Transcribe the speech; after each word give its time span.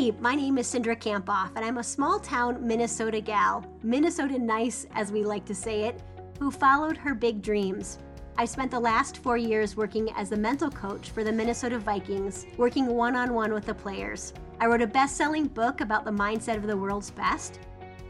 Hey, 0.00 0.12
my 0.18 0.34
name 0.34 0.56
is 0.56 0.66
Cindra 0.66 0.98
Kamphoff, 0.98 1.54
and 1.56 1.62
I'm 1.62 1.76
a 1.76 1.84
small 1.84 2.18
town 2.18 2.66
Minnesota 2.66 3.20
gal, 3.20 3.66
Minnesota 3.82 4.38
nice 4.38 4.86
as 4.94 5.12
we 5.12 5.24
like 5.24 5.44
to 5.44 5.54
say 5.54 5.82
it, 5.82 6.02
who 6.38 6.50
followed 6.50 6.96
her 6.96 7.14
big 7.14 7.42
dreams. 7.42 7.98
I 8.38 8.46
spent 8.46 8.70
the 8.70 8.80
last 8.80 9.18
four 9.18 9.36
years 9.36 9.76
working 9.76 10.08
as 10.16 10.32
a 10.32 10.38
mental 10.38 10.70
coach 10.70 11.10
for 11.10 11.22
the 11.22 11.30
Minnesota 11.30 11.78
Vikings, 11.78 12.46
working 12.56 12.86
one 12.86 13.14
on 13.14 13.34
one 13.34 13.52
with 13.52 13.66
the 13.66 13.74
players. 13.74 14.32
I 14.58 14.68
wrote 14.68 14.80
a 14.80 14.86
best 14.86 15.18
selling 15.18 15.48
book 15.48 15.82
about 15.82 16.06
the 16.06 16.10
mindset 16.10 16.56
of 16.56 16.66
the 16.66 16.78
world's 16.78 17.10
best, 17.10 17.60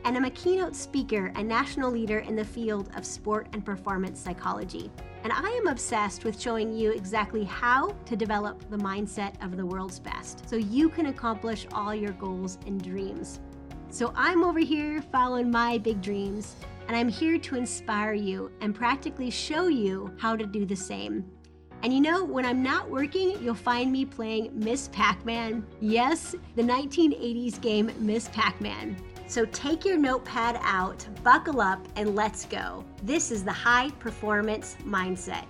and 0.05 0.17
I'm 0.17 0.25
a 0.25 0.30
keynote 0.30 0.75
speaker 0.75 1.32
and 1.35 1.46
national 1.46 1.91
leader 1.91 2.21
in 2.21 2.37
the 2.37 2.45
field 2.45 2.91
of 2.96 3.05
sport 3.05 3.49
and 3.53 3.64
performance 3.64 4.21
psychology. 4.21 4.91
And 5.23 5.32
I 5.32 5.49
am 5.50 5.67
obsessed 5.67 6.25
with 6.25 6.41
showing 6.41 6.73
you 6.73 6.93
exactly 6.93 7.45
how 7.45 7.95
to 8.07 8.17
develop 8.17 8.68
the 8.71 8.79
mindset 8.79 9.43
of 9.45 9.57
the 9.57 9.67
world's 9.67 9.99
best 9.99 10.49
so 10.49 10.57
you 10.57 10.89
can 10.89 11.07
accomplish 11.07 11.67
all 11.73 11.94
your 11.94 12.13
goals 12.13 12.58
and 12.67 12.82
dreams. 12.82 13.41
So 13.91 14.13
I'm 14.17 14.44
over 14.44 14.61
here 14.61 15.03
following 15.03 15.50
my 15.50 15.77
big 15.77 16.00
dreams, 16.00 16.57
and 16.89 16.96
I'm 16.96 17.08
here 17.08 17.39
to 17.39 17.57
inspire 17.57 18.14
you 18.14 18.50
and 18.61 18.75
practically 18.75 19.30
show 19.30 19.67
you 19.67 20.14
how 20.19 20.36
to 20.36 20.46
do 20.46 20.64
the 20.64 20.77
same. 20.77 21.25
And 21.82 21.93
you 21.93 22.00
know, 22.00 22.25
when 22.25 22.44
I'm 22.44 22.63
not 22.63 22.91
working, 22.91 23.43
you'll 23.43 23.55
find 23.55 23.91
me 23.91 24.05
playing 24.05 24.50
Miss 24.53 24.89
Pac 24.89 25.25
Man. 25.25 25.67
Yes, 25.80 26.35
the 26.55 26.63
1980s 26.63 27.61
game 27.61 27.91
Miss 27.99 28.29
Pac 28.29 28.61
Man. 28.61 28.96
So 29.30 29.44
take 29.44 29.84
your 29.84 29.96
notepad 29.96 30.58
out, 30.61 31.07
buckle 31.22 31.61
up, 31.61 31.86
and 31.94 32.16
let's 32.16 32.47
go. 32.47 32.84
This 33.05 33.30
is 33.30 33.44
the 33.44 33.52
high 33.52 33.91
performance 34.00 34.77
mindset. 34.84 35.44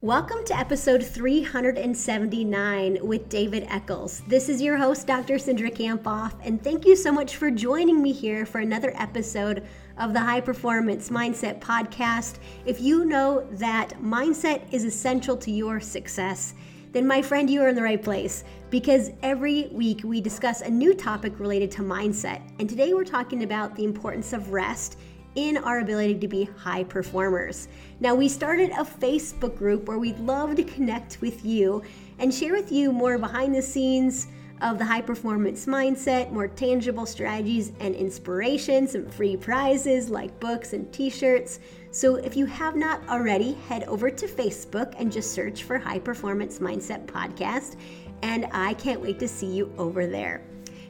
Welcome 0.00 0.44
to 0.46 0.58
episode 0.58 1.06
379 1.06 2.98
with 3.00 3.28
David 3.28 3.68
Eccles. 3.68 4.22
This 4.26 4.48
is 4.48 4.60
your 4.60 4.76
host, 4.76 5.06
Dr. 5.06 5.34
Cindra 5.36 5.72
Kamphoff, 5.72 6.34
and 6.42 6.60
thank 6.60 6.84
you 6.84 6.96
so 6.96 7.12
much 7.12 7.36
for 7.36 7.48
joining 7.48 8.02
me 8.02 8.10
here 8.10 8.44
for 8.44 8.58
another 8.58 8.92
episode 8.96 9.64
of 9.96 10.12
the 10.12 10.18
High 10.18 10.40
Performance 10.40 11.10
Mindset 11.10 11.60
Podcast. 11.60 12.38
If 12.64 12.80
you 12.80 13.04
know 13.04 13.46
that 13.52 13.90
mindset 14.02 14.62
is 14.72 14.82
essential 14.82 15.36
to 15.36 15.52
your 15.52 15.78
success, 15.78 16.54
then 16.92 17.06
my 17.06 17.20
friend, 17.22 17.50
you 17.50 17.62
are 17.62 17.68
in 17.68 17.74
the 17.74 17.82
right 17.82 18.02
place 18.02 18.44
because 18.70 19.10
every 19.22 19.68
week 19.72 20.00
we 20.04 20.20
discuss 20.20 20.60
a 20.62 20.70
new 20.70 20.94
topic 20.94 21.38
related 21.38 21.70
to 21.72 21.82
mindset. 21.82 22.40
And 22.58 22.68
today 22.68 22.94
we're 22.94 23.04
talking 23.04 23.42
about 23.42 23.76
the 23.76 23.84
importance 23.84 24.32
of 24.32 24.50
rest 24.50 24.98
in 25.36 25.58
our 25.58 25.80
ability 25.80 26.18
to 26.18 26.28
be 26.28 26.44
high 26.56 26.82
performers. 26.84 27.68
Now, 28.00 28.14
we 28.14 28.28
started 28.28 28.70
a 28.70 28.84
Facebook 28.84 29.56
group 29.56 29.86
where 29.86 29.98
we'd 29.98 30.18
love 30.18 30.56
to 30.56 30.64
connect 30.64 31.20
with 31.20 31.44
you 31.44 31.82
and 32.18 32.32
share 32.32 32.52
with 32.52 32.72
you 32.72 32.90
more 32.90 33.18
behind 33.18 33.54
the 33.54 33.62
scenes 33.62 34.28
of 34.62 34.78
the 34.78 34.84
high 34.84 35.02
performance 35.02 35.66
mindset, 35.66 36.32
more 36.32 36.48
tangible 36.48 37.04
strategies 37.04 37.72
and 37.80 37.94
inspiration, 37.94 38.88
some 38.88 39.08
free 39.10 39.36
prizes 39.36 40.08
like 40.08 40.38
books 40.40 40.72
and 40.72 40.90
t 40.92 41.10
shirts. 41.10 41.60
So 41.96 42.16
if 42.16 42.36
you 42.36 42.44
have 42.44 42.76
not 42.76 43.00
already, 43.08 43.54
head 43.70 43.84
over 43.84 44.10
to 44.10 44.26
Facebook 44.26 44.94
and 44.98 45.10
just 45.10 45.32
search 45.32 45.62
for 45.62 45.78
High 45.78 45.98
Performance 45.98 46.58
Mindset 46.58 47.06
Podcast. 47.06 47.76
And 48.20 48.46
I 48.52 48.74
can't 48.74 49.00
wait 49.00 49.18
to 49.20 49.26
see 49.26 49.46
you 49.46 49.72
over 49.78 50.06
there. 50.06 50.42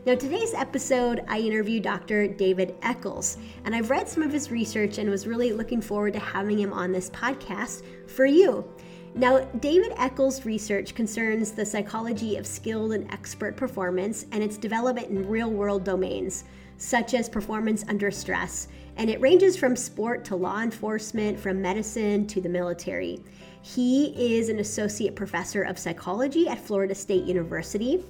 Now, 0.04 0.16
today's 0.16 0.52
episode, 0.52 1.24
I 1.28 1.38
interview 1.38 1.78
Dr. 1.78 2.27
David 2.27 2.74
Eccles, 2.82 3.38
and 3.64 3.72
I've 3.72 3.88
read 3.88 4.08
some 4.08 4.24
of 4.24 4.32
his 4.32 4.50
research 4.50 4.98
and 4.98 5.08
was 5.08 5.28
really 5.28 5.52
looking 5.52 5.80
forward 5.80 6.14
to 6.14 6.18
having 6.18 6.58
him 6.58 6.72
on 6.72 6.90
this 6.90 7.08
podcast 7.10 7.84
for 8.08 8.27
you. 8.27 8.68
Now, 9.14 9.44
David 9.60 9.92
Eccles' 9.98 10.44
research 10.44 10.96
concerns 10.96 11.52
the 11.52 11.64
psychology 11.64 12.36
of 12.36 12.48
skilled 12.48 12.92
and 12.92 13.08
expert 13.12 13.56
performance 13.56 14.27
and 14.32 14.42
its 14.42 14.56
development 14.56 15.10
in 15.10 15.28
real 15.28 15.52
world 15.52 15.84
domains, 15.84 16.42
such 16.78 17.14
as 17.14 17.28
performance 17.28 17.84
under 17.88 18.10
stress. 18.10 18.69
And 18.96 19.10
it 19.10 19.20
ranges 19.20 19.56
from 19.56 19.77
sport 19.77 20.24
to 20.27 20.36
law 20.36 20.62
enforcement, 20.62 21.39
from 21.39 21.61
medicine 21.61 22.27
to 22.28 22.40
the 22.40 22.48
military. 22.48 23.23
He 23.62 24.36
is 24.36 24.48
an 24.48 24.61
associate 24.61 25.17
professor 25.17 25.62
of 25.62 25.78
psychology 25.78 26.48
at 26.48 26.58
Florida 26.58 26.95
State 26.95 27.24
University. 27.24 28.05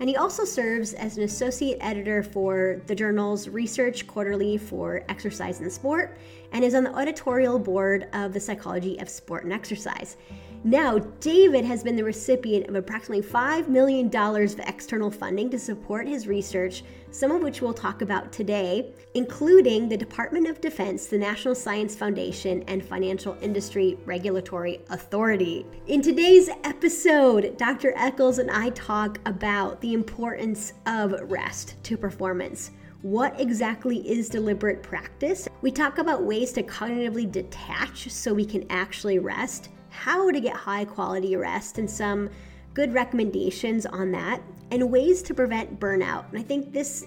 And 0.00 0.08
he 0.08 0.16
also 0.16 0.46
serves 0.46 0.94
as 0.94 1.18
an 1.18 1.24
associate 1.24 1.76
editor 1.82 2.22
for 2.22 2.80
the 2.86 2.94
journal's 2.94 3.48
Research 3.48 4.06
Quarterly 4.06 4.56
for 4.56 5.04
Exercise 5.10 5.60
and 5.60 5.70
Sport 5.70 6.16
and 6.52 6.64
is 6.64 6.74
on 6.74 6.84
the 6.84 6.96
editorial 6.96 7.58
board 7.58 8.08
of 8.14 8.32
the 8.32 8.40
Psychology 8.40 8.98
of 8.98 9.10
Sport 9.10 9.44
and 9.44 9.52
Exercise. 9.52 10.16
Now, 10.64 10.98
David 10.98 11.66
has 11.66 11.82
been 11.82 11.96
the 11.96 12.04
recipient 12.04 12.66
of 12.68 12.74
approximately 12.74 13.22
$5 13.22 13.68
million 13.68 14.14
of 14.14 14.60
external 14.60 15.10
funding 15.10 15.50
to 15.50 15.58
support 15.58 16.08
his 16.08 16.26
research, 16.26 16.82
some 17.10 17.30
of 17.30 17.42
which 17.42 17.60
we'll 17.60 17.74
talk 17.74 18.02
about 18.02 18.32
today, 18.32 18.92
including 19.14 19.88
the 19.88 19.96
Department 19.96 20.46
of 20.46 20.60
Defense, 20.60 21.06
the 21.06 21.18
National 21.18 21.54
Science 21.54 21.96
Foundation, 21.96 22.62
and 22.68 22.84
Financial 22.84 23.36
Industry 23.40 23.98
Regulatory 24.04 24.80
Authority. 24.90 25.66
In 25.86 26.02
today's 26.02 26.48
episode, 26.64 27.56
Dr. 27.56 27.92
Eccles 27.96 28.38
and 28.38 28.50
I 28.50 28.70
talk 28.70 29.18
about 29.26 29.80
the 29.80 29.94
importance 29.94 30.72
of 30.86 31.14
rest 31.30 31.76
to 31.84 31.96
performance. 31.96 32.70
What 33.02 33.40
exactly 33.40 33.98
is 34.08 34.28
deliberate 34.28 34.82
practice? 34.82 35.48
We 35.62 35.70
talk 35.70 35.98
about 35.98 36.22
ways 36.22 36.52
to 36.52 36.62
cognitively 36.62 37.30
detach 37.30 38.10
so 38.10 38.34
we 38.34 38.44
can 38.44 38.66
actually 38.68 39.18
rest 39.18 39.70
how 39.88 40.30
to 40.30 40.40
get 40.40 40.54
high 40.54 40.84
quality 40.84 41.34
rest 41.36 41.78
and 41.78 41.90
some 41.90 42.30
good 42.80 42.94
recommendations 42.94 43.84
on 43.84 44.10
that, 44.10 44.40
and 44.70 44.90
ways 44.90 45.20
to 45.20 45.34
prevent 45.34 45.78
burnout. 45.78 46.26
And 46.30 46.38
I 46.38 46.42
think 46.42 46.72
this 46.72 47.04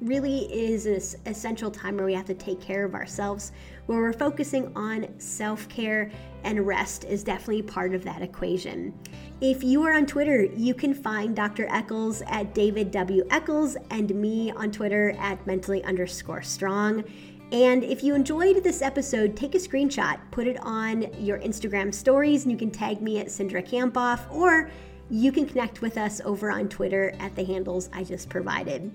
really 0.00 0.42
is 0.54 0.86
an 0.86 1.20
essential 1.26 1.72
time 1.72 1.96
where 1.96 2.06
we 2.06 2.14
have 2.14 2.26
to 2.26 2.34
take 2.34 2.60
care 2.60 2.84
of 2.84 2.94
ourselves, 2.94 3.50
where 3.86 3.98
we're 3.98 4.12
focusing 4.12 4.70
on 4.76 5.08
self 5.18 5.68
care, 5.68 6.12
and 6.44 6.64
rest 6.64 7.02
is 7.02 7.24
definitely 7.24 7.62
part 7.62 7.96
of 7.96 8.04
that 8.04 8.22
equation. 8.22 8.96
If 9.40 9.64
you 9.64 9.82
are 9.82 9.92
on 9.92 10.06
Twitter, 10.06 10.44
you 10.44 10.72
can 10.72 10.94
find 10.94 11.34
Dr. 11.34 11.66
Eccles 11.68 12.22
at 12.28 12.54
David 12.54 12.92
W. 12.92 13.26
Eccles 13.28 13.76
and 13.90 14.14
me 14.14 14.52
on 14.52 14.70
Twitter 14.70 15.16
at 15.18 15.44
mentally 15.48 15.82
underscore 15.82 16.42
strong. 16.42 17.02
And 17.50 17.82
if 17.82 18.04
you 18.04 18.14
enjoyed 18.14 18.62
this 18.62 18.82
episode, 18.82 19.34
take 19.34 19.56
a 19.56 19.58
screenshot, 19.58 20.20
put 20.30 20.46
it 20.46 20.58
on 20.60 21.12
your 21.18 21.40
Instagram 21.40 21.92
stories, 21.92 22.44
and 22.44 22.52
you 22.52 22.58
can 22.58 22.70
tag 22.70 23.02
me 23.02 23.18
at 23.18 23.26
Cindra 23.26 23.66
Kamphoff 23.66 24.30
or 24.30 24.70
you 25.10 25.32
can 25.32 25.46
connect 25.46 25.80
with 25.80 25.96
us 25.96 26.20
over 26.24 26.50
on 26.50 26.68
Twitter 26.68 27.14
at 27.18 27.34
the 27.34 27.44
handles 27.44 27.88
I 27.92 28.04
just 28.04 28.28
provided. 28.28 28.92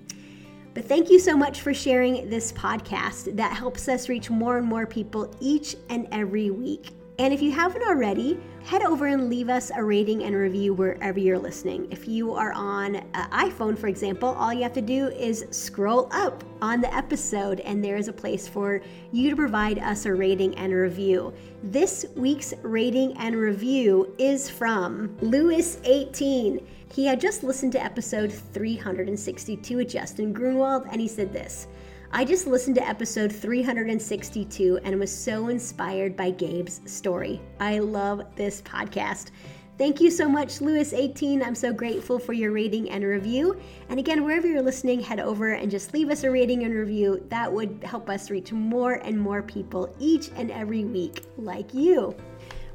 But 0.73 0.85
thank 0.85 1.09
you 1.09 1.19
so 1.19 1.37
much 1.37 1.61
for 1.61 1.73
sharing 1.73 2.29
this 2.29 2.51
podcast 2.51 3.35
that 3.37 3.53
helps 3.53 3.87
us 3.87 4.09
reach 4.09 4.29
more 4.29 4.57
and 4.57 4.65
more 4.65 4.87
people 4.87 5.33
each 5.39 5.75
and 5.89 6.07
every 6.11 6.49
week. 6.49 6.91
And 7.19 7.33
if 7.33 7.41
you 7.41 7.51
haven't 7.51 7.83
already, 7.83 8.39
head 8.63 8.81
over 8.83 9.07
and 9.07 9.29
leave 9.29 9.49
us 9.49 9.71
a 9.75 9.83
rating 9.83 10.23
and 10.23 10.33
review 10.33 10.73
wherever 10.73 11.19
you're 11.19 11.37
listening. 11.37 11.85
If 11.91 12.07
you 12.07 12.33
are 12.33 12.53
on 12.53 12.95
an 12.95 13.29
iPhone, 13.31 13.77
for 13.77 13.87
example, 13.87 14.29
all 14.29 14.53
you 14.53 14.63
have 14.63 14.73
to 14.73 14.81
do 14.81 15.09
is 15.09 15.45
scroll 15.51 16.07
up 16.11 16.43
on 16.61 16.79
the 16.79 16.93
episode, 16.95 17.59
and 17.59 17.83
there 17.83 17.97
is 17.97 18.07
a 18.07 18.13
place 18.13 18.47
for 18.47 18.81
you 19.11 19.29
to 19.29 19.35
provide 19.35 19.79
us 19.79 20.05
a 20.05 20.13
rating 20.13 20.55
and 20.55 20.73
review. 20.73 21.33
This 21.61 22.05
week's 22.15 22.53
rating 22.61 23.17
and 23.17 23.35
review 23.35 24.15
is 24.17 24.49
from 24.49 25.09
Lewis18. 25.17 26.63
He 26.93 27.05
had 27.05 27.19
just 27.19 27.43
listened 27.43 27.73
to 27.73 27.83
episode 27.83 28.31
362 28.31 29.75
with 29.75 29.89
Justin 29.89 30.31
Grunewald, 30.31 30.87
and 30.89 31.01
he 31.01 31.07
said 31.09 31.33
this. 31.33 31.67
I 32.15 32.23
just 32.23 32.45
listened 32.45 32.75
to 32.75 32.87
episode 32.87 33.31
362 33.31 34.79
and 34.83 34.99
was 34.99 35.11
so 35.11 35.47
inspired 35.47 36.15
by 36.15 36.29
Gabe's 36.29 36.79
story. 36.85 37.41
I 37.59 37.79
love 37.79 38.21
this 38.35 38.61
podcast. 38.61 39.31
Thank 39.79 39.99
you 39.99 40.11
so 40.11 40.29
much, 40.29 40.59
Lewis18. 40.59 41.43
I'm 41.43 41.55
so 41.55 41.73
grateful 41.73 42.19
for 42.19 42.33
your 42.33 42.51
rating 42.51 42.91
and 42.91 43.03
review. 43.03 43.59
And 43.89 43.99
again, 43.99 44.23
wherever 44.23 44.45
you're 44.45 44.61
listening, 44.61 44.99
head 44.99 45.19
over 45.19 45.53
and 45.53 45.71
just 45.71 45.91
leave 45.95 46.11
us 46.11 46.23
a 46.23 46.29
rating 46.29 46.65
and 46.65 46.75
review. 46.75 47.25
That 47.29 47.51
would 47.51 47.83
help 47.83 48.07
us 48.11 48.29
reach 48.29 48.51
more 48.51 48.93
and 48.93 49.19
more 49.19 49.41
people 49.41 49.95
each 49.97 50.29
and 50.35 50.51
every 50.51 50.85
week, 50.85 51.25
like 51.37 51.73
you. 51.73 52.15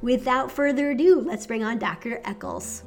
Without 0.03 0.51
further 0.51 0.91
ado, 0.91 1.21
let's 1.21 1.47
bring 1.47 1.63
on 1.63 1.79
Dr. 1.79 2.21
Eccles. 2.25 2.83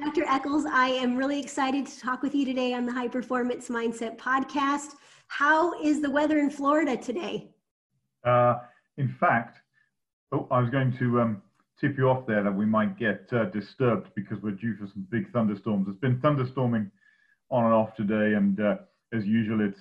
Dr. 0.00 0.24
Eccles, 0.26 0.64
I 0.64 0.88
am 0.88 1.14
really 1.14 1.38
excited 1.38 1.86
to 1.86 2.00
talk 2.00 2.22
with 2.22 2.34
you 2.34 2.46
today 2.46 2.72
on 2.72 2.86
the 2.86 2.92
High 2.92 3.08
Performance 3.08 3.68
Mindset 3.68 4.16
podcast. 4.16 4.94
How 5.28 5.78
is 5.82 6.00
the 6.00 6.10
weather 6.10 6.38
in 6.38 6.48
Florida 6.48 6.96
today? 6.96 7.50
Uh, 8.24 8.60
in 8.96 9.14
fact, 9.20 9.58
oh, 10.32 10.46
I 10.50 10.60
was 10.60 10.70
going 10.70 10.96
to 10.96 11.20
um, 11.20 11.42
tip 11.78 11.98
you 11.98 12.08
off 12.08 12.26
there 12.26 12.42
that 12.42 12.54
we 12.54 12.64
might 12.64 12.98
get 12.98 13.28
uh, 13.32 13.44
disturbed 13.46 14.08
because 14.16 14.40
we're 14.40 14.52
due 14.52 14.74
for 14.76 14.86
some 14.86 15.06
big 15.10 15.30
thunderstorms. 15.32 15.86
It's 15.86 15.98
been 15.98 16.18
thunderstorming 16.20 16.90
on 17.50 17.66
and 17.66 17.74
off 17.74 17.94
today, 17.94 18.34
and 18.36 18.58
uh, 18.58 18.76
as 19.12 19.26
usual, 19.26 19.60
it's 19.60 19.80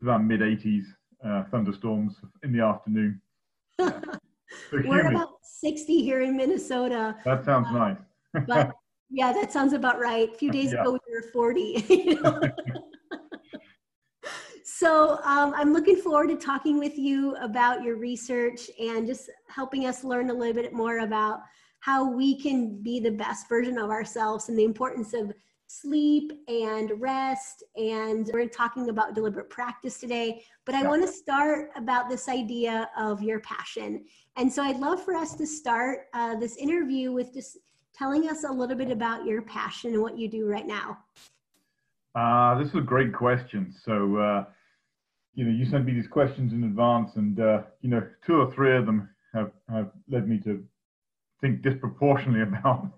about 0.00 0.24
mid 0.24 0.40
80s 0.40 0.86
uh, 1.24 1.44
thunderstorms 1.52 2.14
in 2.42 2.52
the 2.52 2.64
afternoon. 2.64 3.20
We're 4.72 5.08
about 5.08 5.34
60 5.44 6.02
here 6.02 6.22
in 6.22 6.36
Minnesota. 6.36 7.14
That 7.24 7.44
sounds 7.44 7.68
um, 7.68 7.74
nice. 7.74 8.44
but 8.46 8.72
yeah, 9.12 9.32
that 9.32 9.52
sounds 9.52 9.74
about 9.74 10.00
right. 10.00 10.32
A 10.32 10.36
few 10.36 10.50
days 10.50 10.72
yeah. 10.72 10.80
ago, 10.80 10.92
we 10.92 11.14
were 11.14 11.30
40. 11.32 11.84
You 11.88 12.22
know? 12.22 12.40
so 14.64 15.18
um, 15.22 15.52
I'm 15.54 15.72
looking 15.72 15.96
forward 15.96 16.28
to 16.30 16.36
talking 16.36 16.78
with 16.78 16.96
you 16.96 17.36
about 17.36 17.82
your 17.82 17.96
research 17.96 18.70
and 18.80 19.06
just 19.06 19.30
helping 19.48 19.86
us 19.86 20.02
learn 20.02 20.30
a 20.30 20.34
little 20.34 20.54
bit 20.54 20.72
more 20.72 21.00
about 21.00 21.40
how 21.80 22.10
we 22.10 22.40
can 22.40 22.82
be 22.82 23.00
the 23.00 23.10
best 23.10 23.48
version 23.48 23.76
of 23.76 23.90
ourselves 23.90 24.48
and 24.48 24.58
the 24.58 24.64
importance 24.64 25.12
of 25.12 25.32
sleep 25.66 26.32
and 26.48 26.92
rest. 26.98 27.64
And 27.76 28.30
we're 28.32 28.48
talking 28.48 28.88
about 28.88 29.14
deliberate 29.14 29.50
practice 29.50 29.98
today. 29.98 30.42
But 30.64 30.74
I 30.74 30.86
want 30.86 31.02
to 31.02 31.08
start 31.08 31.70
about 31.76 32.08
this 32.08 32.28
idea 32.28 32.88
of 32.96 33.22
your 33.22 33.40
passion. 33.40 34.04
And 34.36 34.50
so 34.50 34.62
I'd 34.62 34.78
love 34.78 35.02
for 35.04 35.14
us 35.14 35.34
to 35.34 35.46
start 35.46 36.06
uh, 36.14 36.36
this 36.36 36.56
interview 36.56 37.12
with 37.12 37.34
just 37.34 37.58
telling 37.96 38.28
us 38.28 38.44
a 38.44 38.52
little 38.52 38.76
bit 38.76 38.90
about 38.90 39.24
your 39.26 39.42
passion 39.42 39.92
and 39.92 40.02
what 40.02 40.18
you 40.18 40.28
do 40.28 40.46
right 40.46 40.66
now. 40.66 40.98
Uh, 42.14 42.58
this 42.58 42.68
is 42.68 42.74
a 42.74 42.80
great 42.80 43.12
question. 43.12 43.74
So, 43.84 44.16
uh, 44.16 44.44
you 45.34 45.44
know, 45.44 45.50
you 45.50 45.64
sent 45.64 45.86
me 45.86 45.92
these 45.92 46.08
questions 46.08 46.52
in 46.52 46.64
advance, 46.64 47.12
and, 47.16 47.40
uh, 47.40 47.62
you 47.80 47.88
know, 47.88 48.06
two 48.26 48.36
or 48.36 48.52
three 48.52 48.76
of 48.76 48.86
them 48.86 49.08
have, 49.32 49.50
have 49.70 49.90
led 50.08 50.28
me 50.28 50.38
to 50.40 50.62
think 51.40 51.62
disproportionately 51.62 52.42
about, 52.58 52.88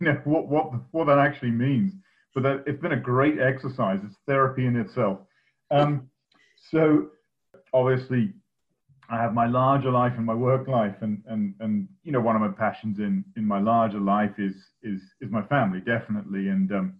you 0.00 0.06
know, 0.06 0.20
what, 0.24 0.46
what, 0.48 0.72
what 0.92 1.06
that 1.06 1.18
actually 1.18 1.50
means 1.50 1.94
but 2.34 2.42
that, 2.42 2.64
it's 2.66 2.80
been 2.80 2.92
a 2.92 3.00
great 3.00 3.40
exercise. 3.40 4.00
It's 4.04 4.16
therapy 4.26 4.66
in 4.66 4.76
itself. 4.76 5.18
Um, 5.70 6.08
so 6.70 7.08
obviously, 7.72 8.32
I 9.10 9.16
have 9.16 9.34
my 9.34 9.46
larger 9.46 9.90
life 9.90 10.12
and 10.16 10.24
my 10.24 10.34
work 10.34 10.68
life, 10.68 10.94
and 11.00 11.22
and 11.26 11.54
and 11.60 11.88
you 12.04 12.12
know 12.12 12.20
one 12.20 12.36
of 12.36 12.42
my 12.42 12.48
passions 12.56 12.98
in 13.00 13.24
in 13.36 13.44
my 13.44 13.58
larger 13.60 13.98
life 13.98 14.38
is 14.38 14.54
is 14.82 15.00
is 15.20 15.30
my 15.30 15.42
family 15.46 15.80
definitely, 15.80 16.48
and 16.48 16.70
um, 16.72 16.94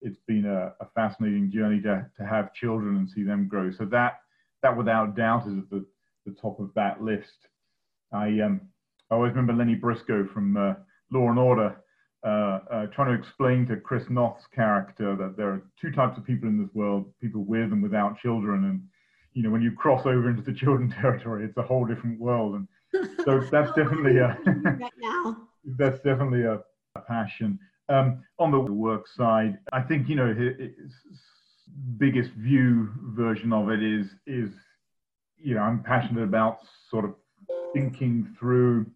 it's 0.00 0.20
been 0.28 0.46
a, 0.46 0.72
a, 0.80 0.88
fascinating 0.94 1.50
journey 1.52 1.80
to 1.82 2.06
to 2.16 2.24
have 2.24 2.54
children 2.54 2.96
and 2.96 3.10
see 3.10 3.24
them 3.24 3.48
grow. 3.48 3.70
So 3.72 3.84
that 3.86 4.20
that 4.62 4.76
without 4.76 5.16
doubt 5.16 5.48
is 5.48 5.58
at 5.58 5.70
the 5.70 5.84
the 6.24 6.36
top 6.40 6.60
of 6.60 6.70
that 6.76 7.02
list. 7.02 7.48
I 8.12 8.40
um 8.40 8.60
I 9.10 9.16
always 9.16 9.30
remember 9.30 9.52
Lenny 9.52 9.74
Briscoe 9.74 10.28
from 10.32 10.56
uh, 10.56 10.74
Law 11.10 11.30
and 11.30 11.38
Order 11.38 11.76
uh, 12.24 12.60
uh, 12.72 12.86
trying 12.94 13.16
to 13.16 13.20
explain 13.20 13.66
to 13.66 13.76
Chris 13.76 14.04
Noth's 14.08 14.46
character 14.54 15.16
that 15.16 15.36
there 15.36 15.48
are 15.48 15.62
two 15.80 15.90
types 15.90 16.16
of 16.16 16.24
people 16.24 16.48
in 16.48 16.62
this 16.62 16.72
world: 16.74 17.12
people 17.20 17.44
with 17.44 17.72
and 17.72 17.82
without 17.82 18.18
children. 18.18 18.64
And 18.66 18.82
you 19.32 19.42
know, 19.42 19.50
when 19.50 19.62
you 19.62 19.72
cross 19.72 20.06
over 20.06 20.28
into 20.28 20.42
the 20.42 20.52
children 20.58 20.90
territory, 20.90 21.44
it's 21.44 21.56
a 21.56 21.62
whole 21.62 21.84
different 21.84 22.20
world. 22.20 22.54
And 22.54 22.68
so 23.24 23.40
that's 23.50 23.70
definitely 23.72 24.18
a 24.18 24.38
right 24.46 24.92
now. 25.00 25.36
that's 25.78 26.00
definitely 26.00 26.42
a, 26.42 26.60
a 26.96 27.00
passion. 27.06 27.58
Um, 27.88 28.22
on 28.38 28.50
the 28.50 28.60
work 28.60 29.08
side, 29.08 29.58
I 29.72 29.80
think 29.80 30.08
you 30.08 30.16
know 30.16 30.32
his 30.32 30.92
biggest 31.98 32.30
view 32.32 32.90
version 33.14 33.52
of 33.52 33.70
it 33.70 33.82
is 33.82 34.06
is 34.26 34.50
you 35.38 35.54
know 35.54 35.62
I'm 35.62 35.82
passionate 35.82 36.22
about 36.22 36.58
sort 36.88 37.04
of 37.04 37.14
thinking 37.72 38.34
through 38.38 38.86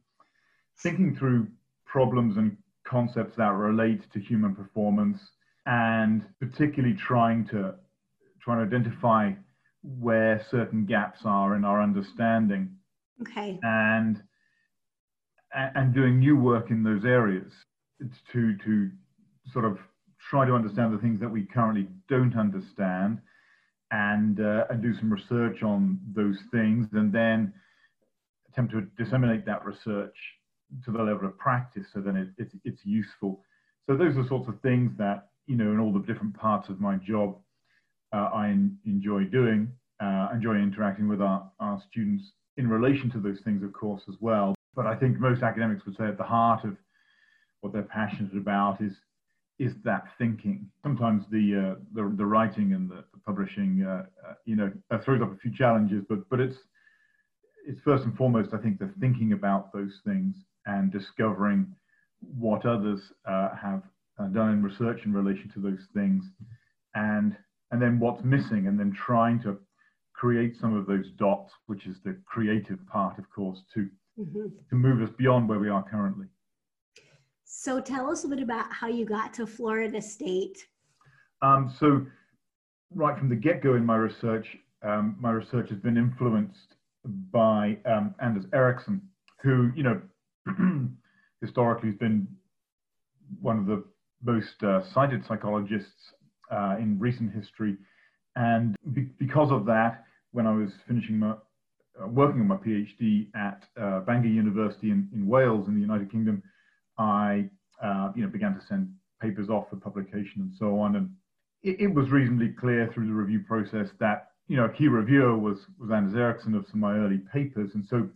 thinking 0.82 1.16
through 1.16 1.48
problems 1.86 2.36
and 2.36 2.56
concepts 2.86 3.36
that 3.36 3.52
relate 3.52 4.02
to 4.12 4.20
human 4.20 4.54
performance 4.54 5.18
and 5.66 6.24
particularly 6.40 6.94
trying 6.94 7.46
to 7.48 7.74
trying 8.40 8.58
to 8.58 8.76
identify 8.76 9.32
where 10.00 10.44
certain 10.50 10.86
gaps 10.86 11.20
are 11.24 11.54
in 11.56 11.64
our 11.64 11.82
understanding. 11.82 12.76
Okay. 13.22 13.58
And 13.62 14.22
and 15.52 15.94
doing 15.94 16.18
new 16.18 16.36
work 16.36 16.70
in 16.70 16.82
those 16.82 17.04
areas. 17.04 17.52
To 18.32 18.56
to 18.64 18.90
sort 19.52 19.64
of 19.64 19.78
try 20.30 20.46
to 20.46 20.54
understand 20.54 20.92
the 20.92 20.98
things 20.98 21.20
that 21.20 21.28
we 21.28 21.44
currently 21.44 21.88
don't 22.08 22.36
understand 22.36 23.20
and 23.90 24.40
uh, 24.40 24.64
and 24.70 24.82
do 24.82 24.94
some 24.94 25.12
research 25.12 25.62
on 25.62 26.00
those 26.14 26.38
things 26.50 26.88
and 26.92 27.12
then 27.12 27.52
attempt 28.50 28.72
to 28.72 28.82
disseminate 29.02 29.44
that 29.46 29.64
research 29.64 30.16
to 30.84 30.90
the 30.90 30.98
level 30.98 31.26
of 31.26 31.38
practice 31.38 31.86
so 31.92 32.00
then 32.00 32.16
it, 32.16 32.28
it's, 32.38 32.54
it's 32.64 32.80
useful. 32.84 33.42
So 33.86 33.96
those 33.96 34.16
are 34.16 34.26
sorts 34.26 34.48
of 34.48 34.60
things 34.60 34.92
that, 34.98 35.28
you 35.46 35.56
know, 35.56 35.70
in 35.72 35.78
all 35.78 35.92
the 35.92 36.00
different 36.00 36.34
parts 36.34 36.68
of 36.68 36.80
my 36.80 36.96
job, 36.96 37.36
I 38.16 38.56
enjoy 38.86 39.24
doing, 39.24 39.72
uh, 40.00 40.28
enjoy 40.32 40.56
interacting 40.56 41.08
with 41.08 41.20
our, 41.20 41.50
our 41.60 41.82
students 41.90 42.32
in 42.56 42.68
relation 42.68 43.10
to 43.10 43.20
those 43.20 43.40
things, 43.44 43.62
of 43.62 43.72
course, 43.72 44.02
as 44.08 44.14
well. 44.20 44.54
But 44.74 44.86
I 44.86 44.96
think 44.96 45.18
most 45.18 45.42
academics 45.42 45.84
would 45.86 45.96
say 45.96 46.04
at 46.04 46.18
the 46.18 46.24
heart 46.24 46.64
of 46.64 46.76
what 47.60 47.72
they're 47.72 47.82
passionate 47.82 48.36
about 48.36 48.80
is 48.80 48.92
is 49.60 49.72
that 49.84 50.04
thinking. 50.18 50.68
Sometimes 50.82 51.24
the 51.30 51.76
uh, 51.76 51.80
the, 51.94 52.12
the, 52.16 52.26
writing 52.26 52.72
and 52.72 52.90
the, 52.90 53.04
the 53.12 53.20
publishing, 53.24 53.84
uh, 53.86 54.04
uh, 54.28 54.34
you 54.44 54.56
know, 54.56 54.72
throws 55.04 55.22
up 55.22 55.32
a 55.32 55.36
few 55.36 55.52
challenges, 55.54 56.04
but 56.08 56.28
but 56.28 56.40
it's 56.40 56.56
it's 57.66 57.80
first 57.80 58.04
and 58.04 58.16
foremost, 58.16 58.50
I 58.52 58.58
think, 58.58 58.78
the 58.78 58.90
thinking 59.00 59.32
about 59.32 59.72
those 59.72 60.00
things 60.04 60.34
and 60.66 60.92
discovering 60.92 61.66
what 62.20 62.66
others 62.66 63.00
uh, 63.26 63.50
have 63.54 63.82
uh, 64.18 64.26
done 64.26 64.50
in 64.50 64.62
research 64.62 65.00
in 65.04 65.12
relation 65.12 65.50
to 65.54 65.60
those 65.60 65.86
things 65.94 66.24
and 66.94 67.36
and 67.70 67.80
then 67.80 67.98
what's 67.98 68.22
missing 68.24 68.66
and 68.66 68.78
then 68.78 68.92
trying 68.92 69.40
to 69.42 69.58
create 70.12 70.54
some 70.60 70.76
of 70.76 70.86
those 70.86 71.10
dots 71.16 71.52
which 71.66 71.86
is 71.86 71.96
the 72.04 72.16
creative 72.24 72.78
part 72.86 73.18
of 73.18 73.28
course 73.30 73.60
to 73.72 73.88
mm-hmm. 74.18 74.46
to 74.70 74.74
move 74.74 75.02
us 75.02 75.14
beyond 75.18 75.48
where 75.48 75.58
we 75.58 75.68
are 75.68 75.82
currently 75.82 76.26
so 77.44 77.80
tell 77.80 78.10
us 78.10 78.24
a 78.24 78.28
bit 78.28 78.40
about 78.40 78.72
how 78.72 78.86
you 78.86 79.04
got 79.04 79.34
to 79.34 79.46
florida 79.46 80.00
state 80.00 80.66
um, 81.42 81.74
so 81.78 82.06
right 82.94 83.18
from 83.18 83.28
the 83.28 83.34
get-go 83.34 83.74
in 83.74 83.84
my 83.84 83.96
research 83.96 84.56
um, 84.82 85.16
my 85.18 85.30
research 85.30 85.68
has 85.70 85.78
been 85.78 85.96
influenced 85.96 86.74
by 87.32 87.76
um, 87.86 88.14
anders 88.22 88.46
ericsson 88.52 89.00
who 89.42 89.70
you 89.74 89.82
know 89.82 90.00
historically 91.40 91.90
has 91.90 91.98
been 91.98 92.26
one 93.40 93.58
of 93.58 93.66
the 93.66 93.82
most 94.22 94.62
uh, 94.62 94.82
cited 94.92 95.24
psychologists 95.26 96.12
uh, 96.54 96.76
in 96.78 96.98
recent 96.98 97.32
history. 97.32 97.76
And 98.36 98.76
be- 98.92 99.10
because 99.18 99.50
of 99.50 99.66
that, 99.66 100.04
when 100.32 100.46
I 100.46 100.52
was 100.52 100.70
finishing 100.86 101.18
my 101.18 101.34
uh, 102.00 102.08
working 102.08 102.40
on 102.40 102.48
my 102.48 102.56
PhD 102.56 103.28
at 103.36 103.64
uh, 103.80 104.00
Bangor 104.00 104.28
University 104.28 104.90
in, 104.90 105.08
in 105.14 105.26
Wales 105.26 105.68
in 105.68 105.74
the 105.74 105.80
United 105.80 106.10
Kingdom, 106.10 106.42
I 106.98 107.48
uh, 107.82 108.12
you 108.14 108.22
know 108.22 108.28
began 108.28 108.54
to 108.54 108.60
send 108.68 108.92
papers 109.20 109.48
off 109.48 109.66
for 109.70 109.76
publication 109.76 110.42
and 110.42 110.52
so 110.58 110.78
on. 110.80 110.96
And 110.96 111.10
it, 111.62 111.80
it, 111.80 111.94
was 111.94 112.10
reasonably 112.10 112.48
clear 112.48 112.90
through 112.92 113.06
the 113.06 113.12
review 113.12 113.44
process 113.46 113.88
that 114.00 114.30
you 114.48 114.56
know 114.56 114.64
a 114.64 114.68
key 114.72 114.88
reviewer 114.88 115.38
was 115.38 115.58
was 115.78 115.90
Anders 115.90 116.16
Ericsson 116.16 116.54
of 116.54 116.64
some 116.70 116.82
of 116.82 116.90
my 116.90 116.96
early 116.96 117.20
papers, 117.32 117.70
and 117.74 117.84
so 117.88 118.08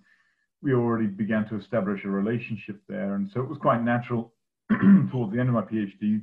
we 0.60 0.74
already 0.74 1.06
began 1.06 1.48
to 1.48 1.56
establish 1.56 2.04
a 2.04 2.08
relationship 2.08 2.80
there. 2.88 3.14
And 3.14 3.30
so 3.32 3.40
it 3.40 3.48
was 3.48 3.58
quite 3.58 3.82
natural 3.82 4.32
towards 5.12 5.32
the 5.32 5.38
end 5.38 5.48
of 5.48 5.54
my 5.54 5.62
PhD 5.62 6.22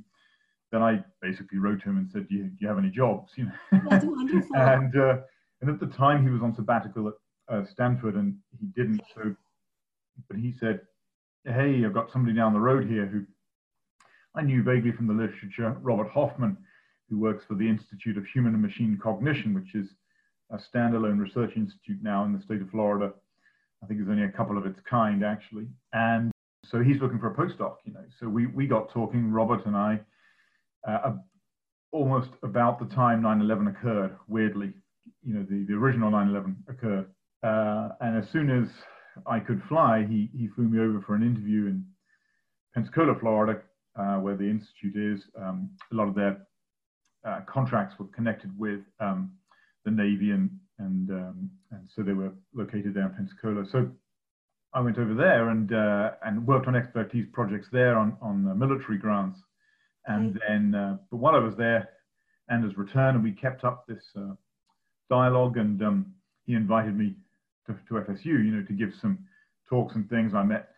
that 0.75 0.81
I 0.81 1.01
basically 1.21 1.57
wrote 1.57 1.81
to 1.83 1.89
him 1.89 1.97
and 1.97 2.11
said, 2.11 2.27
do 2.27 2.35
you, 2.35 2.43
do 2.43 2.57
you 2.59 2.67
have 2.67 2.77
any 2.77 2.89
jobs? 2.89 3.31
You 3.37 3.45
know? 3.45 3.81
That's 3.89 4.03
wonderful. 4.03 4.55
and, 4.57 4.93
uh, 4.97 5.17
and 5.61 5.69
at 5.69 5.79
the 5.79 5.87
time 5.87 6.21
he 6.21 6.29
was 6.29 6.41
on 6.41 6.53
sabbatical 6.53 7.07
at 7.07 7.13
uh, 7.53 7.63
Stanford 7.65 8.15
and 8.15 8.35
he 8.59 8.67
didn't. 8.67 9.01
So, 9.15 9.33
but 10.27 10.37
he 10.37 10.53
said, 10.59 10.81
hey, 11.45 11.85
I've 11.85 11.93
got 11.93 12.11
somebody 12.11 12.35
down 12.35 12.53
the 12.53 12.59
road 12.59 12.87
here 12.87 13.05
who 13.05 13.23
I 14.35 14.41
knew 14.41 14.63
vaguely 14.63 14.91
from 14.91 15.07
the 15.07 15.13
literature, 15.13 15.77
Robert 15.81 16.09
Hoffman, 16.09 16.57
who 17.09 17.19
works 17.19 17.45
for 17.47 17.55
the 17.55 17.69
Institute 17.69 18.17
of 18.17 18.25
Human 18.25 18.53
and 18.53 18.61
Machine 18.61 18.99
Cognition, 19.01 19.53
which 19.53 19.75
is 19.75 19.87
a 20.51 20.57
standalone 20.57 21.19
research 21.19 21.53
institute 21.55 21.99
now 22.01 22.25
in 22.25 22.33
the 22.33 22.41
state 22.41 22.61
of 22.61 22.69
Florida 22.69 23.13
I 23.85 23.87
think 23.87 23.99
there's 23.99 24.09
only 24.09 24.23
a 24.23 24.31
couple 24.31 24.57
of 24.57 24.65
its 24.65 24.79
kind 24.89 25.23
actually. 25.23 25.67
And 25.93 26.31
so 26.63 26.81
he's 26.81 26.99
looking 26.99 27.19
for 27.19 27.27
a 27.27 27.35
postdoc, 27.35 27.75
you 27.85 27.93
know. 27.93 28.03
So 28.19 28.27
we, 28.27 28.47
we 28.47 28.65
got 28.65 28.89
talking, 28.89 29.31
Robert 29.31 29.65
and 29.67 29.75
I, 29.75 29.99
uh, 30.87 31.13
almost 31.91 32.31
about 32.43 32.79
the 32.79 32.93
time 32.93 33.21
9/11 33.21 33.69
occurred. 33.69 34.17
Weirdly, 34.27 34.73
you 35.23 35.33
know, 35.33 35.45
the, 35.49 35.65
the 35.67 35.73
original 35.73 36.11
9/11 36.11 36.55
occurred. 36.67 37.07
Uh, 37.43 37.89
and 38.01 38.17
as 38.17 38.29
soon 38.29 38.49
as 38.49 38.67
I 39.25 39.39
could 39.39 39.61
fly, 39.69 40.05
he 40.07 40.29
he 40.37 40.47
flew 40.47 40.67
me 40.67 40.79
over 40.79 41.01
for 41.01 41.15
an 41.15 41.23
interview 41.23 41.67
in 41.67 41.85
Pensacola, 42.73 43.17
Florida, 43.19 43.61
uh, 43.95 44.17
where 44.17 44.35
the 44.35 44.49
institute 44.49 44.95
is. 44.95 45.23
Um, 45.39 45.71
a 45.91 45.95
lot 45.95 46.07
of 46.07 46.15
their 46.15 46.45
uh, 47.25 47.41
contracts 47.47 47.97
were 47.97 48.07
connected 48.07 48.51
with 48.57 48.81
um, 48.99 49.31
the 49.85 49.91
Navy 49.91 50.31
and 50.31 50.49
and 50.79 51.09
um, 51.11 51.49
and 51.71 51.89
so 51.95 52.03
they 52.03 52.13
were 52.13 52.33
located 52.53 52.93
there 52.93 53.05
in 53.05 53.13
Pensacola. 53.13 53.65
So 53.71 53.89
I 54.73 54.81
went 54.81 54.97
over 54.97 55.13
there 55.13 55.49
and 55.49 55.73
uh, 55.73 56.11
and 56.25 56.45
worked 56.45 56.67
on 56.67 56.75
expertise 56.75 57.25
projects 57.31 57.67
there 57.71 57.97
on 57.97 58.17
on 58.21 58.47
uh, 58.47 58.55
military 58.55 58.97
grants, 58.97 59.39
and 60.07 60.35
mm-hmm. 60.35 60.71
then 60.71 60.79
uh, 60.79 60.97
but 61.11 61.17
while 61.17 61.35
I 61.35 61.39
was 61.39 61.55
there, 61.57 61.89
Anders 62.49 62.77
returned 62.77 63.15
and 63.15 63.23
we 63.23 63.31
kept 63.31 63.63
up 63.63 63.85
this 63.87 64.03
uh, 64.17 64.33
dialogue, 65.09 65.57
and 65.57 65.81
um, 65.81 66.13
he 66.45 66.53
invited 66.53 66.97
me 66.97 67.15
to, 67.67 67.73
to 67.87 67.95
FSU, 67.95 68.25
you 68.25 68.51
know, 68.51 68.63
to 68.63 68.73
give 68.73 68.89
some 69.01 69.19
talks 69.69 69.95
and 69.95 70.09
things. 70.09 70.33
I 70.33 70.43
met 70.43 70.69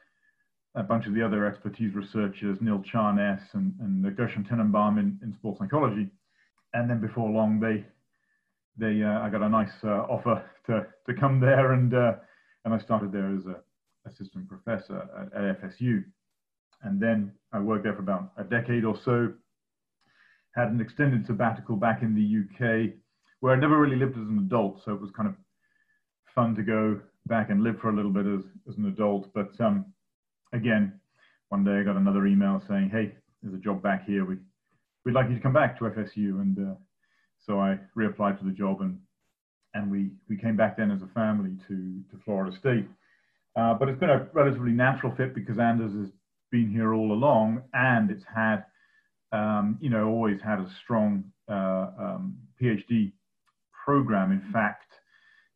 a 0.75 0.83
bunch 0.83 1.07
of 1.07 1.13
the 1.13 1.25
other 1.25 1.45
expertise 1.45 1.93
researchers, 1.93 2.57
Neil 2.61 2.83
Charness 2.83 3.41
and, 3.53 3.73
and 3.79 4.15
Gershon 4.15 4.45
Tenenbaum 4.49 4.99
in, 4.99 5.19
in 5.23 5.33
sports 5.33 5.59
psychology. 5.59 6.07
And 6.73 6.89
then 6.89 7.01
before 7.01 7.29
long, 7.29 7.59
they, 7.59 7.85
they, 8.77 9.03
uh, 9.03 9.19
I 9.21 9.29
got 9.29 9.41
a 9.41 9.49
nice 9.49 9.71
uh, 9.83 10.05
offer 10.09 10.43
to, 10.67 10.85
to 11.07 11.19
come 11.19 11.39
there 11.39 11.73
and, 11.73 11.93
uh, 11.93 12.13
and 12.63 12.73
I 12.73 12.79
started 12.79 13.11
there 13.11 13.33
as 13.35 13.45
a 13.45 13.61
assistant 14.07 14.47
professor 14.47 15.09
at, 15.19 15.33
at 15.33 15.61
FSU. 15.61 16.03
And 16.83 16.99
then 16.99 17.31
I 17.51 17.59
worked 17.59 17.83
there 17.83 17.93
for 17.93 18.01
about 18.01 18.31
a 18.37 18.43
decade 18.43 18.85
or 18.85 18.97
so, 19.03 19.33
had 20.55 20.69
an 20.69 20.81
extended 20.81 21.25
sabbatical 21.25 21.75
back 21.75 22.01
in 22.01 22.15
the 22.15 22.43
UK 22.43 22.93
where 23.39 23.53
I 23.53 23.59
never 23.59 23.77
really 23.79 23.95
lived 23.95 24.17
as 24.17 24.27
an 24.27 24.39
adult. 24.39 24.81
So 24.83 24.93
it 24.93 25.01
was 25.01 25.11
kind 25.11 25.29
of 25.29 25.35
fun 26.33 26.55
to 26.55 26.63
go 26.63 26.99
back 27.27 27.49
and 27.49 27.63
live 27.63 27.79
for 27.79 27.89
a 27.89 27.95
little 27.95 28.11
bit 28.11 28.25
as, 28.25 28.43
as 28.67 28.77
an 28.77 28.87
adult. 28.87 29.31
But 29.33 29.59
um, 29.59 29.85
again, 30.53 30.99
one 31.49 31.63
day 31.63 31.79
I 31.79 31.83
got 31.83 31.95
another 31.97 32.25
email 32.25 32.61
saying, 32.67 32.89
"Hey, 32.89 33.15
there's 33.41 33.55
a 33.55 33.63
job 33.63 33.81
back 33.81 34.05
here. 34.05 34.25
We 34.25 34.37
we'd 35.05 35.13
like 35.13 35.29
you 35.29 35.35
to 35.35 35.41
come 35.41 35.53
back 35.53 35.77
to 35.79 35.85
FSU." 35.85 36.41
And 36.41 36.57
uh, 36.71 36.75
so 37.39 37.59
I 37.59 37.79
reapplied 37.97 38.39
for 38.39 38.45
the 38.45 38.51
job, 38.51 38.81
and 38.81 38.99
and 39.73 39.91
we 39.91 40.11
we 40.27 40.37
came 40.37 40.57
back 40.57 40.77
then 40.77 40.91
as 40.91 41.01
a 41.01 41.07
family 41.07 41.51
to 41.67 42.01
to 42.11 42.23
Florida 42.25 42.55
State. 42.57 42.87
Uh, 43.55 43.73
but 43.73 43.89
it's 43.89 43.99
been 43.99 44.09
a 44.09 44.27
relatively 44.33 44.71
natural 44.71 45.13
fit 45.15 45.33
because 45.33 45.57
Anders 45.57 45.93
has 45.93 46.11
been 46.51 46.69
here 46.69 46.93
all 46.93 47.11
along, 47.11 47.63
and 47.73 48.09
it's 48.11 48.23
had, 48.33 48.65
um, 49.31 49.77
you 49.81 49.89
know, 49.89 50.07
always 50.07 50.41
had 50.41 50.59
a 50.59 50.69
strong 50.83 51.23
uh, 51.49 51.87
um, 51.99 52.37
PhD 52.61 53.11
program. 53.85 54.31
In 54.31 54.51
fact, 54.51 54.93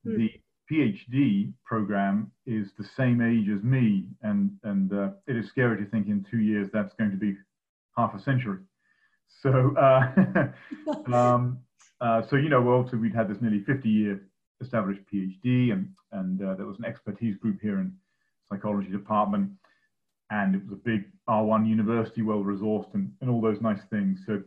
mm. 0.05 0.17
the 0.17 0.29
PhD 0.71 1.53
program 1.65 2.31
is 2.45 2.67
the 2.77 2.85
same 2.95 3.21
age 3.21 3.49
as 3.49 3.63
me, 3.63 4.07
and 4.21 4.51
and 4.63 4.93
uh, 4.93 5.09
it 5.27 5.35
is 5.35 5.47
scary 5.47 5.83
to 5.83 5.89
think 5.89 6.07
in 6.07 6.25
two 6.29 6.39
years 6.39 6.69
that's 6.71 6.93
going 6.95 7.11
to 7.11 7.17
be 7.17 7.35
half 7.97 8.13
a 8.15 8.21
century. 8.21 8.59
So, 9.41 9.75
uh, 9.75 10.53
um, 11.13 11.59
uh, 11.99 12.21
so 12.29 12.35
you 12.35 12.49
know, 12.49 12.61
well, 12.61 12.77
obviously 12.77 12.99
we'd 12.99 13.15
had 13.15 13.29
this 13.29 13.41
nearly 13.41 13.63
50-year 13.67 14.21
established 14.61 15.01
PhD, 15.13 15.71
and 15.73 15.89
and 16.11 16.41
uh, 16.41 16.55
there 16.55 16.65
was 16.65 16.77
an 16.79 16.85
expertise 16.85 17.35
group 17.37 17.59
here 17.61 17.79
in 17.79 17.93
psychology 18.49 18.89
department, 18.89 19.51
and 20.31 20.55
it 20.55 20.63
was 20.63 20.71
a 20.71 20.75
big 20.75 21.03
R1 21.29 21.67
university, 21.67 22.21
well 22.21 22.43
resourced, 22.43 22.93
and, 22.93 23.11
and 23.21 23.29
all 23.29 23.41
those 23.41 23.61
nice 23.61 23.81
things. 23.89 24.21
So 24.25 24.41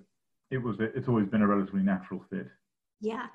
it 0.51 0.59
was 0.59 0.81
a, 0.81 0.85
it's 0.97 1.09
always 1.09 1.27
been 1.27 1.43
a 1.43 1.47
relatively 1.47 1.83
natural 1.83 2.25
fit. 2.31 2.49
Yeah. 3.01 3.27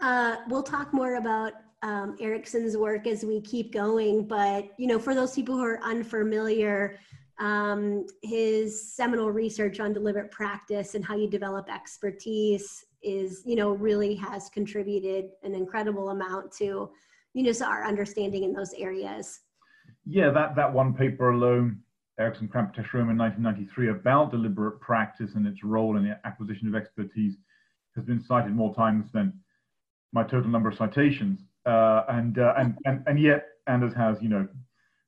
Uh, 0.00 0.36
we'll 0.48 0.62
talk 0.62 0.92
more 0.92 1.16
about 1.16 1.54
um, 1.82 2.16
Ericsson's 2.20 2.76
work 2.76 3.06
as 3.06 3.24
we 3.24 3.40
keep 3.40 3.72
going. 3.72 4.26
But 4.26 4.68
you 4.78 4.86
know, 4.86 4.98
for 4.98 5.14
those 5.14 5.34
people 5.34 5.56
who 5.56 5.64
are 5.64 5.82
unfamiliar, 5.82 6.98
um, 7.38 8.06
his 8.22 8.94
seminal 8.94 9.30
research 9.30 9.80
on 9.80 9.92
deliberate 9.92 10.30
practice 10.30 10.94
and 10.94 11.04
how 11.04 11.16
you 11.16 11.28
develop 11.28 11.68
expertise 11.72 12.84
is, 13.02 13.42
you 13.44 13.56
know, 13.56 13.72
really 13.72 14.14
has 14.14 14.48
contributed 14.50 15.30
an 15.42 15.54
incredible 15.54 16.10
amount 16.10 16.52
to, 16.52 16.90
you 17.32 17.42
know, 17.42 17.52
so 17.52 17.66
our 17.66 17.84
understanding 17.84 18.44
in 18.44 18.52
those 18.52 18.72
areas. 18.74 19.40
Yeah, 20.06 20.30
that 20.30 20.54
that 20.56 20.72
one 20.72 20.94
paper 20.94 21.30
alone, 21.30 21.80
Ericsson 22.18 22.48
Krampe 22.48 22.74
Tesch-Römer 22.74 23.10
in 23.10 23.18
1993 23.18 23.88
about 23.90 24.30
deliberate 24.30 24.80
practice 24.80 25.32
and 25.34 25.46
its 25.46 25.64
role 25.64 25.96
in 25.96 26.04
the 26.04 26.18
acquisition 26.24 26.68
of 26.68 26.74
expertise 26.74 27.34
has 27.96 28.04
been 28.04 28.22
cited 28.22 28.54
more 28.54 28.74
times 28.74 29.06
than 29.12 29.32
my 30.12 30.22
total 30.22 30.50
number 30.50 30.68
of 30.68 30.76
citations 30.76 31.40
uh, 31.66 32.04
and, 32.08 32.38
uh, 32.38 32.54
and 32.56 32.76
and 32.84 33.02
and 33.06 33.20
yet 33.20 33.46
Anders 33.66 33.94
has 33.94 34.16
you 34.20 34.28
know 34.28 34.46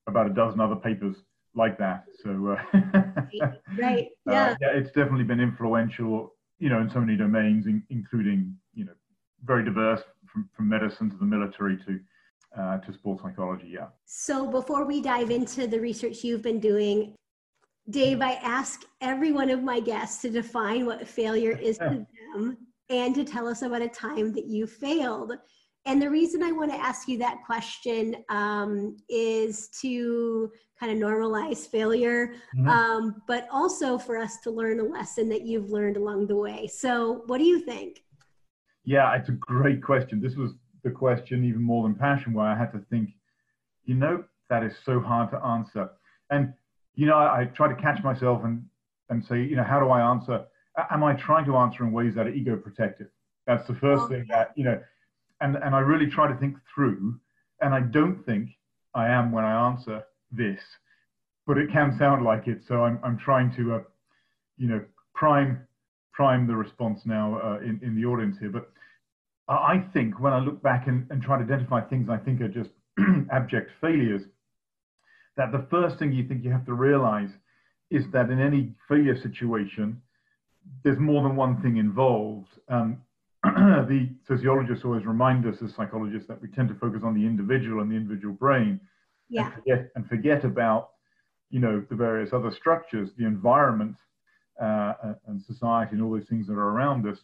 about 0.07 0.27
a 0.27 0.31
dozen 0.31 0.61
other 0.61 0.77
papers 0.77 1.17
like 1.55 1.79
that. 1.79 2.05
So 2.23 2.57
uh, 2.57 2.79
right, 3.79 4.09
uh, 4.27 4.33
yeah. 4.33 4.57
yeah, 4.61 4.69
it's 4.75 4.89
definitely 4.89 5.25
been 5.25 5.41
influential, 5.41 6.35
you 6.59 6.69
know, 6.69 6.81
in 6.81 6.91
so 6.91 7.01
many 7.01 7.17
domains, 7.17 7.67
in, 7.67 7.83
including 7.91 8.55
you 8.75 8.85
know 8.85 8.93
very 9.45 9.65
diverse 9.65 10.01
from, 10.33 10.49
from 10.57 10.69
medicine 10.69 11.11
to 11.11 11.17
the 11.17 11.25
military 11.25 11.77
to 11.87 12.01
uh, 12.59 12.79
to 12.79 12.93
sports 12.93 13.23
psychology. 13.23 13.69
Yeah. 13.73 13.87
So 14.05 14.47
before 14.47 14.85
we 14.85 15.01
dive 15.01 15.31
into 15.31 15.67
the 15.67 15.81
research 15.81 16.25
you've 16.25 16.43
been 16.43 16.61
doing, 16.61 17.15
Dave, 17.89 18.21
I 18.21 18.33
ask 18.43 18.83
every 19.01 19.33
one 19.33 19.51
of 19.51 19.63
my 19.63 19.79
guests 19.81 20.21
to 20.23 20.31
define 20.31 20.87
what 20.87 21.07
failure 21.07 21.53
is 21.63 21.79
to 21.79 22.07
them 22.35 22.57
and 22.89 23.15
to 23.15 23.25
tell 23.25 23.47
us 23.47 23.63
about 23.63 23.83
a 23.83 23.89
time 23.89 24.33
that 24.33 24.47
you 24.47 24.67
failed. 24.67 25.33
And 25.87 26.03
the 26.03 26.11
reason 26.11 26.43
I 26.43 26.51
want 26.51 26.73
to 26.73 26.79
ask 26.79 27.07
you 27.07 27.17
that 27.19 27.45
question 27.47 28.17
um, 28.29 28.97
is 29.09 29.69
to 29.81 30.51
kind 30.81 30.91
of 30.91 30.99
normalize 30.99 31.69
failure, 31.69 32.35
mm-hmm. 32.57 32.69
um, 32.69 33.23
but 33.29 33.47
also 33.53 33.97
for 33.97 34.17
us 34.19 34.39
to 34.43 34.51
learn 34.51 34.81
a 34.81 34.83
lesson 34.83 35.29
that 35.29 35.43
you've 35.43 35.71
learned 35.71 35.97
along 35.97 36.27
the 36.27 36.37
way. 36.37 36.67
So, 36.67 37.23
what 37.27 37.39
do 37.39 37.45
you 37.45 37.61
think? 37.61 38.03
Yeah, 38.85 39.15
it's 39.15 39.29
a 39.29 39.33
great 39.33 39.81
question. 39.81 40.21
This 40.21 40.35
was 40.35 40.53
the 40.87 40.93
question, 40.93 41.45
even 41.45 41.63
more 41.63 41.83
than 41.83 41.95
passion, 41.97 42.33
where 42.33 42.47
I 42.47 42.57
had 42.57 42.71
to 42.73 42.81
think, 42.91 43.11
you 43.85 43.97
know, 43.97 44.25
that 44.49 44.63
is 44.63 44.73
so 44.85 45.01
hard 45.01 45.31
to 45.33 45.39
answer. 45.45 45.91
And, 46.31 46.55
you 46.95 47.07
know, 47.07 47.17
I, 47.17 47.41
I 47.41 47.45
try 47.47 47.67
to 47.69 47.83
catch 47.87 48.03
myself 48.05 48.45
and, 48.45 48.65
and 49.11 49.25
say, 49.29 49.43
you 49.43 49.57
know, 49.57 49.65
how 49.65 49.81
do 49.81 49.89
I 49.91 50.01
answer? 50.13 50.45
Am 50.91 51.03
I 51.03 51.15
trying 51.15 51.45
to 51.47 51.57
answer 51.57 51.85
in 51.85 51.91
ways 51.91 52.15
that 52.15 52.27
are 52.29 52.35
ego 52.41 52.57
protective? 52.57 53.09
That's 53.49 53.67
the 53.67 53.75
first 53.75 54.05
okay. 54.05 54.15
thing 54.15 54.27
that, 54.31 54.53
you 54.55 54.65
know, 54.65 54.81
and, 55.41 55.57
and 55.57 55.75
I 55.75 55.81
really 55.81 56.07
try 56.07 56.27
to 56.33 56.39
think 56.39 56.57
through, 56.73 57.19
and 57.61 57.75
I 57.75 57.81
don't 57.81 58.25
think 58.25 58.51
I 58.95 59.09
am 59.09 59.33
when 59.33 59.45
I 59.45 59.69
answer 59.69 60.05
this, 60.31 60.61
but 61.49 61.59
it 61.59 61.71
can 61.71 61.97
sound 61.99 62.25
like 62.25 62.47
it. 62.47 62.61
So 62.69 62.85
I'm, 62.85 63.01
I'm 63.03 63.19
trying 63.19 63.55
to, 63.57 63.75
uh, 63.75 63.81
you 64.57 64.69
know, 64.69 64.81
prime 65.15 65.67
prime 66.13 66.47
the 66.47 66.57
response 66.57 67.01
now 67.05 67.39
uh, 67.45 67.59
in, 67.59 67.79
in 67.83 67.95
the 67.95 68.05
audience 68.07 68.37
here. 68.41 68.49
But 68.49 68.71
I 69.49 69.85
think 69.93 70.19
when 70.21 70.33
I 70.33 70.41
look 70.41 70.63
back 70.63 70.89
and, 70.89 71.07
and 71.11 71.23
try 71.23 71.39
to 71.39 71.45
identify 71.45 71.81
things 71.81 72.09
I 72.09 72.17
think 72.17 72.41
are 72.41 72.49
just 72.49 72.71
abject 73.31 73.71
failures, 73.81 74.23
that 75.37 75.53
the 75.53 75.67
first 75.71 75.99
thing 75.99 76.13
you 76.13 76.27
think 76.27 76.45
you 76.45 76.51
have 76.51 76.67
to 76.67 76.75
realize 76.75 77.31
is 77.91 78.05
that 78.13 78.31
in 78.31 78.41
any 78.41 78.73
failure 78.89 79.21
situation, 79.21 80.01
there's 80.83 80.99
more 80.99 81.23
than 81.23 81.37
one 81.37 81.63
thing 81.63 81.77
involved. 81.77 82.49
Um, 82.69 82.99
the 83.45 84.09
sociologists 84.27 84.85
always 84.85 85.07
remind 85.07 85.47
us 85.47 85.63
as 85.63 85.75
psychologists 85.75 86.27
that 86.27 86.43
we 86.43 86.49
tend 86.49 86.69
to 86.69 86.75
focus 86.75 87.03
on 87.05 87.15
the 87.15 87.25
individual 87.25 87.81
and 87.83 87.91
the 87.91 87.95
individual 87.97 88.35
brain 88.35 88.81
yeah. 89.29 89.45
and, 89.45 89.55
forget, 89.55 89.91
and 89.95 90.09
forget 90.09 90.45
about 90.45 90.91
you 91.51 91.61
know 91.61 91.85
the 91.89 91.95
various 91.95 92.33
other 92.33 92.51
structures 92.51 93.11
the 93.19 93.25
environment 93.25 93.97
uh, 94.61 94.95
and 95.29 95.41
society 95.43 95.93
and 95.93 96.03
all 96.03 96.11
those 96.11 96.27
things 96.29 96.47
that 96.47 96.55
are 96.55 96.71
around 96.71 97.07
us 97.07 97.19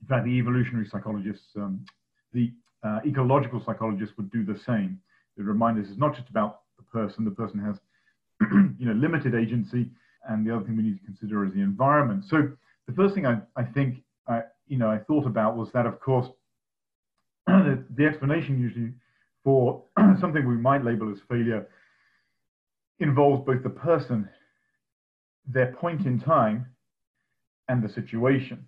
in 0.00 0.06
fact 0.08 0.24
the 0.24 0.30
evolutionary 0.30 0.86
psychologists 0.86 1.48
um, 1.56 1.84
the 2.32 2.52
uh, 2.82 3.00
ecological 3.06 3.62
psychologists 3.64 4.16
would 4.16 4.30
do 4.30 4.44
the 4.44 4.58
same. 4.66 4.98
They 5.36 5.42
remind 5.42 5.78
us 5.78 5.90
it's 5.90 5.98
not 5.98 6.16
just 6.16 6.28
about 6.28 6.60
the 6.78 6.84
person. 6.84 7.24
The 7.24 7.30
person 7.30 7.58
has 7.60 7.76
you 8.78 8.86
know 8.86 8.92
limited 8.92 9.34
agency. 9.34 9.90
And 10.28 10.46
the 10.46 10.54
other 10.54 10.64
thing 10.64 10.76
we 10.76 10.82
need 10.82 10.98
to 10.98 11.04
consider 11.04 11.46
is 11.46 11.54
the 11.54 11.60
environment. 11.60 12.24
So 12.28 12.50
the 12.86 12.92
first 12.92 13.14
thing 13.14 13.26
i, 13.26 13.38
I 13.56 13.64
think 13.64 14.02
I, 14.28 14.42
you 14.68 14.78
know, 14.78 14.88
I 14.90 14.98
thought 14.98 15.26
about 15.26 15.56
was 15.56 15.70
that, 15.72 15.86
of 15.86 15.98
course, 16.00 16.26
the 17.46 18.06
explanation 18.06 18.60
usually 18.60 18.92
for 19.42 19.82
something 20.20 20.46
we 20.46 20.56
might 20.56 20.84
label 20.84 21.10
as 21.10 21.18
failure 21.28 21.66
involves 22.98 23.44
both 23.46 23.62
the 23.62 23.70
person, 23.70 24.28
their 25.48 25.72
point 25.72 26.06
in 26.06 26.20
time, 26.20 26.66
and 27.68 27.82
the 27.82 27.88
situation. 27.88 28.66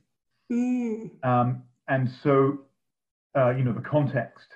Mm. 0.53 1.25
Um, 1.25 1.63
and 1.89 2.11
so, 2.23 2.61
uh, 3.37 3.51
you 3.51 3.65
know, 3.65 3.73
the 3.73 3.81
context. 3.81 4.47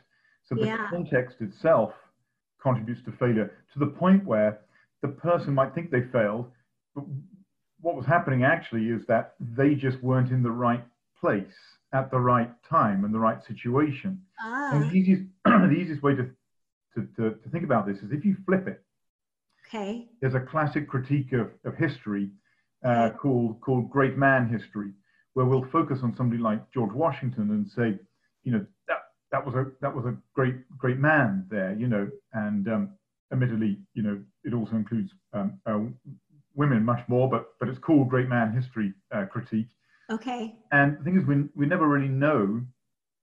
So 0.48 0.54
the 0.54 0.66
yeah. 0.66 0.88
context 0.90 1.40
itself 1.40 1.92
contributes 2.62 3.02
to 3.04 3.12
failure 3.12 3.52
to 3.72 3.78
the 3.78 3.86
point 3.86 4.24
where 4.24 4.60
the 5.02 5.08
person 5.08 5.54
might 5.54 5.74
think 5.74 5.90
they 5.90 6.02
failed, 6.12 6.50
but 6.94 7.04
what 7.80 7.96
was 7.96 8.06
happening 8.06 8.44
actually 8.44 8.86
is 8.88 9.02
that 9.06 9.34
they 9.40 9.74
just 9.74 10.02
weren't 10.02 10.30
in 10.30 10.42
the 10.42 10.50
right 10.50 10.84
place 11.20 11.46
at 11.92 12.10
the 12.10 12.18
right 12.18 12.50
time 12.68 13.04
and 13.04 13.14
the 13.14 13.18
right 13.18 13.38
situation. 13.46 14.20
Ah. 14.40 14.72
And 14.72 14.90
the 14.90 14.94
easiest, 14.94 15.22
the 15.44 15.70
easiest 15.70 16.02
way 16.02 16.14
to, 16.14 16.30
to, 16.94 17.08
to, 17.16 17.30
to, 17.36 17.48
think 17.50 17.64
about 17.64 17.86
this 17.86 17.98
is 17.98 18.12
if 18.12 18.24
you 18.24 18.36
flip 18.44 18.66
it. 18.66 18.82
Okay. 19.68 20.08
There's 20.20 20.34
a 20.34 20.40
classic 20.40 20.88
critique 20.88 21.32
of, 21.32 21.50
of 21.64 21.76
history 21.76 22.30
uh, 22.84 23.10
called, 23.10 23.60
called 23.60 23.90
Great 23.90 24.16
Man 24.16 24.48
History, 24.48 24.92
where 25.36 25.44
we'll 25.44 25.68
focus 25.70 25.98
on 26.02 26.16
somebody 26.16 26.40
like 26.40 26.60
George 26.72 26.94
Washington 26.94 27.50
and 27.50 27.68
say, 27.68 28.00
you 28.42 28.52
know, 28.52 28.64
that, 28.88 29.00
that 29.32 29.44
was 29.44 29.54
a 29.54 29.66
that 29.82 29.94
was 29.94 30.06
a 30.06 30.16
great 30.34 30.56
great 30.78 30.96
man 30.98 31.44
there, 31.50 31.76
you 31.78 31.88
know, 31.88 32.08
and 32.32 32.66
um, 32.68 32.90
admittedly, 33.30 33.76
you 33.92 34.02
know, 34.02 34.18
it 34.44 34.54
also 34.54 34.76
includes 34.76 35.10
um, 35.34 35.60
uh, 35.66 35.78
women 36.54 36.82
much 36.82 37.06
more, 37.06 37.28
but 37.28 37.48
but 37.60 37.68
it's 37.68 37.78
called 37.78 38.08
Great 38.08 38.30
Man 38.30 38.50
History 38.50 38.94
uh, 39.14 39.26
critique. 39.26 39.68
Okay. 40.10 40.54
And 40.72 40.98
the 40.98 41.04
thing 41.04 41.20
is, 41.20 41.26
we, 41.26 41.44
we 41.54 41.66
never 41.66 41.86
really 41.86 42.08
know 42.08 42.62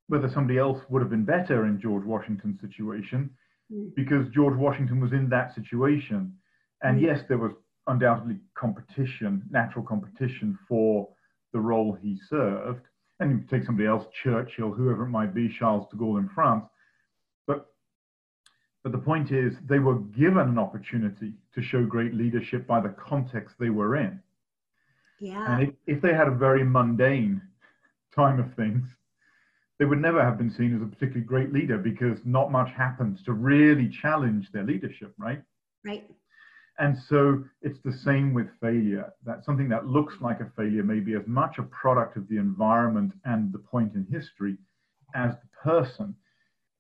whether 0.08 0.29
somebody 0.29 0.60
else 0.60 0.79
would 0.89 1.01
have 1.01 1.10
been 1.10 1.25
better 1.25 1.65
in 1.65 1.82
George 1.82 2.05
Washington's 2.05 2.62
situation. 2.62 3.32
mm. 3.72 3.96
because 3.96 4.27
George 4.29 4.58
Washington 4.58 5.00
was 5.00 5.12
in 5.12 5.29
that 5.29 5.55
situation. 5.55 6.34
And 6.82 7.00
mm. 7.00 7.03
yes, 7.03 7.22
there 7.27 7.38
was 7.38 7.51
undoubtedly 7.88 8.38
competition, 8.58 9.43
natural 9.50 9.84
competition 9.84 10.58
for 10.67 11.10
the 11.53 11.60
role 11.60 11.98
he 12.01 12.19
served. 12.29 12.81
And 13.19 13.31
you 13.31 13.45
take 13.50 13.65
somebody 13.65 13.88
else, 13.88 14.05
Churchill, 14.24 14.72
whoever 14.72 15.03
it 15.03 15.10
might 15.10 15.33
be, 15.33 15.48
Charles 15.48 15.88
de 15.89 15.95
Gaulle 15.95 16.19
in 16.19 16.29
France. 16.29 16.65
But, 17.48 17.67
but 18.83 18.91
the 18.91 18.98
point 18.98 19.31
is, 19.31 19.53
they 19.69 19.79
were 19.79 20.00
given 20.00 20.50
an 20.50 20.60
opportunity 20.60 21.33
to 21.53 21.62
show 21.62 21.86
great 21.86 22.13
leadership 22.13 22.67
by 22.67 22.81
the 22.81 22.89
context 22.89 23.55
they 23.60 23.69
were 23.69 23.95
in. 23.95 24.19
Yeah. 25.19 25.53
And 25.53 25.69
if, 25.69 25.98
if 25.98 26.01
they 26.01 26.13
had 26.13 26.27
a 26.27 26.31
very 26.36 26.63
mundane 26.63 27.41
time 28.15 28.39
of 28.39 28.53
things, 28.55 28.88
they 29.79 29.86
would 29.86 30.01
never 30.01 30.24
have 30.24 30.38
been 30.38 30.51
seen 30.51 30.75
as 30.75 30.81
a 30.81 30.86
particularly 30.86 31.25
great 31.25 31.53
leader 31.53 31.77
because 31.77 32.19
not 32.25 32.51
much 32.51 32.72
happens 32.72 33.24
to 33.24 33.33
really 33.33 33.89
challenge 33.89 34.51
their 34.51 34.63
leadership, 34.63 35.13
right? 35.17 35.41
Right. 35.86 36.10
And 36.80 36.98
so 37.08 37.44
it's 37.62 37.80
the 37.86 37.94
same 37.94 38.34
with 38.34 38.48
failure. 38.60 39.13
That 39.25 39.46
something 39.46 39.70
that 39.70 39.88
looks 39.88 40.15
like 40.22 40.39
a 40.39 40.51
failure 40.56 40.84
may 40.84 41.00
be 41.00 41.13
as 41.13 41.27
much 41.27 41.58
a 41.60 41.63
product 41.63 42.18
of 42.18 42.27
the 42.27 42.38
environment 42.38 43.13
and 43.25 43.51
the 43.53 43.60
point 43.60 43.94
in 43.94 44.08
history 44.12 44.58
as 45.13 45.34
the 45.34 45.50
person. 45.63 46.15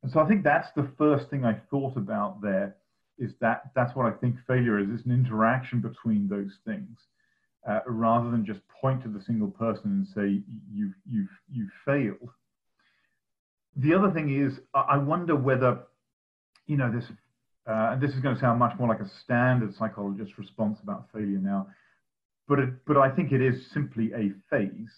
And 0.01 0.11
so 0.11 0.19
I 0.19 0.27
think 0.27 0.43
that's 0.43 0.71
the 0.75 0.89
first 0.97 1.29
thing 1.29 1.45
I 1.45 1.61
thought 1.69 1.95
about 1.95 2.41
there 2.41 2.75
is 3.19 3.31
that 3.39 3.69
that's 3.75 3.95
what 3.95 4.07
I 4.07 4.17
think 4.17 4.35
failure 4.47 4.79
is. 4.79 4.87
It's 4.91 5.05
an 5.05 5.11
interaction 5.11 5.79
between 5.79 6.27
those 6.27 6.57
things. 6.65 6.97
Uh, 7.65 7.79
rather 7.85 8.29
than 8.29 8.45
just 8.45 8.59
point 8.67 9.01
to 9.01 9.07
the 9.07 9.23
single 9.23 9.47
person 9.47 9.85
and 9.85 10.07
say 10.07 10.43
you've 10.69 10.95
you've 11.09 11.29
you've 11.49 11.71
failed. 11.85 12.29
The 13.77 13.93
other 13.93 14.11
thing 14.11 14.35
is 14.35 14.59
I 14.73 14.97
wonder 14.97 15.33
whether 15.33 15.79
you 16.67 16.75
know 16.75 16.91
this 16.91 17.05
uh, 17.67 17.91
and 17.91 18.01
this 18.01 18.11
is 18.11 18.19
going 18.19 18.35
to 18.35 18.41
sound 18.41 18.59
much 18.59 18.77
more 18.77 18.87
like 18.87 18.99
a 18.99 19.09
standard 19.23 19.73
psychologist 19.75 20.33
response 20.37 20.79
about 20.83 21.07
failure 21.13 21.39
now, 21.39 21.67
but 22.47 22.59
it, 22.59 22.85
but 22.85 22.97
I 22.97 23.09
think 23.09 23.31
it 23.31 23.41
is 23.41 23.55
simply 23.73 24.11
a 24.13 24.31
phase. 24.49 24.89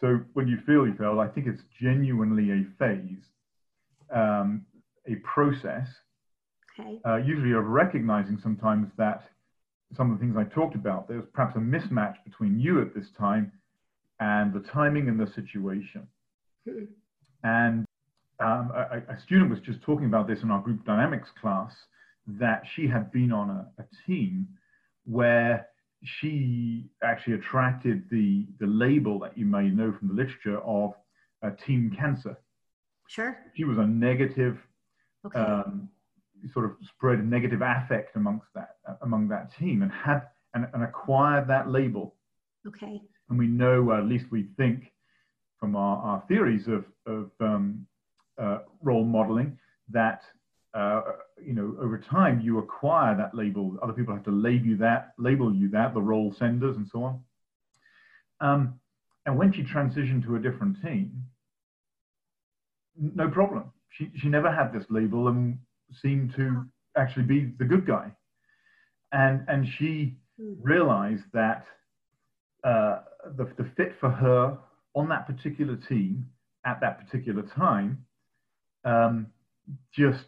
So 0.00 0.20
when 0.34 0.48
you 0.48 0.58
feel 0.66 0.86
you 0.86 0.94
failed, 0.98 1.18
I 1.18 1.28
think 1.28 1.46
it's 1.46 1.62
genuinely 1.80 2.50
a 2.50 2.64
phase, 2.78 3.24
um, 4.14 4.66
a 5.06 5.14
process. 5.16 5.88
Okay. 6.78 6.98
Uh, 7.06 7.16
usually 7.16 7.52
of 7.52 7.64
recognizing 7.64 8.38
sometimes 8.42 8.88
that 8.98 9.22
some 9.96 10.10
of 10.10 10.18
the 10.18 10.24
things 10.24 10.36
I 10.36 10.44
talked 10.44 10.74
about, 10.74 11.08
there's 11.08 11.24
perhaps 11.32 11.56
a 11.56 11.60
mismatch 11.60 12.16
between 12.24 12.58
you 12.58 12.82
at 12.82 12.94
this 12.94 13.06
time 13.16 13.52
and 14.20 14.52
the 14.52 14.60
timing 14.60 15.08
and 15.08 15.18
the 15.18 15.26
situation. 15.34 16.06
Mm-hmm. 16.68 16.84
And 17.44 17.86
um, 18.54 18.72
a, 18.74 19.12
a, 19.12 19.20
student 19.20 19.50
was 19.50 19.60
just 19.60 19.82
talking 19.82 20.06
about 20.06 20.26
this 20.28 20.42
in 20.42 20.50
our 20.50 20.60
group 20.60 20.84
dynamics 20.84 21.28
class 21.40 21.72
that 22.26 22.62
she 22.74 22.86
had 22.86 23.10
been 23.12 23.32
on 23.32 23.50
a, 23.50 23.82
a 23.82 23.84
team 24.06 24.48
where 25.04 25.68
she 26.02 26.86
actually 27.02 27.34
attracted 27.34 28.04
the, 28.10 28.46
the 28.60 28.66
label 28.66 29.18
that 29.20 29.36
you 29.36 29.46
may 29.46 29.68
know 29.68 29.94
from 29.98 30.08
the 30.08 30.14
literature 30.14 30.60
of 30.60 30.92
uh, 31.42 31.50
team 31.66 31.94
cancer. 31.96 32.38
Sure. 33.08 33.36
She 33.54 33.64
was 33.64 33.78
a 33.78 33.86
negative, 33.86 34.58
okay. 35.26 35.38
um, 35.38 35.88
sort 36.52 36.66
of 36.66 36.72
spread 36.96 37.18
a 37.18 37.22
negative 37.22 37.62
affect 37.62 38.16
amongst 38.16 38.46
that 38.54 38.76
among 39.00 39.28
that 39.28 39.56
team 39.58 39.82
and 39.82 39.90
had 39.90 40.22
and, 40.54 40.66
and 40.74 40.82
acquired 40.82 41.48
that 41.48 41.70
label. 41.70 42.14
Okay. 42.66 43.00
And 43.28 43.38
we 43.38 43.46
know, 43.46 43.92
uh, 43.92 43.98
at 43.98 44.04
least 44.04 44.26
we 44.30 44.48
think, 44.56 44.92
from 45.58 45.76
our, 45.76 45.96
our 45.98 46.24
theories 46.28 46.68
of, 46.68 46.84
of 47.06 47.30
um, 47.40 47.86
uh, 48.38 48.58
role 48.82 49.04
modeling 49.04 49.58
that 49.90 50.22
uh, 50.74 51.02
you 51.44 51.52
know 51.52 51.76
over 51.80 51.98
time 51.98 52.40
you 52.40 52.58
acquire 52.58 53.16
that 53.16 53.34
label. 53.34 53.76
Other 53.82 53.92
people 53.92 54.14
have 54.14 54.24
to 54.24 54.30
label 54.30 54.66
you 54.66 54.76
that, 54.78 55.12
label 55.18 55.54
you 55.54 55.68
that, 55.70 55.94
the 55.94 56.02
role 56.02 56.34
senders 56.38 56.76
and 56.76 56.86
so 56.90 57.04
on. 57.04 57.20
Um, 58.40 58.80
and 59.26 59.38
when 59.38 59.52
she 59.52 59.62
transitioned 59.62 60.24
to 60.24 60.36
a 60.36 60.38
different 60.38 60.82
team, 60.82 61.24
no 62.96 63.28
problem. 63.28 63.70
She 63.90 64.10
she 64.16 64.28
never 64.28 64.50
had 64.50 64.72
this 64.72 64.84
label 64.90 65.28
and 65.28 65.58
seemed 66.02 66.34
to 66.36 66.64
actually 66.96 67.24
be 67.24 67.52
the 67.58 67.64
good 67.64 67.86
guy. 67.86 68.12
And 69.12 69.44
and 69.48 69.66
she 69.78 70.16
hmm. 70.40 70.54
realized 70.60 71.24
that 71.32 71.64
uh, 72.64 73.00
the 73.36 73.44
the 73.56 73.70
fit 73.76 73.94
for 74.00 74.10
her 74.10 74.58
on 74.94 75.08
that 75.08 75.26
particular 75.26 75.76
team 75.76 76.26
at 76.64 76.80
that 76.80 76.98
particular 76.98 77.42
time 77.42 78.04
um, 78.84 79.26
just 79.92 80.26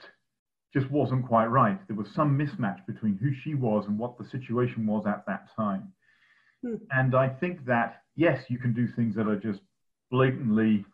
just 0.72 0.90
wasn't 0.90 1.26
quite 1.26 1.46
right. 1.46 1.78
There 1.86 1.96
was 1.96 2.08
some 2.14 2.36
mismatch 2.36 2.84
between 2.86 3.16
who 3.16 3.32
she 3.42 3.54
was 3.54 3.86
and 3.86 3.98
what 3.98 4.18
the 4.18 4.28
situation 4.28 4.86
was 4.86 5.06
at 5.06 5.24
that 5.26 5.46
time. 5.56 5.92
Hmm. 6.62 6.74
And 6.90 7.14
I 7.14 7.28
think 7.28 7.64
that 7.66 8.02
yes, 8.14 8.44
you 8.48 8.58
can 8.58 8.72
do 8.72 8.86
things 8.94 9.14
that 9.16 9.28
are 9.28 9.38
just 9.38 9.60
blatantly 10.10 10.84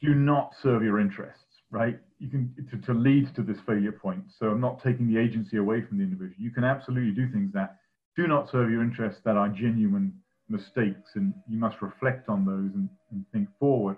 do 0.00 0.14
not 0.14 0.54
serve 0.62 0.82
your 0.82 0.98
interests, 0.98 1.44
right? 1.70 1.98
You 2.18 2.28
can 2.28 2.54
to, 2.70 2.78
to 2.86 2.94
lead 2.94 3.34
to 3.34 3.42
this 3.42 3.58
failure 3.66 3.92
point. 3.92 4.24
So 4.38 4.46
I'm 4.46 4.60
not 4.60 4.82
taking 4.82 5.12
the 5.12 5.20
agency 5.20 5.56
away 5.58 5.82
from 5.82 5.98
the 5.98 6.04
individual. 6.04 6.36
You 6.38 6.50
can 6.50 6.64
absolutely 6.64 7.12
do 7.12 7.30
things 7.30 7.52
that 7.52 7.76
do 8.16 8.26
not 8.26 8.50
serve 8.50 8.70
your 8.70 8.82
interests 8.82 9.20
that 9.24 9.36
are 9.36 9.48
genuine 9.48 10.12
mistakes, 10.48 11.10
and 11.14 11.32
you 11.48 11.58
must 11.58 11.80
reflect 11.80 12.28
on 12.28 12.44
those 12.44 12.74
and, 12.74 12.88
and 13.12 13.24
think 13.32 13.48
forward. 13.58 13.96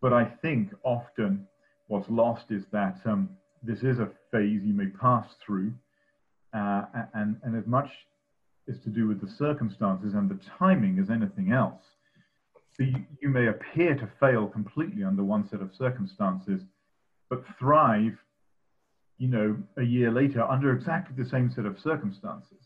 But 0.00 0.12
I 0.12 0.24
think 0.24 0.70
often 0.82 1.46
what's 1.88 2.08
lost 2.08 2.46
is 2.50 2.64
that 2.72 2.98
um, 3.04 3.30
this 3.62 3.80
is 3.80 3.98
a 3.98 4.08
phase 4.30 4.62
you 4.64 4.72
may 4.72 4.86
pass 4.86 5.26
through, 5.44 5.72
uh, 6.54 6.82
and, 7.14 7.36
and 7.42 7.56
as 7.56 7.66
much 7.66 7.90
is 8.66 8.78
to 8.84 8.88
do 8.88 9.08
with 9.08 9.20
the 9.20 9.28
circumstances 9.28 10.14
and 10.14 10.30
the 10.30 10.38
timing 10.58 10.98
as 10.98 11.10
anything 11.10 11.52
else. 11.52 11.82
So 12.76 12.84
you, 12.84 13.04
you 13.20 13.28
may 13.28 13.48
appear 13.48 13.94
to 13.94 14.08
fail 14.20 14.46
completely 14.46 15.04
under 15.04 15.24
one 15.24 15.48
set 15.48 15.60
of 15.60 15.70
circumstances, 15.76 16.62
but 17.28 17.42
thrive, 17.58 18.16
you 19.18 19.28
know, 19.28 19.56
a 19.76 19.82
year 19.82 20.10
later 20.10 20.42
under 20.42 20.72
exactly 20.72 21.22
the 21.22 21.28
same 21.28 21.50
set 21.54 21.66
of 21.66 21.78
circumstances. 21.78 22.58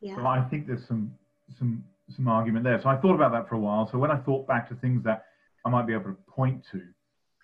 Yeah. 0.00 0.16
So 0.16 0.26
I 0.26 0.42
think 0.50 0.66
there's 0.66 0.86
some 0.88 1.14
some 1.58 1.84
some 2.14 2.28
argument 2.28 2.64
there. 2.64 2.80
So 2.82 2.88
I 2.88 2.96
thought 2.96 3.14
about 3.14 3.32
that 3.32 3.48
for 3.48 3.54
a 3.54 3.60
while. 3.60 3.88
So 3.90 3.98
when 3.98 4.10
I 4.10 4.16
thought 4.16 4.46
back 4.46 4.68
to 4.70 4.74
things 4.76 5.04
that 5.04 5.26
I 5.64 5.70
might 5.70 5.86
be 5.86 5.94
able 5.94 6.04
to 6.04 6.16
point 6.28 6.62
to 6.72 6.82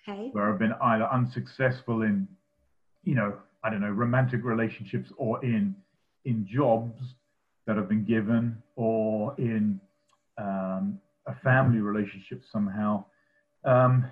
okay. 0.08 0.28
where 0.32 0.52
I've 0.52 0.58
been 0.58 0.74
either 0.80 1.08
unsuccessful 1.12 2.02
in, 2.02 2.28
you 3.04 3.14
know, 3.14 3.34
I 3.64 3.70
don't 3.70 3.80
know, 3.80 3.90
romantic 3.90 4.44
relationships 4.44 5.10
or 5.16 5.42
in 5.44 5.74
in 6.24 6.46
jobs 6.46 7.00
that 7.66 7.76
have 7.76 7.88
been 7.88 8.04
given 8.04 8.62
or 8.76 9.34
in 9.38 9.80
um, 10.38 10.98
a 11.26 11.34
family 11.42 11.80
relationship 11.80 12.42
somehow. 12.52 13.04
Um, 13.64 14.10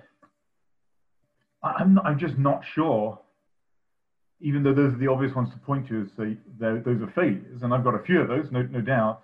I'm, 1.63 1.95
not, 1.95 2.05
I'm 2.05 2.19
just 2.19 2.37
not 2.37 2.61
sure, 2.73 3.19
even 4.39 4.63
though 4.63 4.73
those 4.73 4.93
are 4.93 4.97
the 4.97 5.07
obvious 5.07 5.35
ones 5.35 5.49
to 5.51 5.59
point 5.59 5.87
to 5.89 6.01
as 6.01 6.07
say 6.17 6.37
those 6.59 7.01
are 7.01 7.11
failures, 7.15 7.61
and 7.61 7.73
I've 7.73 7.83
got 7.83 7.95
a 7.95 8.03
few 8.03 8.21
of 8.21 8.27
those, 8.27 8.51
no, 8.51 8.61
no 8.63 8.81
doubt. 8.81 9.23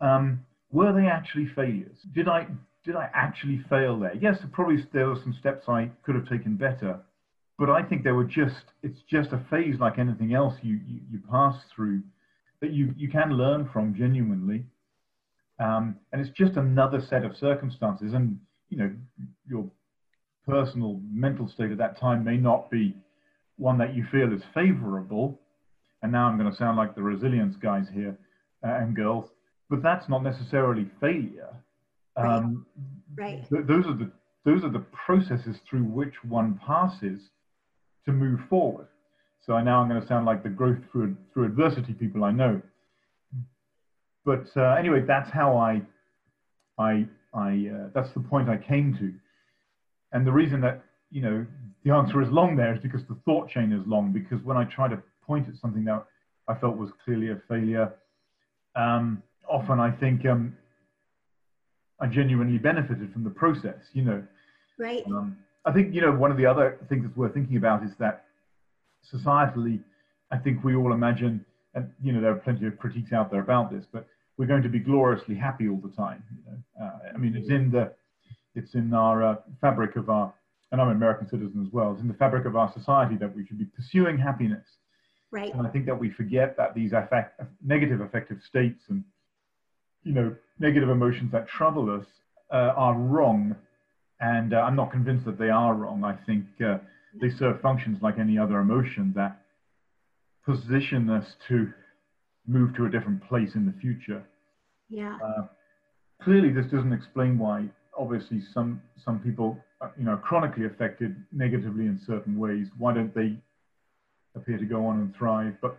Um, 0.00 0.44
were 0.70 0.92
they 0.92 1.06
actually 1.06 1.46
failures? 1.54 1.96
Did 2.14 2.28
I 2.28 2.46
did 2.84 2.96
I 2.96 3.10
actually 3.14 3.60
fail 3.68 3.98
there? 3.98 4.14
Yes, 4.14 4.38
probably 4.52 4.84
there 4.92 5.08
were 5.08 5.20
some 5.22 5.36
steps 5.38 5.68
I 5.68 5.90
could 6.02 6.14
have 6.14 6.28
taken 6.28 6.56
better, 6.56 7.00
but 7.58 7.68
I 7.68 7.82
think 7.82 8.04
there 8.04 8.14
were 8.14 8.24
just, 8.24 8.64
it's 8.82 9.00
just 9.08 9.32
a 9.32 9.44
phase 9.50 9.76
like 9.78 9.98
anything 9.98 10.34
else 10.34 10.54
you, 10.62 10.80
you, 10.86 11.00
you 11.10 11.20
pass 11.30 11.56
through 11.74 12.02
that 12.60 12.72
you, 12.72 12.94
you 12.96 13.08
can 13.08 13.32
learn 13.32 13.68
from 13.72 13.94
genuinely. 13.94 14.64
Um, 15.58 15.96
and 16.12 16.22
it's 16.22 16.36
just 16.36 16.56
another 16.56 17.02
set 17.08 17.24
of 17.24 17.36
circumstances. 17.36 18.12
And, 18.14 18.38
you 18.70 18.78
know, 18.78 18.90
your 19.46 19.70
personal 20.46 21.00
mental 21.10 21.48
state 21.48 21.70
at 21.70 21.78
that 21.78 22.00
time 22.00 22.24
may 22.24 22.38
not 22.38 22.70
be 22.70 22.96
one 23.56 23.76
that 23.78 23.94
you 23.94 24.06
feel 24.10 24.32
is 24.32 24.42
favorable. 24.54 25.38
And 26.02 26.10
now 26.12 26.26
I'm 26.28 26.38
going 26.38 26.50
to 26.50 26.56
sound 26.56 26.78
like 26.78 26.94
the 26.94 27.02
resilience 27.02 27.56
guys 27.62 27.84
here 27.92 28.16
uh, 28.64 28.74
and 28.76 28.96
girls, 28.96 29.28
but 29.68 29.82
that's 29.82 30.08
not 30.08 30.22
necessarily 30.22 30.90
failure 30.98 31.54
um, 32.16 32.66
right. 33.16 33.44
Th- 33.48 33.66
those 33.66 33.86
are 33.86 33.94
the 33.94 34.10
those 34.44 34.64
are 34.64 34.70
the 34.70 34.84
processes 35.06 35.56
through 35.68 35.84
which 35.84 36.14
one 36.24 36.58
passes 36.66 37.20
to 38.06 38.12
move 38.12 38.40
forward. 38.48 38.88
So 39.46 39.54
I 39.54 39.62
now 39.62 39.80
I'm 39.80 39.88
going 39.88 40.00
to 40.00 40.06
sound 40.06 40.26
like 40.26 40.42
the 40.42 40.48
growth 40.48 40.78
through 40.90 41.16
through 41.32 41.44
adversity 41.44 41.92
people 41.92 42.24
I 42.24 42.30
know. 42.30 42.60
But 44.24 44.46
uh, 44.56 44.74
anyway, 44.78 45.02
that's 45.06 45.30
how 45.30 45.56
I 45.56 45.82
I 46.78 47.06
I 47.34 47.70
uh, 47.74 47.88
that's 47.94 48.12
the 48.14 48.20
point 48.20 48.48
I 48.48 48.56
came 48.56 48.96
to, 48.98 49.14
and 50.12 50.26
the 50.26 50.32
reason 50.32 50.60
that 50.62 50.82
you 51.10 51.22
know 51.22 51.46
the 51.84 51.90
answer 51.90 52.20
is 52.22 52.28
long 52.30 52.56
there 52.56 52.74
is 52.74 52.80
because 52.80 53.02
the 53.08 53.16
thought 53.24 53.48
chain 53.48 53.72
is 53.72 53.86
long. 53.86 54.12
Because 54.12 54.42
when 54.44 54.56
I 54.56 54.64
try 54.64 54.88
to 54.88 55.02
point 55.26 55.48
at 55.48 55.54
something 55.60 55.84
that 55.84 56.04
I 56.48 56.54
felt 56.54 56.76
was 56.76 56.90
clearly 57.04 57.30
a 57.30 57.40
failure, 57.48 57.94
um, 58.76 59.22
often 59.48 59.80
I 59.80 59.90
think 59.90 60.26
um, 60.26 60.56
I 62.00 62.06
genuinely 62.06 62.58
benefited 62.58 63.12
from 63.12 63.24
the 63.24 63.30
process, 63.30 63.80
you 63.92 64.02
know. 64.02 64.22
Right. 64.78 65.04
Um, 65.06 65.36
I 65.64 65.72
think, 65.72 65.94
you 65.94 66.00
know, 66.00 66.12
one 66.12 66.30
of 66.30 66.38
the 66.38 66.46
other 66.46 66.78
things 66.88 67.04
that's 67.04 67.16
worth 67.16 67.34
thinking 67.34 67.56
about 67.56 67.84
is 67.84 67.90
that 67.98 68.24
societally, 69.12 69.80
I 70.30 70.38
think 70.38 70.64
we 70.64 70.74
all 70.74 70.92
imagine, 70.92 71.44
and 71.74 71.90
you 72.02 72.12
know, 72.12 72.20
there 72.20 72.32
are 72.32 72.36
plenty 72.36 72.66
of 72.66 72.78
critiques 72.78 73.12
out 73.12 73.30
there 73.30 73.40
about 73.40 73.70
this, 73.70 73.84
but 73.92 74.06
we're 74.38 74.46
going 74.46 74.62
to 74.62 74.70
be 74.70 74.78
gloriously 74.78 75.34
happy 75.34 75.68
all 75.68 75.76
the 75.76 75.94
time. 75.94 76.22
You 76.30 76.52
know? 76.52 76.86
uh, 76.86 76.98
I 77.14 77.18
mean, 77.18 77.36
it's 77.36 77.50
in 77.50 77.70
the, 77.70 77.92
it's 78.54 78.74
in 78.74 78.94
our 78.94 79.22
uh, 79.22 79.36
fabric 79.60 79.96
of 79.96 80.08
our, 80.08 80.32
and 80.72 80.80
I'm 80.80 80.88
an 80.88 80.96
American 80.96 81.28
citizen 81.28 81.62
as 81.66 81.72
well. 81.72 81.92
It's 81.92 82.00
in 82.00 82.08
the 82.08 82.14
fabric 82.14 82.46
of 82.46 82.56
our 82.56 82.72
society 82.72 83.16
that 83.16 83.34
we 83.36 83.44
should 83.46 83.58
be 83.58 83.66
pursuing 83.66 84.16
happiness. 84.16 84.64
Right. 85.30 85.52
And 85.54 85.66
I 85.66 85.70
think 85.70 85.84
that 85.86 85.98
we 85.98 86.10
forget 86.10 86.56
that 86.56 86.74
these 86.74 86.92
affect, 86.92 87.40
negative 87.64 88.00
affective 88.00 88.38
states 88.48 88.82
and, 88.88 89.04
you 90.02 90.12
know, 90.12 90.34
negative 90.60 90.90
emotions 90.90 91.32
that 91.32 91.48
trouble 91.48 91.90
us 91.90 92.06
uh, 92.52 92.72
are 92.76 92.94
wrong. 92.94 93.56
And 94.20 94.52
uh, 94.52 94.58
I'm 94.58 94.76
not 94.76 94.92
convinced 94.92 95.24
that 95.24 95.38
they 95.38 95.48
are 95.48 95.74
wrong. 95.74 96.04
I 96.04 96.14
think 96.26 96.44
uh, 96.64 96.78
they 97.20 97.30
serve 97.30 97.60
functions 97.60 97.98
like 98.02 98.18
any 98.18 98.38
other 98.38 98.60
emotion 98.60 99.12
that 99.16 99.40
position 100.44 101.08
us 101.08 101.24
to 101.48 101.72
move 102.46 102.74
to 102.76 102.84
a 102.84 102.90
different 102.90 103.26
place 103.26 103.54
in 103.54 103.64
the 103.64 103.72
future. 103.80 104.22
Yeah. 104.90 105.16
Uh, 105.24 105.46
clearly, 106.22 106.52
this 106.52 106.66
doesn't 106.66 106.92
explain 106.92 107.38
why. 107.38 107.66
Obviously, 107.98 108.42
some 108.52 108.82
some 109.04 109.20
people, 109.20 109.58
uh, 109.80 109.88
you 109.98 110.04
know, 110.04 110.16
chronically 110.16 110.66
affected 110.66 111.16
negatively 111.32 111.86
in 111.86 112.00
certain 112.06 112.38
ways. 112.38 112.66
Why 112.78 112.94
don't 112.94 113.14
they 113.14 113.36
appear 114.34 114.58
to 114.58 114.64
go 114.64 114.86
on 114.86 115.00
and 115.00 115.14
thrive? 115.16 115.54
But 115.62 115.78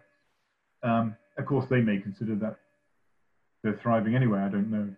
um, 0.84 1.16
of 1.38 1.46
course, 1.46 1.66
they 1.70 1.82
may 1.82 2.00
consider 2.00 2.36
that 2.36 2.58
they're 3.64 3.80
thriving 3.82 4.16
anyway. 4.16 4.40
I 4.40 4.50
don't 4.50 4.70
know. 4.70 4.90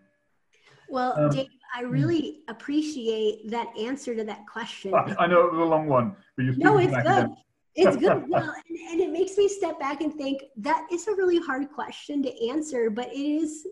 Well, 0.88 1.18
um, 1.18 1.30
Dave, 1.30 1.48
I 1.74 1.82
hmm. 1.82 1.90
really 1.90 2.40
appreciate 2.48 3.50
that 3.50 3.68
answer 3.78 4.14
to 4.14 4.24
that 4.24 4.46
question. 4.46 4.94
I, 4.94 5.14
I 5.20 5.26
know 5.26 5.46
it 5.46 5.52
was 5.52 5.60
a 5.60 5.64
long 5.64 5.88
one, 5.88 6.16
but 6.36 6.44
you 6.44 6.56
no, 6.56 6.78
it's 6.78 6.92
good. 6.92 7.30
It's 7.74 7.96
good. 8.04 8.28
Well, 8.28 8.54
and, 8.68 8.78
and 8.90 9.00
it 9.00 9.10
makes 9.10 9.36
me 9.36 9.48
step 9.48 9.78
back 9.80 10.00
and 10.00 10.14
think 10.14 10.44
that 10.58 10.86
is 10.92 11.08
a 11.08 11.12
really 11.12 11.38
hard 11.38 11.70
question 11.70 12.22
to 12.22 12.48
answer, 12.48 12.90
but 12.90 13.08
it 13.12 13.18
is 13.18 13.66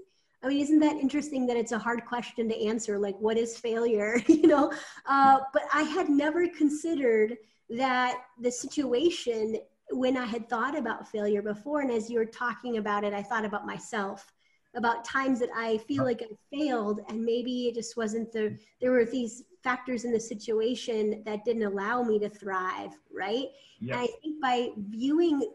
I 0.44 0.48
mean, 0.48 0.60
isn't 0.60 0.80
that 0.80 0.96
interesting 0.96 1.46
that 1.46 1.56
it's 1.56 1.70
a 1.70 1.78
hard 1.78 2.04
question 2.04 2.48
to 2.48 2.66
answer? 2.66 2.98
Like, 2.98 3.16
what 3.18 3.38
is 3.38 3.56
failure? 3.56 4.20
you 4.26 4.48
know, 4.48 4.72
uh, 5.06 5.40
but 5.52 5.62
I 5.72 5.82
had 5.82 6.08
never 6.08 6.48
considered 6.48 7.36
that 7.70 8.24
the 8.40 8.50
situation 8.50 9.58
when 9.90 10.16
I 10.16 10.24
had 10.24 10.48
thought 10.48 10.76
about 10.76 11.08
failure 11.08 11.42
before. 11.42 11.80
And 11.82 11.90
as 11.90 12.10
you 12.10 12.18
were 12.18 12.24
talking 12.24 12.78
about 12.78 13.04
it, 13.04 13.14
I 13.14 13.22
thought 13.22 13.44
about 13.44 13.66
myself 13.66 14.32
about 14.74 15.04
times 15.04 15.38
that 15.40 15.50
I 15.54 15.78
feel 15.78 16.04
like 16.04 16.22
I 16.22 16.56
failed 16.56 17.00
and 17.08 17.22
maybe 17.22 17.68
it 17.68 17.74
just 17.74 17.96
wasn't 17.96 18.32
the, 18.32 18.58
there 18.80 18.92
were 18.92 19.04
these 19.04 19.44
factors 19.62 20.04
in 20.04 20.12
the 20.12 20.20
situation 20.20 21.22
that 21.24 21.44
didn't 21.44 21.62
allow 21.62 22.02
me 22.02 22.18
to 22.18 22.28
thrive, 22.28 22.90
right? 23.14 23.46
Yep. 23.80 23.96
And 23.96 24.04
I 24.04 24.06
think 24.20 24.42
by 24.42 24.68
viewing 24.88 25.52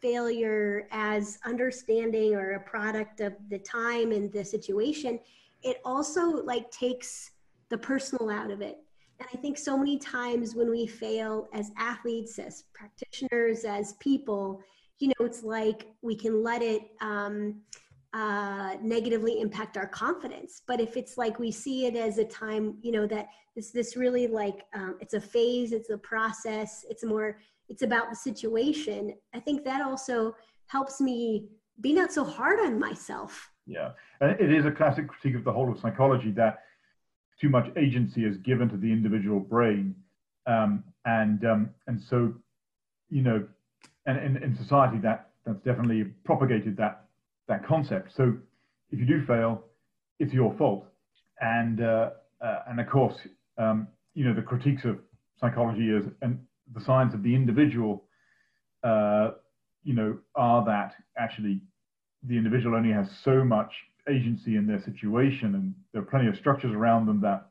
failure 0.00 0.86
as 0.92 1.38
understanding 1.44 2.34
or 2.34 2.52
a 2.52 2.60
product 2.60 3.20
of 3.20 3.34
the 3.50 3.58
time 3.58 4.12
and 4.12 4.32
the 4.32 4.44
situation, 4.44 5.18
it 5.62 5.78
also 5.84 6.42
like 6.44 6.70
takes 6.70 7.32
the 7.68 7.78
personal 7.78 8.30
out 8.30 8.50
of 8.50 8.60
it. 8.60 8.78
And 9.20 9.28
I 9.34 9.36
think 9.38 9.58
so 9.58 9.76
many 9.76 9.98
times 9.98 10.54
when 10.54 10.70
we 10.70 10.86
fail 10.86 11.48
as 11.52 11.72
athletes, 11.76 12.38
as 12.38 12.64
practitioners, 12.72 13.64
as 13.64 13.94
people, 13.94 14.60
you 15.00 15.08
know, 15.08 15.26
it's 15.26 15.42
like 15.42 15.88
we 16.02 16.14
can 16.14 16.42
let 16.42 16.62
it 16.62 16.82
um, 17.00 17.60
uh, 18.14 18.76
negatively 18.80 19.40
impact 19.40 19.76
our 19.76 19.86
confidence. 19.86 20.62
But 20.66 20.80
if 20.80 20.96
it's 20.96 21.18
like 21.18 21.38
we 21.38 21.50
see 21.50 21.86
it 21.86 21.96
as 21.96 22.18
a 22.18 22.24
time, 22.24 22.78
you 22.80 22.92
know, 22.92 23.06
that 23.06 23.28
this 23.54 23.70
this 23.70 23.96
really 23.96 24.26
like 24.26 24.64
um, 24.74 24.96
it's 25.00 25.14
a 25.14 25.20
phase, 25.20 25.72
it's 25.72 25.90
a 25.90 25.98
process, 25.98 26.84
it's 26.88 27.04
more, 27.04 27.38
it's 27.68 27.82
about 27.82 28.08
the 28.10 28.16
situation. 28.16 29.14
I 29.34 29.40
think 29.40 29.64
that 29.64 29.82
also 29.82 30.34
helps 30.66 31.00
me 31.00 31.48
be 31.80 31.92
not 31.92 32.12
so 32.12 32.24
hard 32.24 32.60
on 32.60 32.78
myself. 32.78 33.50
Yeah, 33.66 33.90
and 34.20 34.30
it 34.40 34.52
is 34.52 34.64
a 34.64 34.70
classic 34.70 35.08
critique 35.08 35.36
of 35.36 35.44
the 35.44 35.52
whole 35.52 35.70
of 35.70 35.78
psychology 35.78 36.30
that 36.32 36.60
too 37.38 37.50
much 37.50 37.70
agency 37.76 38.24
is 38.24 38.36
given 38.38 38.68
to 38.70 38.76
the 38.76 38.90
individual 38.90 39.38
brain, 39.38 39.94
um, 40.46 40.82
and 41.04 41.44
um, 41.44 41.70
and 41.86 42.00
so, 42.00 42.34
you 43.10 43.22
know, 43.22 43.46
and 44.06 44.18
in, 44.18 44.42
in 44.42 44.56
society 44.56 44.98
that 44.98 45.28
that's 45.44 45.60
definitely 45.60 46.04
propagated 46.24 46.76
that 46.78 47.07
that 47.48 47.66
concept. 47.66 48.12
So 48.16 48.34
if 48.90 48.98
you 48.98 49.06
do 49.06 49.24
fail, 49.26 49.64
it's 50.18 50.32
your 50.32 50.54
fault. 50.56 50.86
And 51.40 51.80
uh, 51.82 52.10
uh, 52.40 52.62
and 52.68 52.80
of 52.80 52.88
course, 52.88 53.16
um, 53.56 53.88
you 54.14 54.24
know 54.24 54.34
the 54.34 54.42
critiques 54.42 54.84
of 54.84 54.98
psychology 55.40 55.90
is 55.90 56.04
and 56.22 56.40
the 56.74 56.80
science 56.84 57.14
of 57.14 57.22
the 57.22 57.34
individual. 57.34 58.04
Uh, 58.82 59.30
you 59.82 59.94
know, 59.94 60.18
are 60.34 60.64
that 60.64 60.92
actually 61.18 61.60
the 62.24 62.36
individual 62.36 62.76
only 62.76 62.92
has 62.92 63.08
so 63.24 63.44
much 63.44 63.72
agency 64.08 64.56
in 64.56 64.66
their 64.66 64.82
situation, 64.82 65.54
and 65.54 65.74
there 65.92 66.02
are 66.02 66.04
plenty 66.04 66.28
of 66.28 66.36
structures 66.36 66.72
around 66.72 67.06
them 67.06 67.20
that 67.20 67.48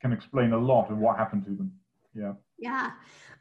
can 0.00 0.12
explain 0.12 0.52
a 0.52 0.58
lot 0.58 0.90
of 0.90 0.98
what 0.98 1.16
happened 1.16 1.44
to 1.44 1.50
them. 1.50 1.72
Yeah. 2.14 2.32
Yeah. 2.58 2.90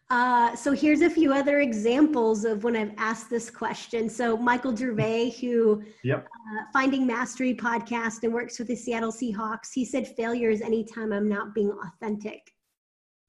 Uh, 0.10 0.56
so 0.56 0.74
here's 0.74 1.02
a 1.02 1.10
few 1.10 1.34
other 1.34 1.62
examples 1.62 2.46
of 2.46 2.64
when 2.64 2.76
I've 2.76 2.94
asked 2.98 3.30
this 3.30 3.50
question. 3.50 4.10
So 4.10 4.38
Michael 4.38 4.76
Gervais, 4.76 5.32
who 5.42 5.82
yep. 6.04 6.28
uh, 6.28 6.64
Finding 6.72 7.08
Mastery 7.08 7.56
podcast 7.56 8.24
and 8.24 8.34
works 8.34 8.60
with 8.60 8.68
the 8.68 8.76
Seattle 8.76 9.12
Seahawks, 9.12 9.74
he 9.74 9.86
said 9.86 10.08
failure 10.08 10.50
is 10.50 10.62
anytime 10.62 11.12
I'm 11.12 11.28
not 11.28 11.56
being 11.56 11.72
authentic. 11.72 12.52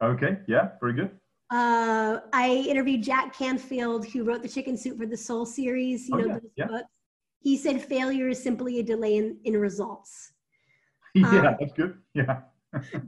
Okay, 0.03 0.39
yeah, 0.49 0.71
very 0.81 0.93
good. 0.93 1.11
Uh, 1.51 2.21
I 2.33 2.67
interviewed 2.69 3.03
Jack 3.03 3.37
Canfield, 3.37 4.07
who 4.07 4.25
wrote 4.25 4.43
the 4.43 4.49
Chicken 4.49 4.77
Soup 4.77 4.99
for 4.99 5.07
the 5.07 5.17
Soul 5.17 5.47
series. 5.47 6.09
You 6.09 6.17
oh, 6.17 6.19
know 6.19 6.27
yeah, 6.27 6.39
yeah. 6.57 6.67
books. 6.67 6.89
He 7.41 7.57
said 7.57 7.83
failure 7.83 8.29
is 8.29 8.43
simply 8.43 8.81
a 8.81 8.83
delay 8.83 9.17
in, 9.17 9.39
in 9.45 9.57
results. 9.57 10.33
yeah, 11.15 11.29
um, 11.29 11.57
that's 11.61 11.73
good. 11.75 11.99
Yeah. 12.15 12.41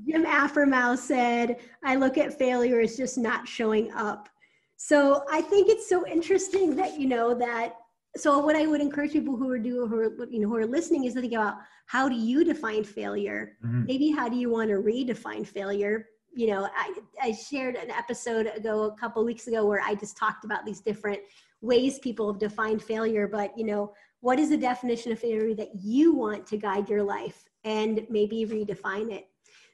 Jim 0.07 0.25
Afremow 0.25 0.97
said, 0.97 1.57
I 1.85 1.97
look 1.97 2.19
at 2.19 2.39
failure 2.39 2.81
as 2.81 2.97
just 2.97 3.19
not 3.19 3.47
showing 3.49 3.93
up. 3.93 4.29
So 4.77 5.25
I 5.31 5.41
think 5.41 5.69
it's 5.69 5.89
so 5.89 6.07
interesting 6.07 6.77
that, 6.77 7.01
you 7.01 7.09
know, 7.09 7.35
that 7.35 7.77
so 8.17 8.39
what 8.39 8.57
I 8.57 8.67
would 8.67 8.81
encourage 8.81 9.13
people 9.13 9.37
who 9.37 9.51
are 9.51 9.59
doing 9.59 9.89
who 9.89 9.97
are 10.01 10.27
you 10.31 10.41
know 10.41 10.49
who 10.49 10.57
are 10.57 10.67
listening 10.67 11.05
is 11.05 11.15
to 11.15 11.21
think 11.21 11.35
about 11.35 11.57
how 11.87 12.09
do 12.09 12.17
you 12.17 12.45
define 12.45 12.83
failure? 12.83 13.57
Mm-hmm. 13.65 13.85
Maybe 13.85 14.11
how 14.11 14.29
do 14.29 14.37
you 14.37 14.51
want 14.51 14.71
to 14.71 14.77
redefine 14.77 15.47
failure? 15.47 16.09
You 16.35 16.49
know, 16.49 16.69
I, 16.77 16.95
I 17.23 17.33
shared 17.33 17.77
an 17.77 17.91
episode 17.91 18.47
ago 18.47 18.85
a 18.85 18.97
couple 18.97 19.25
weeks 19.25 19.47
ago 19.47 19.65
where 19.65 19.81
I 19.83 19.95
just 19.95 20.17
talked 20.17 20.45
about 20.45 20.67
these 20.67 20.81
different 20.81 21.21
ways 21.61 21.99
people 21.99 22.31
have 22.31 22.41
defined 22.41 22.83
failure, 22.83 23.27
but 23.27 23.57
you 23.57 23.65
know, 23.65 23.93
what 24.21 24.39
is 24.39 24.51
the 24.51 24.57
definition 24.57 25.13
of 25.13 25.19
failure 25.19 25.55
that 25.55 25.71
you 25.81 26.13
want 26.15 26.47
to 26.49 26.57
guide 26.57 26.89
your 26.89 27.03
life 27.03 27.49
and 27.65 28.07
maybe 28.11 28.45
redefine 28.45 29.11
it? 29.11 29.29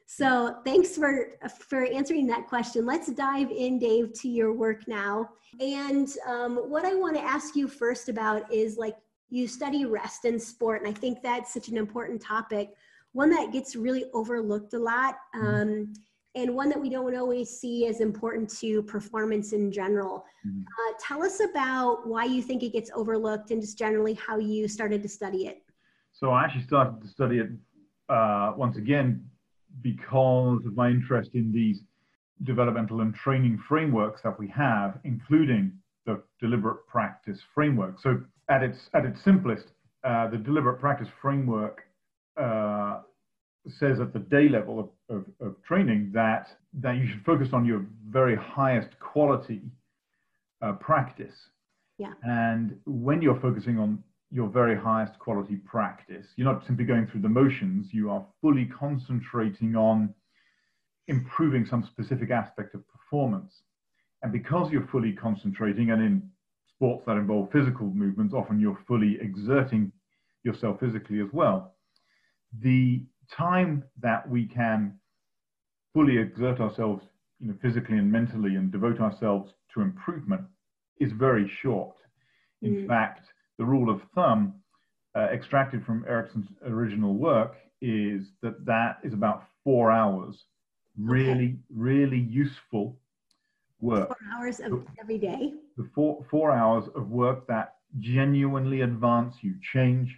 So 0.07 0.57
thanks 0.65 0.97
for 0.97 1.38
for 1.49 1.85
answering 1.85 2.27
that 2.27 2.47
question. 2.47 2.85
Let's 2.85 3.09
dive 3.09 3.51
in, 3.51 3.79
Dave, 3.79 4.12
to 4.21 4.29
your 4.29 4.53
work 4.53 4.87
now. 4.87 5.31
And 5.61 6.09
um, 6.27 6.57
what 6.57 6.85
I 6.85 6.95
want 6.95 7.17
to 7.17 7.23
ask 7.23 7.57
you 7.57 7.69
first 7.69 8.09
about 8.09 8.53
is 8.53 8.77
like 8.77 8.97
you 9.31 9.49
study 9.49 9.85
rest 9.85 10.25
and 10.25 10.41
sport, 10.41 10.83
and 10.83 10.95
I 10.95 10.99
think 10.99 11.23
that's 11.23 11.53
such 11.55 11.69
an 11.69 11.77
important 11.77 12.21
topic, 12.21 12.75
one 13.12 13.31
that 13.31 13.53
gets 13.53 13.75
really 13.75 14.05
overlooked 14.12 14.75
a 14.75 14.79
lot. 14.79 15.17
Mm-hmm. 15.35 15.47
Um, 15.47 15.93
and 16.35 16.55
one 16.55 16.71
that 16.71 16.81
we 16.81 16.88
don't 16.88 17.15
always 17.15 17.51
see 17.51 17.87
as 17.87 18.01
important 18.01 18.49
to 18.59 18.83
performance 18.85 19.53
in 19.53 19.71
general. 19.71 20.25
Mm-hmm. 20.47 20.61
Uh, 20.62 20.93
tell 20.99 21.23
us 21.23 21.41
about 21.41 22.07
why 22.07 22.25
you 22.25 22.41
think 22.41 22.62
it 22.62 22.73
gets 22.73 22.91
overlooked 22.95 23.51
and 23.51 23.61
just 23.61 23.79
generally 23.79 24.15
how 24.15 24.38
you 24.38 24.67
started 24.67 25.03
to 25.03 25.11
study 25.11 25.47
it. 25.47 25.62
So 26.12 26.31
I 26.31 26.45
actually 26.45 26.62
started 26.62 27.03
to 27.03 27.09
study 27.09 27.38
it 27.38 27.51
uh, 28.09 28.55
once 28.57 28.79
again 28.79 29.25
because 29.80 30.64
of 30.66 30.76
my 30.76 30.88
interest 30.88 31.30
in 31.35 31.52
these 31.52 31.80
developmental 32.44 33.00
and 33.00 33.14
training 33.14 33.62
frameworks 33.68 34.20
that 34.22 34.38
we 34.38 34.48
have, 34.48 34.98
including 35.04 35.72
the 36.06 36.22
deliberate 36.40 36.87
practice 36.87 37.38
framework. 37.54 38.00
So, 38.00 38.20
at 38.48 38.62
its 38.62 38.90
at 38.94 39.04
its 39.04 39.22
simplest, 39.22 39.66
uh, 40.04 40.28
the 40.28 40.37
deliberate 40.37 40.80
practice 40.80 41.08
framework 41.20 41.82
uh, 42.37 43.00
says 43.78 44.00
at 44.00 44.12
the 44.12 44.18
day 44.18 44.48
level 44.48 44.80
of, 44.80 45.16
of, 45.16 45.24
of, 45.40 45.62
training 45.62 46.11
that 46.12 46.48
that 46.80 46.96
you 46.96 47.06
should 47.06 47.24
focus 47.24 47.48
on 47.52 47.64
your 47.64 47.87
very 48.08 48.35
highest 48.35 48.98
quality 48.98 49.61
uh, 50.62 50.72
practice. 50.72 51.35
Yeah. 51.98 52.14
And 52.22 52.76
when 52.87 53.22
you're 53.22 53.40
focusing 53.40 53.78
on 53.78 54.02
your 54.33 54.49
very 54.49 54.75
highest 54.77 55.18
quality 55.18 55.57
practice. 55.57 56.27
You're 56.37 56.51
not 56.51 56.64
simply 56.66 56.87
going 56.87 57.07
through 57.07 57.21
the 57.21 57.29
motions, 57.29 57.88
you 57.92 58.11
are 58.11 58.25
fully 58.40 58.64
concentrating 58.64 59.77
on 59.77 60.14
improving 61.07 61.66
some 61.66 61.85
specific 61.85 62.31
aspect 62.31 62.75
of 62.75 62.83
performance. 62.88 63.53
And 64.23 64.33
because 64.33 64.73
you're 64.73 64.88
fully 64.90 65.12
concentrating, 65.12 65.90
and 65.90 66.01
in 66.01 66.23
sports 66.75 67.05
that 67.07 67.18
involve 67.18 67.53
physical 67.53 67.88
movements, 67.88 68.33
often 68.33 68.59
you're 68.59 68.79
fully 68.88 69.18
exerting 69.21 69.92
yourself 70.45 70.81
physically 70.81 71.21
as 71.21 71.29
well. 71.33 71.75
The 72.61 73.05
time 73.31 73.85
that 74.01 74.29
we 74.29 74.47
can 74.47 74.95
fully 75.92 76.16
exert 76.16 76.59
ourselves 76.61 77.05
you 77.38 77.49
know, 77.49 77.55
physically 77.61 77.99
and 77.99 78.11
mentally 78.11 78.57
and 78.57 78.73
devote 78.73 79.01
ourselves 79.01 79.53
to 79.75 79.83
improvement 79.83 80.42
is 81.01 81.12
very 81.12 81.51
short. 81.61 81.97
In 82.62 82.77
mm. 82.77 82.87
fact, 82.87 83.27
the 83.62 83.66
rule 83.66 83.88
of 83.88 84.01
thumb 84.12 84.55
uh, 85.14 85.29
extracted 85.33 85.85
from 85.85 86.05
Ericsson's 86.09 86.48
original 86.66 87.14
work 87.14 87.55
is 87.81 88.22
that 88.42 88.64
that 88.66 88.98
is 89.05 89.12
about 89.12 89.44
four 89.62 89.92
hours. 89.92 90.35
Really, 90.98 91.59
really 91.72 92.18
useful 92.18 92.98
work. 93.81 94.09
Four 94.09 94.16
hours 94.35 94.59
of 94.59 94.85
every 95.01 95.18
day. 95.18 95.55
The 95.77 95.88
four 95.94 96.25
four 96.29 96.51
hours 96.51 96.85
of 96.96 97.09
work 97.09 97.46
that 97.46 97.77
genuinely 98.01 98.81
advance 98.81 99.37
you, 99.42 99.55
change 99.72 100.09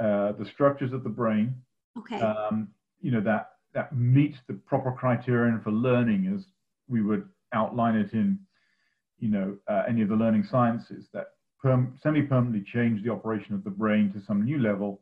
uh, 0.00 0.32
the 0.32 0.46
structures 0.54 0.92
of 0.94 1.04
the 1.04 1.10
brain. 1.10 1.54
Okay. 1.98 2.20
Um, 2.20 2.68
you 3.02 3.10
know 3.12 3.20
that 3.20 3.50
that 3.74 3.94
meets 3.94 4.38
the 4.48 4.54
proper 4.54 4.92
criterion 4.92 5.60
for 5.62 5.72
learning, 5.72 6.32
as 6.34 6.46
we 6.88 7.02
would 7.02 7.28
outline 7.52 7.96
it 7.96 8.12
in, 8.12 8.38
you 9.18 9.28
know, 9.28 9.56
uh, 9.68 9.82
any 9.86 10.00
of 10.02 10.08
the 10.08 10.16
learning 10.16 10.44
sciences. 10.50 11.08
That 11.12 11.26
perm- 11.62 11.98
semi-permanently 12.02 12.64
change 12.72 13.02
the 13.02 13.10
operation 13.10 13.54
of 13.54 13.64
the 13.64 13.70
brain 13.70 14.12
to 14.12 14.22
some 14.26 14.44
new 14.44 14.58
level 14.58 15.00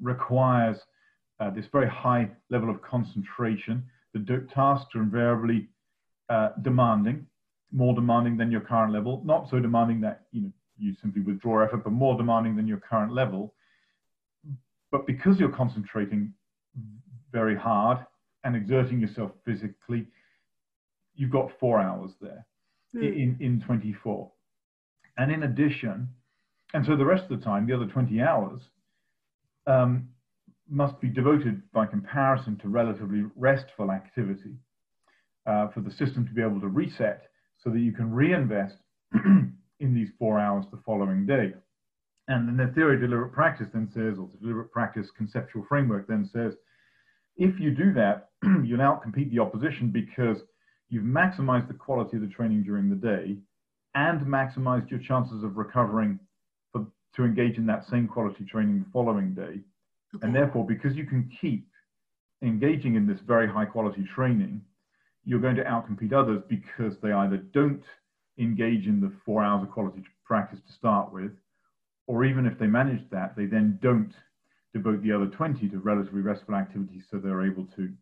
requires 0.00 0.78
uh, 1.38 1.50
this 1.50 1.66
very 1.72 1.88
high 1.88 2.30
level 2.50 2.70
of 2.70 2.82
concentration. 2.82 3.84
The 4.14 4.46
tasks 4.52 4.94
are 4.94 5.02
invariably 5.02 5.68
uh, 6.28 6.50
demanding, 6.62 7.26
more 7.72 7.94
demanding 7.94 8.36
than 8.36 8.50
your 8.50 8.60
current 8.60 8.92
level. 8.92 9.22
Not 9.24 9.48
so 9.50 9.58
demanding 9.60 10.00
that 10.02 10.22
you 10.32 10.42
know 10.42 10.52
you 10.78 10.94
simply 11.00 11.22
withdraw 11.22 11.64
effort, 11.64 11.84
but 11.84 11.92
more 11.92 12.16
demanding 12.16 12.56
than 12.56 12.66
your 12.66 12.78
current 12.78 13.12
level. 13.12 13.54
But 14.90 15.06
because 15.06 15.38
you're 15.38 15.54
concentrating 15.54 16.32
very 17.32 17.56
hard 17.56 17.98
and 18.44 18.56
exerting 18.56 19.00
yourself 19.00 19.30
physically, 19.44 20.06
you've 21.14 21.30
got 21.30 21.50
four 21.60 21.80
hours 21.80 22.10
there 22.20 22.46
mm. 22.96 23.02
in, 23.02 23.36
in 23.40 23.60
24. 23.60 24.30
And 25.20 25.30
in 25.30 25.42
addition, 25.42 26.08
and 26.72 26.86
so 26.86 26.96
the 26.96 27.04
rest 27.04 27.24
of 27.24 27.38
the 27.38 27.44
time, 27.44 27.66
the 27.66 27.76
other 27.76 27.84
20 27.84 28.22
hours, 28.22 28.62
um, 29.66 30.08
must 30.66 30.98
be 30.98 31.08
devoted 31.08 31.60
by 31.72 31.84
comparison 31.84 32.56
to 32.62 32.70
relatively 32.70 33.24
restful 33.36 33.90
activity 33.90 34.54
uh, 35.46 35.68
for 35.68 35.82
the 35.82 35.90
system 35.90 36.26
to 36.26 36.32
be 36.32 36.40
able 36.40 36.58
to 36.62 36.68
reset 36.68 37.24
so 37.62 37.68
that 37.68 37.80
you 37.80 37.92
can 37.92 38.10
reinvest 38.10 38.76
in 39.14 39.94
these 39.94 40.08
four 40.18 40.40
hours 40.40 40.64
the 40.70 40.80
following 40.86 41.26
day. 41.26 41.52
And 42.28 42.48
then 42.48 42.56
the 42.56 42.72
theory 42.72 42.94
of 42.94 43.02
deliberate 43.02 43.34
practice 43.34 43.68
then 43.74 43.90
says, 43.92 44.18
or 44.18 44.26
the 44.32 44.38
deliberate 44.40 44.72
practice 44.72 45.08
conceptual 45.18 45.66
framework 45.68 46.08
then 46.08 46.30
says, 46.32 46.54
if 47.36 47.60
you 47.60 47.72
do 47.72 47.92
that, 47.92 48.30
you'll 48.64 48.80
outcompete 48.80 49.30
the 49.30 49.40
opposition 49.40 49.90
because 49.90 50.38
you've 50.88 51.04
maximized 51.04 51.68
the 51.68 51.74
quality 51.74 52.16
of 52.16 52.22
the 52.22 52.28
training 52.28 52.62
during 52.62 52.88
the 52.88 52.96
day 52.96 53.36
and 53.94 54.20
maximized 54.22 54.90
your 54.90 55.00
chances 55.00 55.42
of 55.42 55.56
recovering 55.56 56.18
for, 56.72 56.86
to 57.16 57.24
engage 57.24 57.56
in 57.56 57.66
that 57.66 57.84
same 57.88 58.06
quality 58.06 58.44
training 58.44 58.80
the 58.80 58.90
following 58.92 59.34
day. 59.34 59.60
Okay. 60.14 60.22
And 60.22 60.34
therefore, 60.34 60.66
because 60.66 60.96
you 60.96 61.06
can 61.06 61.30
keep 61.40 61.66
engaging 62.42 62.94
in 62.94 63.06
this 63.06 63.20
very 63.26 63.48
high 63.48 63.64
quality 63.64 64.04
training, 64.14 64.60
you're 65.24 65.40
going 65.40 65.56
to 65.56 65.64
outcompete 65.64 66.12
others 66.12 66.42
because 66.48 66.94
they 67.02 67.12
either 67.12 67.36
don't 67.36 67.82
engage 68.38 68.86
in 68.86 69.00
the 69.00 69.12
four 69.24 69.44
hours 69.44 69.62
of 69.62 69.70
quality 69.70 70.02
practice 70.24 70.60
to 70.66 70.72
start 70.72 71.12
with, 71.12 71.32
or 72.06 72.24
even 72.24 72.46
if 72.46 72.58
they 72.58 72.66
manage 72.66 73.02
that, 73.10 73.36
they 73.36 73.46
then 73.46 73.78
don't 73.82 74.12
devote 74.72 75.02
the 75.02 75.12
other 75.12 75.26
20 75.26 75.68
to 75.68 75.78
relatively 75.78 76.20
restful 76.20 76.54
activities 76.54 77.02
so 77.10 77.18
they're 77.18 77.46
able 77.46 77.66
to 77.76 77.92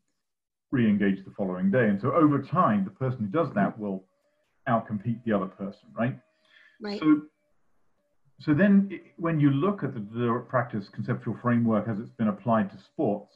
re-engage 0.71 1.25
the 1.25 1.33
following 1.37 1.71
day. 1.71 1.89
And 1.89 2.01
so 2.01 2.13
over 2.13 2.43
time, 2.43 2.85
the 2.85 2.91
person 2.91 3.21
who 3.21 3.27
does 3.27 3.53
that 3.55 3.79
will 3.79 4.05
outcompete 4.69 5.23
the 5.25 5.33
other 5.33 5.47
person, 5.47 5.89
right? 5.97 6.19
Right. 6.81 7.01
So, 7.01 7.23
so 8.41 8.55
then 8.55 9.01
when 9.17 9.41
you 9.41 9.51
look 9.51 9.83
at 9.83 9.95
the, 9.95 10.01
the 10.01 10.45
practice 10.49 10.87
conceptual 10.95 11.37
framework 11.43 11.89
as 11.89 11.99
it's 11.99 12.11
been 12.11 12.29
applied 12.29 12.71
to 12.71 12.79
sports, 12.93 13.33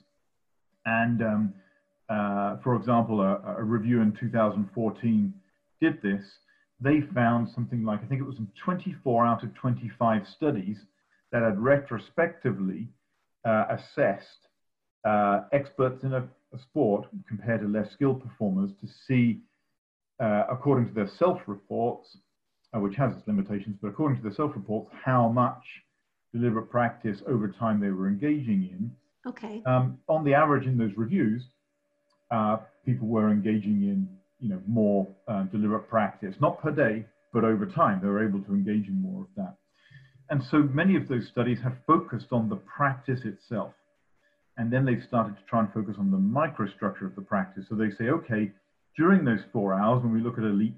and 0.87 1.23
um, 1.23 1.55
uh, 2.09 2.57
for 2.63 2.77
example, 2.77 3.21
a, 3.21 3.41
a, 3.57 3.63
review 3.63 4.03
in 4.03 4.13
2014 4.13 5.33
did 5.81 6.03
this, 6.03 6.23
they 6.81 7.01
found 7.15 7.49
something 7.55 7.85
like, 7.85 8.03
I 8.03 8.07
think 8.07 8.21
it 8.21 8.27
was 8.27 8.37
24 8.65 9.27
out 9.27 9.45
of 9.45 9.55
25 9.55 10.23
studies 10.37 10.79
that 11.31 11.43
had 11.43 11.59
retrospectively 11.59 12.89
uh, 13.47 13.65
assessed 13.71 14.49
uh, 15.05 15.43
experts 15.53 16.03
in 16.05 16.13
a, 16.13 16.29
a, 16.53 16.59
sport 16.59 17.07
compared 17.27 17.61
to 17.63 17.69
less 17.69 17.91
skilled 17.93 18.23
performers 18.23 18.71
to 18.81 18.89
see, 19.07 19.41
uh, 20.23 20.45
according 20.49 20.87
to 20.87 20.95
their 20.95 21.11
self-reports, 21.19 22.17
uh, 22.75 22.81
which 22.81 22.97
has 22.97 23.13
its 23.13 23.27
limitations, 23.27 23.77
but 23.83 23.89
according 23.89 24.17
to 24.17 24.23
their 24.23 24.35
self-reports, 24.35 24.89
how 25.05 25.29
much 25.29 25.63
deliberate 26.33 26.71
practice 26.71 27.19
over 27.27 27.49
time 27.49 27.81
they 27.81 27.91
were 27.91 28.09
engaging 28.09 28.69
in. 28.71 28.91
Okay. 29.27 29.63
Um, 29.67 29.99
on 30.09 30.25
the 30.25 30.35
average 30.35 30.67
in 30.67 30.79
those 30.79 30.93
reviews, 30.97 31.43
uh, 32.31 32.59
people 32.87 33.09
were 33.09 33.31
engaging 33.31 33.83
in 33.83 34.09
you 34.41 34.49
know, 34.49 34.63
more 34.67 35.07
uh, 35.29 35.43
deliberate 35.45 35.89
practice, 35.89 36.35
not 36.41 36.61
per 36.63 36.71
day, 36.71 37.05
but 37.33 37.45
over 37.45 37.67
time, 37.67 38.01
they 38.01 38.09
were 38.09 38.27
able 38.27 38.41
to 38.41 38.53
engage 38.53 38.89
in 38.89 39.01
more 39.01 39.23
of 39.23 39.29
that. 39.37 39.57
And 40.31 40.43
so 40.51 40.63
many 40.63 40.97
of 40.97 41.09
those 41.09 41.29
studies 41.29 41.59
have 41.63 41.77
focused 41.87 42.29
on 42.33 42.49
the 42.49 42.57
practice 42.57 43.21
itself. 43.25 43.73
And 44.57 44.73
then 44.73 44.85
they've 44.85 45.03
started 45.07 45.37
to 45.37 45.43
try 45.49 45.61
and 45.61 45.73
focus 45.73 45.97
on 45.99 46.11
the 46.11 46.17
microstructure 46.17 47.07
of 47.07 47.15
the 47.15 47.23
practice. 47.23 47.67
So 47.69 47.75
they 47.75 47.91
say, 47.91 48.11
okay, 48.11 48.53
during 48.97 49.25
those 49.25 49.41
four 49.53 49.75
hours, 49.75 50.03
when 50.03 50.13
we 50.13 50.21
look 50.21 50.39
at 50.39 50.45
elite, 50.45 50.77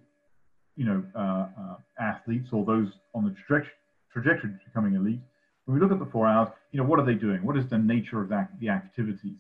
you 0.77 0.85
know, 0.85 1.05
uh, 1.17 1.47
uh, 1.61 1.77
athletes 2.01 2.49
or 2.53 2.65
those 2.65 2.89
on 3.15 3.25
the 3.25 3.35
traje- 3.49 3.67
trajectory 4.13 4.51
to 4.51 4.59
becoming 4.67 4.95
elite, 4.95 5.21
when 5.65 5.75
we 5.77 5.81
look 5.81 5.93
at 5.93 5.99
the 5.99 6.11
four 6.11 6.27
hours, 6.27 6.49
you 6.73 6.81
know, 6.81 6.87
what 6.87 6.99
are 6.99 7.07
they 7.07 7.15
doing? 7.15 7.45
What 7.45 7.57
is 7.57 7.65
the 7.71 7.79
nature 7.79 8.21
of 8.21 8.29
that, 8.29 8.51
the 8.61 8.69
activities? 8.69 9.39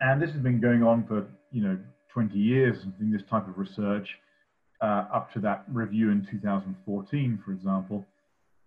And 0.00 0.20
this 0.22 0.30
has 0.30 0.40
been 0.40 0.60
going 0.60 0.82
on 0.82 1.06
for, 1.06 1.26
you 1.50 1.62
know, 1.62 1.78
20 2.12 2.38
years 2.38 2.76
in 3.00 3.10
this 3.10 3.22
type 3.28 3.48
of 3.48 3.58
research, 3.58 4.06
uh, 4.80 5.06
up 5.12 5.32
to 5.32 5.40
that 5.40 5.64
review 5.68 6.10
in 6.10 6.26
2014, 6.30 7.42
for 7.44 7.52
example. 7.52 8.04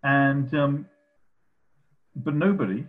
And, 0.03 0.53
um, 0.53 0.85
but 2.15 2.33
nobody 2.33 2.85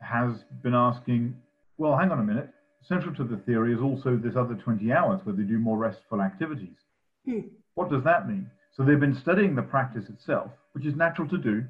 has 0.00 0.32
been 0.62 0.74
asking, 0.74 1.36
well, 1.78 1.96
hang 1.96 2.10
on 2.10 2.18
a 2.18 2.24
minute. 2.24 2.50
Central 2.88 3.14
to 3.14 3.24
the 3.24 3.36
theory 3.38 3.74
is 3.74 3.80
also 3.80 4.16
this 4.16 4.36
other 4.36 4.54
20 4.54 4.92
hours 4.92 5.20
where 5.24 5.34
they 5.34 5.42
do 5.42 5.58
more 5.58 5.78
restful 5.78 6.20
activities. 6.20 6.76
Hmm. 7.24 7.40
What 7.74 7.90
does 7.90 8.02
that 8.04 8.28
mean? 8.28 8.50
So 8.76 8.84
they've 8.84 8.98
been 8.98 9.18
studying 9.20 9.54
the 9.54 9.62
practice 9.62 10.08
itself, 10.08 10.50
which 10.72 10.86
is 10.86 10.96
natural 10.96 11.28
to 11.28 11.38
do. 11.38 11.64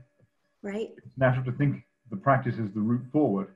Right. 0.63 0.91
It's 0.97 1.19
natural 1.19 1.45
to 1.45 1.53
think 1.53 1.83
the 2.11 2.17
practice 2.17 2.55
is 2.55 2.73
the 2.75 2.81
route 2.81 3.05
forward, 3.13 3.49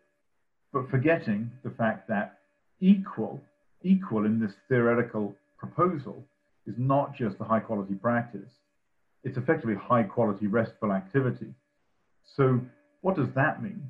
but 0.73 0.91
forgetting 0.91 1.51
the 1.65 1.71
fact 1.71 2.09
that 2.09 2.39
equal 2.81 3.41
equal 3.83 4.25
in 4.25 4.41
this 4.41 4.53
theoretical 4.69 5.35
proposal 5.59 6.25
is 6.67 6.75
not 6.77 7.15
just 7.15 7.39
the 7.39 7.45
high 7.45 7.61
quality 7.61 7.95
practice, 7.95 8.51
it's 9.23 9.37
effectively 9.37 9.75
high 9.75 10.03
quality 10.03 10.47
restful 10.47 10.93
activity. 10.93 11.55
So, 12.37 12.61
what 13.03 13.17
does 13.17 13.29
that 13.35 13.63
mean? 13.63 13.89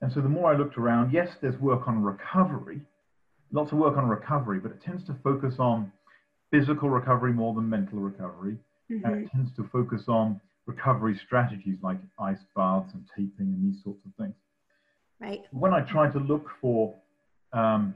And 0.00 0.12
so, 0.12 0.20
the 0.20 0.28
more 0.28 0.52
I 0.52 0.56
looked 0.56 0.76
around, 0.76 1.12
yes, 1.12 1.28
there's 1.40 1.58
work 1.58 1.88
on 1.88 2.02
recovery, 2.02 2.80
lots 3.52 3.72
of 3.72 3.78
work 3.78 3.96
on 3.96 4.08
recovery, 4.08 4.58
but 4.58 4.72
it 4.72 4.82
tends 4.82 5.04
to 5.06 5.16
focus 5.22 5.54
on 5.58 5.92
physical 6.50 6.90
recovery 6.90 7.32
more 7.32 7.54
than 7.54 7.68
mental 7.68 7.98
recovery. 7.98 8.56
Mm-hmm. 8.90 9.04
And 9.04 9.14
it 9.14 9.26
mm-hmm. 9.26 9.36
tends 9.36 9.56
to 9.56 9.68
focus 9.72 10.04
on 10.08 10.40
recovery 10.66 11.18
strategies 11.24 11.78
like 11.82 11.98
ice 12.18 12.44
baths 12.56 12.92
and 12.94 13.04
taping 13.16 13.52
and 13.52 13.72
these 13.72 13.82
sorts 13.82 14.00
of 14.04 14.12
things. 14.18 14.34
Right. 15.20 15.42
When 15.52 15.72
I 15.72 15.80
try 15.82 16.10
to 16.10 16.18
look 16.18 16.48
for 16.60 16.94
um, 17.52 17.94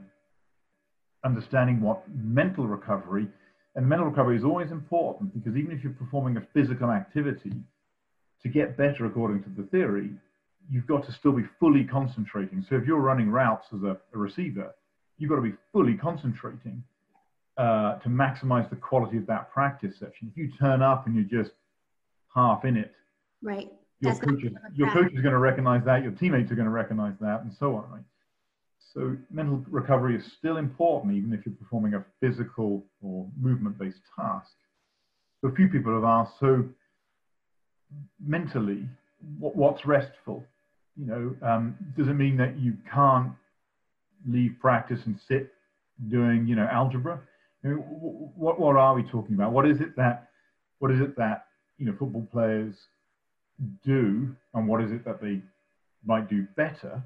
understanding 1.25 1.81
what 1.81 2.03
mental 2.13 2.67
recovery, 2.67 3.27
and 3.75 3.87
mental 3.87 4.07
recovery 4.07 4.37
is 4.37 4.43
always 4.43 4.71
important 4.71 5.33
because 5.33 5.57
even 5.57 5.71
if 5.71 5.83
you're 5.83 5.93
performing 5.93 6.37
a 6.37 6.47
physical 6.53 6.89
activity, 6.89 7.53
to 8.43 8.49
get 8.49 8.77
better 8.77 9.05
according 9.05 9.43
to 9.43 9.49
the 9.49 9.67
theory, 9.69 10.11
you've 10.69 10.87
got 10.87 11.05
to 11.05 11.11
still 11.11 11.31
be 11.31 11.43
fully 11.59 11.83
concentrating. 11.83 12.65
So 12.69 12.75
if 12.75 12.85
you're 12.85 12.99
running 12.99 13.29
routes 13.29 13.67
as 13.73 13.83
a, 13.83 13.97
a 14.13 14.17
receiver, 14.17 14.73
you've 15.17 15.29
got 15.29 15.37
to 15.37 15.41
be 15.41 15.53
fully 15.71 15.95
concentrating 15.95 16.83
uh, 17.57 17.95
to 17.99 18.09
maximize 18.09 18.69
the 18.69 18.75
quality 18.75 19.17
of 19.17 19.25
that 19.27 19.51
practice 19.51 19.95
session. 19.95 20.31
If 20.31 20.37
you 20.37 20.51
turn 20.59 20.81
up 20.81 21.07
and 21.07 21.15
you're 21.15 21.43
just 21.43 21.55
half 22.33 22.65
in 22.65 22.77
it, 22.77 22.93
right, 23.41 23.71
your 23.99 24.15
coach, 24.15 24.43
is, 24.43 24.51
your 24.75 24.91
coach 24.91 25.11
is 25.11 25.21
going 25.21 25.33
to 25.33 25.39
recognize 25.39 25.83
that, 25.85 26.03
your 26.03 26.11
teammates 26.11 26.51
are 26.51 26.55
going 26.55 26.67
to 26.67 26.71
recognize 26.71 27.15
that, 27.19 27.41
and 27.41 27.51
so 27.59 27.75
on, 27.75 27.89
right? 27.91 28.03
So 28.93 29.17
mental 29.31 29.63
recovery 29.69 30.15
is 30.15 30.23
still 30.37 30.57
important, 30.57 31.15
even 31.15 31.33
if 31.33 31.45
you're 31.45 31.55
performing 31.55 31.95
a 31.95 32.05
physical 32.19 32.85
or 33.01 33.27
movement-based 33.39 34.01
task. 34.15 34.51
So 35.41 35.49
a 35.49 35.51
few 35.55 35.67
people 35.67 35.93
have 35.93 36.03
asked, 36.03 36.33
so 36.39 36.63
mentally, 38.23 38.87
what, 39.39 39.55
what's 39.55 39.85
restful? 39.85 40.43
You 40.95 41.05
know, 41.05 41.35
um, 41.47 41.75
does 41.97 42.07
it 42.07 42.13
mean 42.13 42.37
that 42.37 42.57
you 42.59 42.73
can't 42.91 43.33
leave 44.27 44.55
practice 44.59 44.99
and 45.05 45.19
sit 45.27 45.53
doing, 46.09 46.45
you 46.47 46.55
know, 46.55 46.67
algebra? 46.71 47.19
what, 47.63 48.59
what 48.59 48.75
are 48.75 48.93
we 48.93 49.03
talking 49.03 49.35
about? 49.35 49.51
What 49.51 49.67
is 49.67 49.81
it 49.81 49.95
that, 49.97 50.29
what 50.79 50.91
is 50.91 51.01
it 51.01 51.17
that 51.17 51.45
you 51.77 51.85
know 51.85 51.95
football 51.97 52.27
players 52.31 52.75
do 53.83 54.35
and 54.53 54.67
what 54.67 54.83
is 54.83 54.91
it 54.91 55.03
that 55.05 55.21
they 55.21 55.41
might 56.05 56.29
do 56.29 56.45
better 56.55 57.03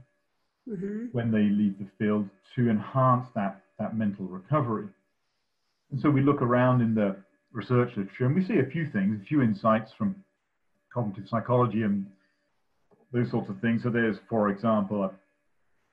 mm-hmm. 0.70 1.06
when 1.12 1.32
they 1.32 1.44
leave 1.44 1.78
the 1.80 1.88
field 1.98 2.30
to 2.56 2.70
enhance 2.70 3.28
that 3.36 3.62
that 3.80 3.98
mental 3.98 4.26
recovery. 4.26 4.88
And 5.92 6.00
so 6.00 6.10
we 6.10 6.22
look 6.22 6.42
around 6.42 6.82
in 6.82 6.94
the 6.94 7.16
research 7.52 7.90
literature 7.98 8.26
and 8.26 8.36
we 8.36 8.46
see 8.46 8.60
a 8.60 8.72
few 8.72 8.90
things, 8.92 9.20
a 9.22 9.26
few 9.26 9.42
insights 9.42 9.92
from 9.98 10.16
cognitive 10.94 11.28
psychology 11.28 11.84
and 11.84 12.06
those 13.12 13.30
sorts 13.32 13.50
of 13.50 13.60
things. 13.60 13.84
So 13.84 13.90
there's, 13.90 14.18
for 14.30 14.50
example, 14.50 15.04
a, 15.04 15.12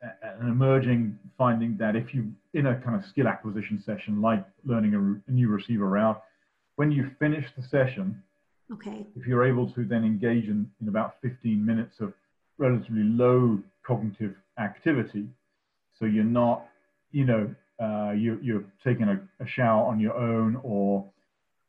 an 0.00 0.48
emerging 0.48 1.18
finding 1.36 1.76
that 1.78 1.96
if 1.96 2.14
you 2.14 2.30
in 2.54 2.66
a 2.66 2.76
kind 2.76 2.94
of 2.94 3.04
skill 3.08 3.26
acquisition 3.26 3.82
session 3.84 4.20
like 4.22 4.44
learning 4.64 4.94
a, 4.94 5.30
a 5.30 5.32
new 5.32 5.48
receiver 5.48 5.88
route, 5.88 6.22
when 6.76 6.90
you 6.90 7.10
finish 7.18 7.44
the 7.56 7.62
session, 7.62 8.22
okay, 8.72 9.06
if 9.16 9.26
you're 9.26 9.44
able 9.44 9.70
to 9.72 9.84
then 9.84 10.04
engage 10.04 10.44
in, 10.44 10.70
in 10.80 10.88
about 10.88 11.14
15 11.22 11.64
minutes 11.64 11.96
of 12.00 12.12
relatively 12.58 13.02
low 13.02 13.58
cognitive 13.84 14.34
activity, 14.58 15.26
so 15.98 16.04
you're 16.04 16.24
not, 16.24 16.66
you 17.10 17.24
know, 17.24 17.54
uh, 17.80 18.12
you, 18.12 18.38
you're 18.42 18.64
taking 18.84 19.08
a, 19.08 19.20
a 19.40 19.46
shower 19.46 19.86
on 19.86 20.00
your 20.00 20.16
own 20.16 20.60
or 20.62 21.04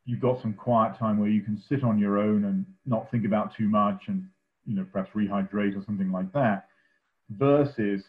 you've 0.05 0.21
got 0.21 0.41
some 0.41 0.53
quiet 0.53 0.97
time 0.97 1.19
where 1.19 1.29
you 1.29 1.41
can 1.41 1.61
sit 1.69 1.83
on 1.83 1.99
your 1.99 2.17
own 2.17 2.45
and 2.45 2.65
not 2.85 3.09
think 3.11 3.25
about 3.25 3.55
too 3.55 3.67
much 3.69 4.01
and 4.07 4.25
you 4.65 4.75
know 4.75 4.85
perhaps 4.91 5.11
rehydrate 5.15 5.77
or 5.77 5.83
something 5.85 6.11
like 6.11 6.31
that 6.33 6.67
versus 7.29 8.01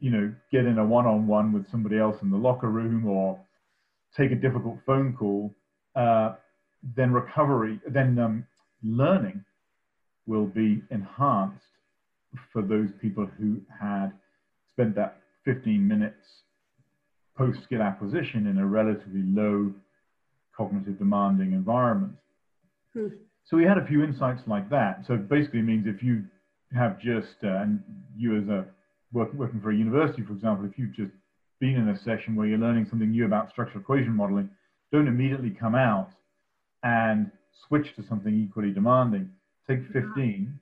you 0.00 0.10
know 0.10 0.32
get 0.50 0.64
in 0.64 0.78
a 0.78 0.84
one-on-one 0.84 1.52
with 1.52 1.70
somebody 1.70 1.98
else 1.98 2.16
in 2.22 2.30
the 2.30 2.36
locker 2.36 2.70
room 2.70 3.06
or 3.06 3.38
take 4.16 4.30
a 4.30 4.36
difficult 4.36 4.76
phone 4.86 5.14
call 5.18 5.54
uh, 5.96 6.34
then 6.96 7.12
recovery 7.12 7.80
then 7.88 8.18
um, 8.18 8.46
learning 8.82 9.44
will 10.26 10.46
be 10.46 10.82
enhanced 10.90 11.64
for 12.52 12.62
those 12.62 12.88
people 13.00 13.26
who 13.38 13.60
had 13.80 14.12
spent 14.70 14.94
that 14.96 15.18
15 15.44 15.86
minutes 15.86 16.42
post 17.36 17.62
skill 17.64 17.82
acquisition 17.82 18.46
in 18.46 18.58
a 18.58 18.66
relatively 18.66 19.22
low 19.22 19.72
cognitive 20.56 20.98
demanding 20.98 21.52
environment. 21.52 22.12
Hmm. 22.92 23.08
So 23.44 23.56
we 23.56 23.64
had 23.64 23.78
a 23.78 23.86
few 23.86 24.02
insights 24.02 24.42
like 24.46 24.70
that. 24.70 25.04
So 25.06 25.16
basically 25.16 25.62
means 25.62 25.86
if 25.86 26.02
you 26.02 26.24
have 26.74 26.98
just, 27.00 27.36
uh, 27.42 27.62
and 27.62 27.82
you 28.16 28.40
as 28.40 28.48
a 28.48 28.66
work, 29.14 29.32
working 29.32 29.60
for 29.60 29.70
a 29.70 29.76
university, 29.76 30.22
for 30.22 30.32
example, 30.32 30.66
if 30.66 30.76
you've 30.76 30.94
just 30.94 31.12
been 31.60 31.76
in 31.76 31.88
a 31.88 31.98
session 31.98 32.36
where 32.36 32.46
you're 32.46 32.58
learning 32.58 32.86
something 32.90 33.10
new 33.10 33.24
about 33.24 33.48
structural 33.48 33.80
equation 33.80 34.14
modeling, 34.14 34.50
don't 34.92 35.08
immediately 35.08 35.50
come 35.50 35.74
out 35.74 36.10
and 36.82 37.30
switch 37.66 37.94
to 37.96 38.04
something 38.06 38.34
equally 38.34 38.72
demanding. 38.72 39.30
Take 39.68 39.86
15 39.92 40.58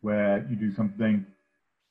where 0.00 0.46
you 0.48 0.56
do 0.56 0.74
something 0.74 1.26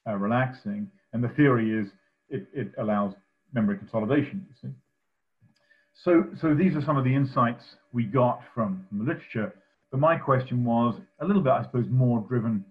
uh, 0.07 0.15
relaxing. 0.15 0.89
And 1.13 1.23
the 1.23 1.29
theory 1.29 1.77
is 1.77 1.89
it, 2.29 2.47
it 2.53 2.71
allows 2.79 3.13
memory 3.53 3.77
consolidation. 3.77 4.45
You 4.49 4.69
see. 4.69 4.75
So, 6.03 6.25
so 6.41 6.53
these 6.53 6.75
are 6.75 6.81
some 6.81 6.97
of 6.97 7.03
the 7.03 7.13
insights 7.13 7.63
we 7.91 8.03
got 8.03 8.41
from, 8.53 8.85
from 8.87 8.99
the 8.99 9.03
literature. 9.03 9.53
But 9.91 9.99
my 9.99 10.17
question 10.17 10.63
was 10.63 10.95
a 11.19 11.25
little 11.25 11.41
bit, 11.41 11.51
I 11.51 11.63
suppose, 11.63 11.85
more 11.89 12.23
driven 12.27 12.63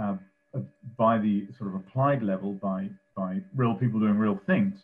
uh, 0.00 0.16
by 0.96 1.18
the 1.18 1.46
sort 1.58 1.70
of 1.70 1.76
applied 1.76 2.22
level, 2.22 2.52
by, 2.54 2.88
by 3.16 3.40
real 3.54 3.74
people 3.74 4.00
doing 4.00 4.18
real 4.18 4.40
things. 4.46 4.78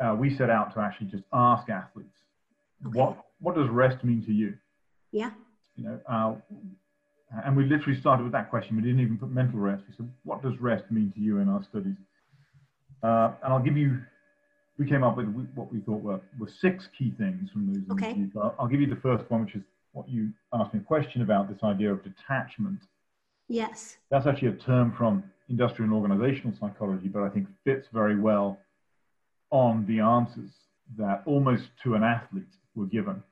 Uh, 0.00 0.14
we 0.18 0.36
set 0.36 0.50
out 0.50 0.72
to 0.74 0.80
actually 0.80 1.08
just 1.08 1.24
ask 1.32 1.68
athletes, 1.68 2.16
okay. 2.86 2.98
what, 2.98 3.26
what 3.40 3.56
does 3.56 3.68
rest 3.68 4.04
mean 4.04 4.24
to 4.24 4.32
you? 4.32 4.54
Yeah. 5.10 5.30
You 5.76 5.84
know, 5.84 6.00
uh, 6.08 6.34
and 7.44 7.56
we 7.56 7.64
literally 7.64 8.00
started 8.00 8.22
with 8.22 8.32
that 8.32 8.48
question. 8.50 8.76
We 8.76 8.82
didn't 8.82 9.00
even 9.00 9.18
put 9.18 9.30
mental 9.30 9.58
rest. 9.58 9.84
We 9.88 9.94
said, 9.96 10.10
what 10.24 10.42
does 10.42 10.54
rest 10.60 10.84
mean 10.90 11.12
to 11.14 11.20
you 11.20 11.38
in 11.38 11.48
our 11.48 11.62
studies? 11.68 11.96
Uh, 13.02 13.32
and 13.42 13.52
I'll 13.52 13.62
give 13.62 13.76
you 13.76 14.00
we 14.78 14.86
came 14.86 15.02
up 15.02 15.16
with 15.16 15.26
what 15.54 15.72
we 15.72 15.80
thought 15.80 16.00
were, 16.02 16.20
were 16.38 16.48
six 16.60 16.88
key 16.96 17.12
things 17.18 17.50
from 17.50 17.66
those 17.66 17.82
okay. 17.92 18.14
I'll, 18.36 18.54
I'll 18.60 18.68
give 18.68 18.80
you 18.80 18.86
the 18.86 19.00
first 19.00 19.28
one, 19.30 19.44
which 19.44 19.56
is 19.56 19.62
what 19.92 20.08
you 20.08 20.30
asked 20.52 20.72
me 20.72 20.80
a 20.80 20.82
question 20.82 21.22
about 21.22 21.48
this 21.48 21.58
idea 21.64 21.92
of 21.92 22.00
detachment. 22.04 22.78
Yes. 23.48 23.96
That's 24.10 24.26
actually 24.26 24.48
a 24.48 24.52
term 24.52 24.94
from 24.96 25.24
industrial 25.48 25.90
and 25.90 25.94
organizational 25.94 26.56
psychology, 26.58 27.08
but 27.08 27.22
I 27.22 27.28
think 27.30 27.48
fits 27.64 27.86
very 27.92 28.18
well 28.18 28.58
on 29.50 29.86
the 29.86 30.00
answers 30.00 30.50
that 30.98 31.22
almost 31.26 31.64
to 31.82 31.94
an 31.94 32.02
athlete 32.02 32.44
were 32.74 32.86
given, 32.86 33.22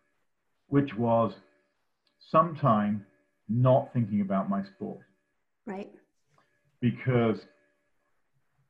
which 0.69 0.95
was 0.95 1.35
sometime 2.31 3.05
not 3.49 3.93
thinking 3.93 4.21
about 4.23 4.49
my 4.49 4.63
sport. 4.65 5.01
Right. 5.67 5.93
Because 6.81 7.39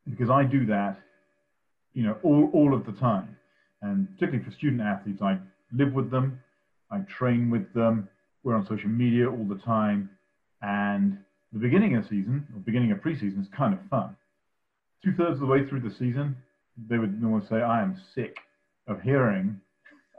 because 0.08 0.30
I 0.30 0.44
do 0.44 0.66
that 0.66 0.98
you 1.96 2.02
know, 2.02 2.16
all, 2.22 2.50
all 2.52 2.74
of 2.74 2.84
the 2.84 2.92
time. 2.92 3.36
And 3.80 4.06
particularly 4.14 4.44
for 4.44 4.54
student 4.54 4.82
athletes, 4.82 5.22
I 5.22 5.38
live 5.72 5.94
with 5.94 6.10
them, 6.10 6.38
I 6.90 6.98
train 7.18 7.50
with 7.50 7.72
them, 7.72 8.08
we're 8.44 8.54
on 8.54 8.66
social 8.66 8.90
media 8.90 9.28
all 9.28 9.44
the 9.48 9.60
time. 9.64 10.10
And 10.60 11.18
the 11.52 11.58
beginning 11.58 11.96
of 11.96 12.04
season, 12.04 12.46
or 12.54 12.60
beginning 12.60 12.92
of 12.92 12.98
preseason, 12.98 13.40
is 13.40 13.48
kind 13.56 13.72
of 13.74 13.80
fun. 13.88 14.16
Two 15.04 15.12
thirds 15.14 15.34
of 15.34 15.40
the 15.40 15.46
way 15.46 15.66
through 15.66 15.80
the 15.80 15.94
season, 15.98 16.36
they 16.88 16.98
would 16.98 17.20
normally 17.20 17.46
say, 17.48 17.56
I 17.56 17.82
am 17.82 18.00
sick 18.14 18.36
of 18.88 19.00
hearing 19.00 19.60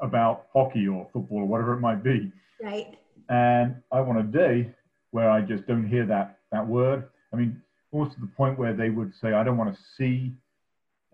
about 0.01 0.47
hockey 0.53 0.87
or 0.87 1.07
football 1.11 1.39
or 1.39 1.45
whatever 1.45 1.73
it 1.73 1.79
might 1.79 2.03
be. 2.03 2.31
Right. 2.61 2.97
And 3.29 3.75
I 3.91 3.99
want 4.01 4.19
a 4.19 4.23
day 4.23 4.71
where 5.11 5.29
I 5.29 5.41
just 5.41 5.67
don't 5.67 5.87
hear 5.87 6.05
that, 6.05 6.39
that 6.51 6.65
word. 6.65 7.07
I 7.33 7.35
mean, 7.35 7.61
almost 7.91 8.15
to 8.15 8.21
the 8.21 8.27
point 8.27 8.57
where 8.57 8.73
they 8.73 8.89
would 8.89 9.13
say, 9.21 9.33
I 9.33 9.43
don't 9.43 9.57
want 9.57 9.73
to 9.73 9.79
see 9.97 10.33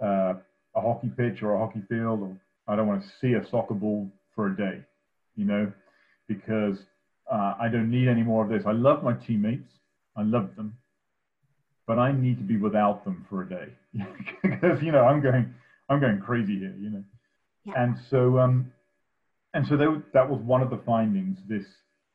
uh, 0.02 0.34
a 0.76 0.82
hockey 0.82 1.10
pitch 1.16 1.42
or 1.42 1.56
a 1.56 1.60
hockey 1.60 1.82
field, 1.90 2.22
or 2.22 2.38
I 2.68 2.76
don't 2.76 2.88
want 2.88 3.02
to 3.04 3.10
see 3.22 3.34
a 3.34 3.48
soccer 3.50 3.74
ball 3.74 4.10
for 4.36 4.48
a 4.48 4.56
day, 4.56 4.82
you 5.36 5.46
know, 5.46 5.72
because 6.28 6.78
uh, 7.32 7.54
I 7.60 7.68
don't 7.70 7.90
need 7.90 8.08
any 8.08 8.24
more 8.24 8.44
of 8.44 8.50
this. 8.50 8.64
I 8.66 8.72
love 8.72 9.04
my 9.04 9.14
teammates, 9.14 9.70
I 10.16 10.24
love 10.24 10.56
them, 10.56 10.78
but 11.88 12.00
I 12.00 12.12
need 12.12 12.38
to 12.38 12.44
be 12.44 12.58
without 12.58 13.04
them 13.04 13.26
for 13.30 13.42
a 13.42 13.50
day 13.50 13.68
because 14.44 14.82
you 14.82 14.92
know 14.92 15.04
I'm 15.04 15.22
going 15.22 15.54
I'm 15.90 16.00
going 16.00 16.20
crazy 16.20 16.60
here, 16.60 16.76
you 16.80 16.90
know, 16.90 17.04
yeah. 17.66 17.74
and 17.78 17.98
so 18.10 18.40
um, 18.40 18.72
and 19.54 19.66
so 19.68 19.78
that, 19.78 20.04
that 20.14 20.30
was 20.30 20.40
one 20.42 20.62
of 20.62 20.70
the 20.70 20.80
findings. 20.86 21.40
This 21.48 21.66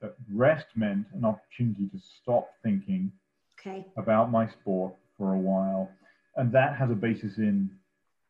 that 0.01 0.15
rest 0.33 0.67
meant 0.77 1.07
an 1.15 1.25
opportunity 1.25 1.89
to 1.89 1.99
stop 2.23 2.51
thinking 2.63 3.11
okay. 3.61 3.85
about 3.97 4.31
my 4.31 4.49
sport 4.49 4.95
for 5.17 5.35
a 5.35 5.39
while, 5.39 5.91
and 6.37 6.53
that 6.53 6.77
has 6.77 6.91
a 6.91 6.95
basis 6.95 7.39
in 7.39 7.71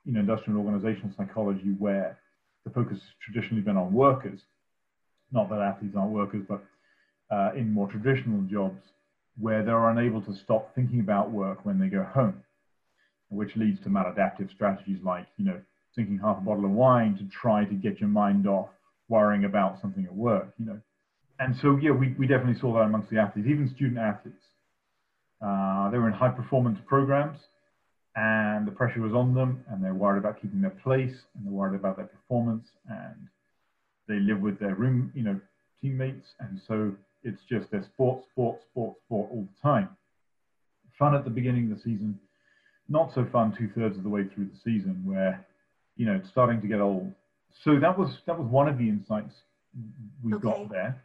you 0.04 0.12
know, 0.12 0.20
industrial 0.20 0.58
and 0.60 0.66
organizational 0.66 1.14
psychology 1.16 1.74
where 1.78 2.18
the 2.64 2.70
focus 2.70 2.98
has 2.98 3.08
traditionally 3.22 3.62
been 3.62 3.76
on 3.76 3.92
workers. 3.92 4.40
Not 5.30 5.50
that 5.50 5.60
athletes 5.60 5.94
aren't 5.94 6.12
workers, 6.12 6.42
but 6.48 6.64
uh, 7.30 7.50
in 7.54 7.70
more 7.70 7.86
traditional 7.88 8.40
jobs 8.42 8.80
where 9.40 9.64
they're 9.64 9.88
unable 9.90 10.20
to 10.22 10.34
stop 10.34 10.74
thinking 10.74 11.00
about 11.00 11.30
work 11.30 11.64
when 11.64 11.78
they 11.78 11.88
go 11.88 12.02
home, 12.02 12.42
which 13.30 13.56
leads 13.56 13.80
to 13.82 13.88
maladaptive 13.88 14.50
strategies 14.50 14.98
like, 15.02 15.26
you 15.36 15.44
know, 15.44 15.60
drinking 15.94 16.18
half 16.18 16.38
a 16.38 16.40
bottle 16.40 16.64
of 16.64 16.70
wine 16.70 17.16
to 17.16 17.24
try 17.24 17.64
to 17.64 17.74
get 17.74 18.00
your 18.00 18.08
mind 18.08 18.46
off 18.46 18.68
worrying 19.08 19.44
about 19.44 19.80
something 19.80 20.04
at 20.04 20.14
work, 20.14 20.52
you 20.58 20.66
know. 20.66 20.80
And 21.40 21.54
so, 21.62 21.76
yeah, 21.76 21.92
we, 21.92 22.14
we 22.18 22.26
definitely 22.26 22.60
saw 22.60 22.74
that 22.74 22.80
amongst 22.80 23.10
the 23.10 23.18
athletes, 23.18 23.48
even 23.48 23.72
student 23.74 23.98
athletes. 23.98 24.42
Uh, 25.40 25.88
they 25.90 25.98
were 25.98 26.08
in 26.08 26.14
high 26.14 26.30
performance 26.30 26.78
programs 26.86 27.38
and 28.18 28.66
the 28.66 28.72
pressure 28.72 29.00
was 29.00 29.12
on 29.12 29.34
them 29.34 29.64
and 29.70 29.82
they're 29.82 29.94
worried 29.94 30.18
about 30.18 30.40
keeping 30.40 30.60
their 30.60 30.70
place 30.70 31.14
and 31.34 31.46
they're 31.46 31.52
worried 31.52 31.78
about 31.78 31.96
their 31.96 32.06
performance 32.06 32.66
and 32.88 33.28
they 34.08 34.18
live 34.18 34.40
with 34.40 34.58
their 34.58 34.74
room 34.74 35.12
you 35.14 35.22
know 35.22 35.38
teammates 35.80 36.26
and 36.40 36.60
so 36.66 36.92
it's 37.22 37.42
just 37.48 37.70
their 37.70 37.82
sport 37.82 38.24
sport 38.30 38.60
sport 38.70 38.96
sport 39.04 39.28
all 39.32 39.46
the 39.50 39.68
time 39.68 39.88
fun 40.98 41.14
at 41.14 41.24
the 41.24 41.30
beginning 41.30 41.70
of 41.70 41.76
the 41.76 41.82
season 41.82 42.18
not 42.88 43.12
so 43.14 43.24
fun 43.24 43.54
two-thirds 43.56 43.96
of 43.96 44.02
the 44.02 44.08
way 44.08 44.24
through 44.24 44.46
the 44.46 44.58
season 44.64 45.00
where 45.04 45.44
you 45.96 46.06
know 46.06 46.14
it's 46.14 46.28
starting 46.28 46.60
to 46.60 46.66
get 46.66 46.80
old 46.80 47.12
so 47.64 47.78
that 47.78 47.96
was 47.96 48.18
that 48.26 48.38
was 48.38 48.48
one 48.48 48.68
of 48.68 48.78
the 48.78 48.88
insights 48.88 49.34
we 50.22 50.34
okay. 50.34 50.42
got 50.42 50.70
there 50.70 51.02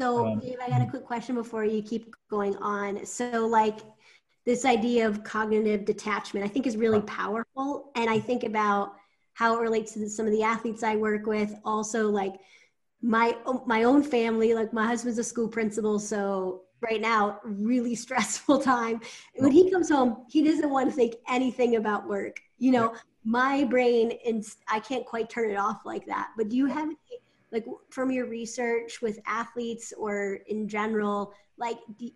so 0.00 0.26
um, 0.26 0.38
Dave, 0.38 0.56
I 0.64 0.70
got 0.70 0.80
a 0.80 0.86
quick 0.86 1.04
question 1.04 1.34
before 1.34 1.64
you 1.64 1.82
keep 1.82 2.14
going 2.30 2.56
on. 2.56 3.04
So 3.04 3.46
like 3.46 3.80
this 4.46 4.64
idea 4.64 5.06
of 5.06 5.22
cognitive 5.24 5.84
detachment, 5.84 6.44
I 6.44 6.48
think 6.48 6.66
is 6.66 6.76
really 6.76 7.02
powerful. 7.02 7.90
And 7.94 8.08
I 8.08 8.18
think 8.18 8.44
about 8.44 8.94
how 9.34 9.56
it 9.56 9.60
relates 9.60 9.92
to 9.94 10.08
some 10.08 10.26
of 10.26 10.32
the 10.32 10.42
athletes 10.42 10.82
I 10.82 10.96
work 10.96 11.26
with. 11.26 11.54
Also, 11.64 12.08
like 12.08 12.34
my 13.02 13.36
my 13.66 13.84
own 13.84 14.02
family, 14.02 14.54
like 14.54 14.72
my 14.72 14.86
husband's 14.86 15.18
a 15.18 15.24
school 15.24 15.48
principal, 15.48 15.98
so 15.98 16.62
right 16.80 17.00
now 17.00 17.40
really 17.44 17.94
stressful 18.06 18.60
time. 18.60 19.00
When 19.36 19.52
he 19.52 19.70
comes 19.70 19.88
home, 19.88 20.24
he 20.28 20.42
doesn't 20.42 20.70
want 20.70 20.90
to 20.90 20.96
think 20.96 21.14
anything 21.28 21.76
about 21.76 22.08
work. 22.08 22.40
You 22.58 22.72
know, 22.72 22.94
my 23.24 23.64
brain 23.64 24.12
and 24.26 24.44
I 24.68 24.80
can't 24.80 25.06
quite 25.06 25.30
turn 25.30 25.50
it 25.50 25.56
off 25.56 25.82
like 25.84 26.06
that. 26.06 26.30
But 26.36 26.48
do 26.48 26.56
you 26.56 26.66
have 26.66 26.84
any 26.84 27.20
like 27.52 27.66
from 27.90 28.10
your 28.10 28.26
research 28.26 29.02
with 29.02 29.18
athletes 29.26 29.92
or 29.96 30.38
in 30.46 30.68
general, 30.68 31.32
like 31.58 31.78
do, 31.98 32.10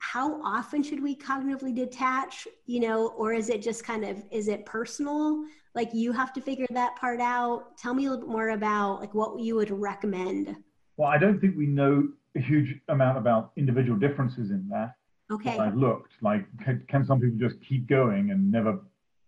how 0.00 0.40
often 0.42 0.82
should 0.82 1.02
we 1.02 1.16
cognitively 1.16 1.74
detach, 1.74 2.46
you 2.66 2.80
know, 2.80 3.08
or 3.08 3.32
is 3.32 3.48
it 3.48 3.62
just 3.62 3.84
kind 3.84 4.04
of, 4.04 4.22
is 4.30 4.48
it 4.48 4.64
personal? 4.64 5.44
Like 5.74 5.90
you 5.92 6.12
have 6.12 6.32
to 6.34 6.40
figure 6.40 6.66
that 6.70 6.96
part 6.96 7.20
out. 7.20 7.76
Tell 7.76 7.94
me 7.94 8.06
a 8.06 8.10
little 8.10 8.26
bit 8.26 8.32
more 8.32 8.50
about 8.50 9.00
like 9.00 9.14
what 9.14 9.38
you 9.40 9.56
would 9.56 9.70
recommend. 9.70 10.56
Well, 10.96 11.08
I 11.08 11.18
don't 11.18 11.40
think 11.40 11.56
we 11.56 11.66
know 11.66 12.08
a 12.36 12.40
huge 12.40 12.80
amount 12.88 13.18
about 13.18 13.52
individual 13.56 13.98
differences 13.98 14.50
in 14.50 14.68
that. 14.70 14.94
Okay. 15.30 15.58
I've 15.58 15.76
looked 15.76 16.12
like, 16.22 16.46
can, 16.64 16.84
can 16.88 17.04
some 17.04 17.20
people 17.20 17.38
just 17.38 17.60
keep 17.62 17.86
going 17.86 18.30
and 18.30 18.50
never 18.50 18.80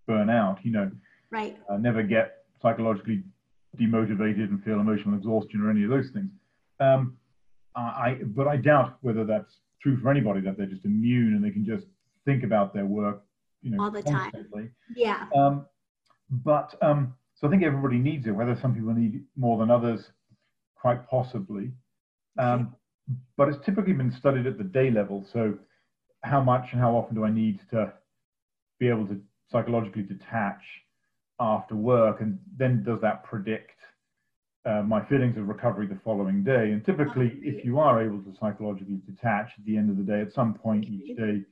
burn 0.06 0.30
out, 0.30 0.58
you 0.62 0.72
know, 0.72 0.90
right. 1.30 1.58
Uh, 1.68 1.76
never 1.76 2.02
get 2.02 2.44
psychologically 2.62 3.22
demotivated 3.78 4.48
and 4.48 4.62
feel 4.64 4.80
emotional 4.80 5.16
exhaustion 5.16 5.60
or 5.60 5.70
any 5.70 5.84
of 5.84 5.90
those 5.90 6.10
things. 6.10 6.30
Um, 6.80 7.16
I, 7.76 8.18
but 8.24 8.48
I 8.48 8.56
doubt 8.56 8.96
whether 9.00 9.24
that's 9.24 9.60
true 9.82 9.98
for 10.00 10.10
anybody 10.10 10.40
that 10.42 10.56
they're 10.56 10.66
just 10.66 10.84
immune 10.84 11.34
and 11.34 11.44
they 11.44 11.50
can 11.50 11.64
just 11.64 11.86
think 12.24 12.44
about 12.44 12.74
their 12.74 12.86
work, 12.86 13.24
you 13.62 13.70
know, 13.70 13.82
all 13.82 13.90
the 13.90 14.02
constantly. 14.02 14.62
time. 14.62 14.74
Yeah. 14.94 15.26
Um, 15.34 15.66
but 16.30 16.74
um, 16.82 17.14
so 17.34 17.46
I 17.46 17.50
think 17.50 17.62
everybody 17.62 17.98
needs 17.98 18.26
it. 18.26 18.32
Whether 18.32 18.58
some 18.60 18.74
people 18.74 18.92
need 18.92 19.24
more 19.36 19.58
than 19.58 19.70
others, 19.70 20.10
quite 20.80 21.08
possibly. 21.08 21.72
Um, 22.38 22.60
okay. 22.60 22.68
But 23.36 23.48
it's 23.48 23.64
typically 23.64 23.92
been 23.92 24.12
studied 24.12 24.46
at 24.46 24.58
the 24.58 24.64
day 24.64 24.90
level. 24.90 25.26
So 25.32 25.58
how 26.22 26.40
much 26.42 26.68
and 26.72 26.80
how 26.80 26.94
often 26.94 27.14
do 27.14 27.24
I 27.24 27.30
need 27.30 27.60
to 27.70 27.92
be 28.78 28.88
able 28.88 29.06
to 29.08 29.20
psychologically 29.50 30.02
detach 30.02 30.62
after 31.40 31.74
work, 31.74 32.20
and 32.20 32.38
then 32.56 32.84
does 32.84 33.00
that 33.00 33.24
predict 33.24 33.72
uh, 34.64 34.82
my 34.82 35.04
feelings 35.06 35.36
of 35.36 35.48
recovery 35.48 35.86
the 35.86 35.98
following 36.04 36.42
day? 36.42 36.72
And 36.72 36.84
typically, 36.84 37.32
if 37.42 37.64
you 37.64 37.78
are 37.78 38.02
able 38.02 38.18
to 38.18 38.34
psychologically 38.40 39.00
detach 39.06 39.50
at 39.58 39.64
the 39.64 39.76
end 39.76 39.90
of 39.90 39.96
the 39.96 40.02
day, 40.02 40.20
at 40.20 40.32
some 40.32 40.54
point 40.54 40.84
each 40.84 41.16
day, 41.16 41.42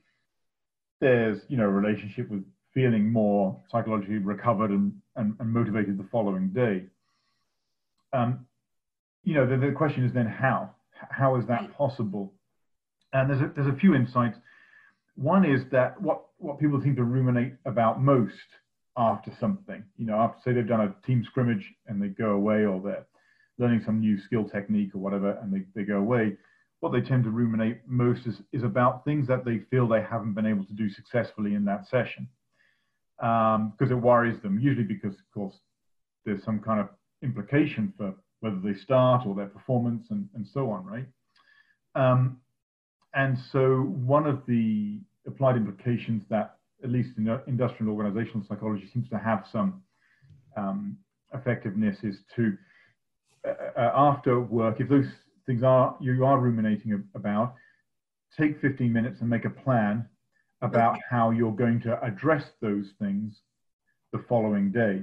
there's 1.01 1.39
you 1.47 1.57
know 1.57 1.65
a 1.65 1.69
relationship 1.69 2.29
with 2.29 2.43
feeling 2.73 3.11
more 3.11 3.59
psychologically 3.71 4.17
recovered 4.17 4.71
and, 4.71 4.93
and, 5.15 5.35
and 5.39 5.49
motivated 5.49 5.97
the 5.97 6.07
following 6.11 6.49
day. 6.49 6.83
Um, 8.13 8.45
you 9.23 9.33
know, 9.33 9.45
the, 9.47 9.57
the 9.57 9.71
question 9.71 10.05
is 10.05 10.13
then 10.13 10.27
how? 10.27 10.71
How 11.09 11.35
is 11.37 11.45
that 11.47 11.75
possible? 11.77 12.33
And 13.13 13.29
there's 13.29 13.41
a, 13.41 13.51
there's 13.55 13.73
a 13.73 13.77
few 13.79 13.95
insights. 13.95 14.37
One 15.15 15.45
is 15.45 15.61
that 15.71 15.99
what, 16.01 16.25
what 16.37 16.59
people 16.59 16.79
seem 16.81 16.95
to 16.95 17.03
ruminate 17.03 17.53
about 17.65 18.01
most 18.01 18.33
after 18.99 19.31
something, 19.39 19.81
you 19.97 20.05
know, 20.05 20.15
after 20.15 20.39
say 20.43 20.53
they've 20.53 20.67
done 20.67 20.81
a 20.81 21.07
team 21.07 21.23
scrimmage 21.25 21.73
and 21.87 22.01
they 22.01 22.09
go 22.09 22.31
away 22.31 22.65
or 22.65 22.81
they're 22.81 23.07
learning 23.57 23.81
some 23.85 23.99
new 23.99 24.19
skill 24.19 24.47
technique 24.47 24.93
or 24.93 24.99
whatever 24.99 25.39
and 25.41 25.53
they, 25.53 25.63
they 25.73 25.83
go 25.83 25.97
away, 25.97 26.35
what 26.81 26.91
they 26.91 27.01
tend 27.01 27.23
to 27.23 27.29
ruminate 27.29 27.79
most 27.87 28.27
is, 28.27 28.41
is 28.51 28.63
about 28.63 29.05
things 29.05 29.25
that 29.27 29.45
they 29.45 29.59
feel 29.71 29.87
they 29.87 30.01
haven't 30.01 30.33
been 30.33 30.45
able 30.45 30.65
to 30.65 30.73
do 30.73 30.89
successfully 30.89 31.55
in 31.55 31.63
that 31.65 31.87
session. 31.87 32.27
Because 33.17 33.91
um, 33.91 33.91
it 33.91 33.95
worries 33.95 34.41
them, 34.41 34.59
usually 34.59 34.85
because, 34.85 35.13
of 35.13 35.33
course, 35.33 35.55
there's 36.25 36.43
some 36.43 36.59
kind 36.59 36.79
of 36.79 36.89
implication 37.21 37.93
for 37.97 38.13
whether 38.41 38.59
they 38.63 38.77
start 38.79 39.25
or 39.25 39.35
their 39.35 39.47
performance 39.47 40.07
and, 40.09 40.29
and 40.35 40.45
so 40.47 40.71
on, 40.71 40.85
right? 40.85 41.05
Um, 41.95 42.37
and 43.13 43.37
so 43.51 43.81
one 43.81 44.25
of 44.25 44.41
the 44.47 44.99
applied 45.27 45.57
implications 45.57 46.23
that 46.29 46.58
at 46.83 46.89
least 46.89 47.09
in 47.17 47.27
industrial 47.47 47.93
organizational 47.93 48.45
psychology 48.47 48.89
seems 48.93 49.09
to 49.09 49.17
have 49.17 49.43
some 49.51 49.81
um, 50.57 50.97
effectiveness 51.33 51.97
is 52.03 52.17
to 52.35 52.57
uh, 53.47 53.51
uh, 53.77 53.91
after 53.95 54.39
work 54.39 54.79
if 54.79 54.89
those 54.89 55.05
things 55.45 55.63
are 55.63 55.95
you 55.99 56.25
are 56.25 56.39
ruminating 56.39 57.03
about 57.15 57.55
take 58.37 58.59
15 58.61 58.91
minutes 58.91 59.21
and 59.21 59.29
make 59.29 59.45
a 59.45 59.49
plan 59.49 60.05
about 60.61 60.97
how 61.09 61.31
you're 61.31 61.55
going 61.55 61.79
to 61.81 62.03
address 62.03 62.43
those 62.61 62.85
things 62.99 63.33
the 64.11 64.23
following 64.27 64.71
day 64.71 65.01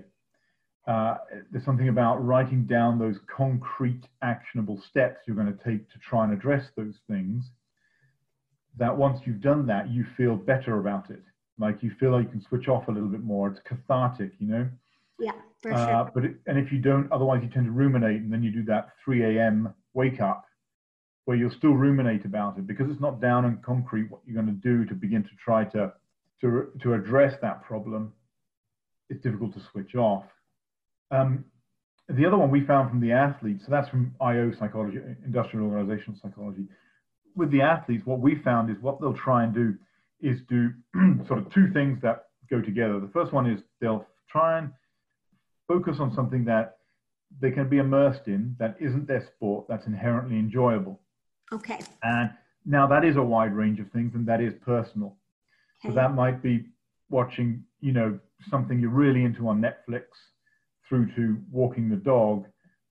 uh, 0.87 1.17
there's 1.51 1.65
something 1.65 1.89
about 1.89 2.25
writing 2.25 2.65
down 2.65 2.99
those 2.99 3.17
concrete 3.35 4.03
actionable 4.23 4.81
steps 4.91 5.19
you're 5.27 5.37
going 5.37 5.47
to 5.47 5.65
take 5.65 5.89
to 5.91 5.99
try 5.99 6.25
and 6.25 6.33
address 6.33 6.65
those 6.77 6.95
things 7.09 7.45
that 8.79 8.97
once 8.97 9.21
you've 9.25 9.41
done 9.41 9.67
that, 9.67 9.91
you 9.91 10.05
feel 10.17 10.37
better 10.37 10.79
about 10.79 11.11
it. 11.11 11.23
Like 11.59 11.83
you 11.83 11.91
feel 11.99 12.11
like 12.13 12.25
you 12.25 12.31
can 12.31 12.43
switch 12.43 12.69
off 12.69 12.89
a 12.89 12.91
little 12.91 13.09
bit 13.09 13.23
more. 13.23 13.49
It's 13.49 13.61
cathartic, 13.65 14.33
you 14.39 14.49
know? 14.49 14.69
Yeah, 15.19 15.33
for 15.63 15.73
uh, 15.73 15.87
sure. 15.87 16.11
But 16.15 16.25
it, 16.25 16.35
and 16.47 16.59
if 16.59 16.71
you 16.71 16.79
don't, 16.79 17.11
otherwise 17.11 17.41
you 17.43 17.49
tend 17.49 17.67
to 17.67 17.73
ruminate 17.73 18.21
and 18.21 18.33
then 18.33 18.43
you 18.43 18.51
do 18.51 18.65
that 18.65 18.89
3 19.05 19.39
a.m. 19.39 19.75
wake 19.95 20.21
up 20.21 20.45
where 21.25 21.37
you'll 21.37 21.51
still 21.51 21.73
ruminate 21.73 22.25
about 22.25 22.57
it 22.57 22.67
because 22.67 22.89
it's 22.91 23.01
not 23.01 23.21
down 23.21 23.45
and 23.47 23.63
concrete 23.63 24.09
what 24.11 24.21
you're 24.25 24.41
going 24.41 24.47
to 24.47 24.63
do 24.63 24.85
to 24.85 24.95
begin 24.95 25.25
to 25.25 25.31
try 25.45 25.65
to, 25.65 25.93
to, 26.41 26.69
to 26.83 26.95
address 26.95 27.35
that 27.43 27.65
problem. 27.65 28.13
It's 29.11 29.23
difficult 29.23 29.55
to 29.55 29.63
switch 29.73 29.97
off. 29.97 30.25
Um, 31.11 31.45
the 32.09 32.25
other 32.25 32.37
one 32.37 32.51
we 32.51 32.65
found 32.65 32.91
from 32.91 33.01
the 33.01 33.11
athletes, 33.11 33.65
so 33.65 33.73
that's 33.73 33.89
from 33.89 34.15
IO 34.21 34.53
psychology, 34.57 34.99
industrial 35.25 35.67
organizational 35.67 36.17
psychology 36.23 36.67
with 37.37 37.51
the 37.53 37.61
athletes, 37.61 38.05
what 38.07 38.19
we 38.19 38.35
found 38.43 38.71
is 38.71 38.77
what 38.81 39.01
they'll 39.01 39.15
try 39.17 39.45
and 39.45 39.55
do 39.55 39.75
is 40.21 40.41
do 40.49 40.71
sort 41.27 41.39
of 41.39 41.53
two 41.53 41.73
things 41.73 41.99
that 42.03 42.27
go 42.51 42.61
together. 42.61 43.01
The 43.01 43.11
first 43.13 43.33
one 43.33 43.49
is 43.51 43.61
they'll 43.81 44.07
try 44.31 44.59
and 44.59 44.71
focus 45.69 45.97
on 46.01 46.15
something 46.15 46.45
that 46.45 46.79
they 47.41 47.51
can 47.51 47.69
be 47.69 47.79
immersed 47.79 48.29
in 48.29 48.57
that 48.59 48.77
isn't 48.81 49.07
their 49.07 49.27
sport, 49.35 49.67
that's 49.69 49.87
inherently 49.87 50.37
enjoyable. 50.39 51.01
Okay. 51.53 51.81
And 52.03 52.31
now 52.65 52.87
that 52.87 53.05
is 53.05 53.17
a 53.17 53.23
wide 53.23 53.55
range 53.55 53.81
of 53.81 53.91
things 53.91 54.13
and 54.15 54.27
that 54.27 54.41
is 54.41 54.55
personal. 54.65 55.17
Okay. 55.85 55.89
So 55.89 55.95
that 55.95 56.15
might 56.15 56.43
be 56.43 56.67
watching, 57.11 57.65
you 57.81 57.93
know, 57.93 58.19
something 58.51 58.81
you're 58.81 58.91
really 58.91 59.25
into 59.25 59.49
on 59.49 59.61
Netflix 59.61 60.05
through 60.89 61.15
to 61.17 61.39
walking 61.51 61.89
the 61.89 61.97
dog, 61.97 62.47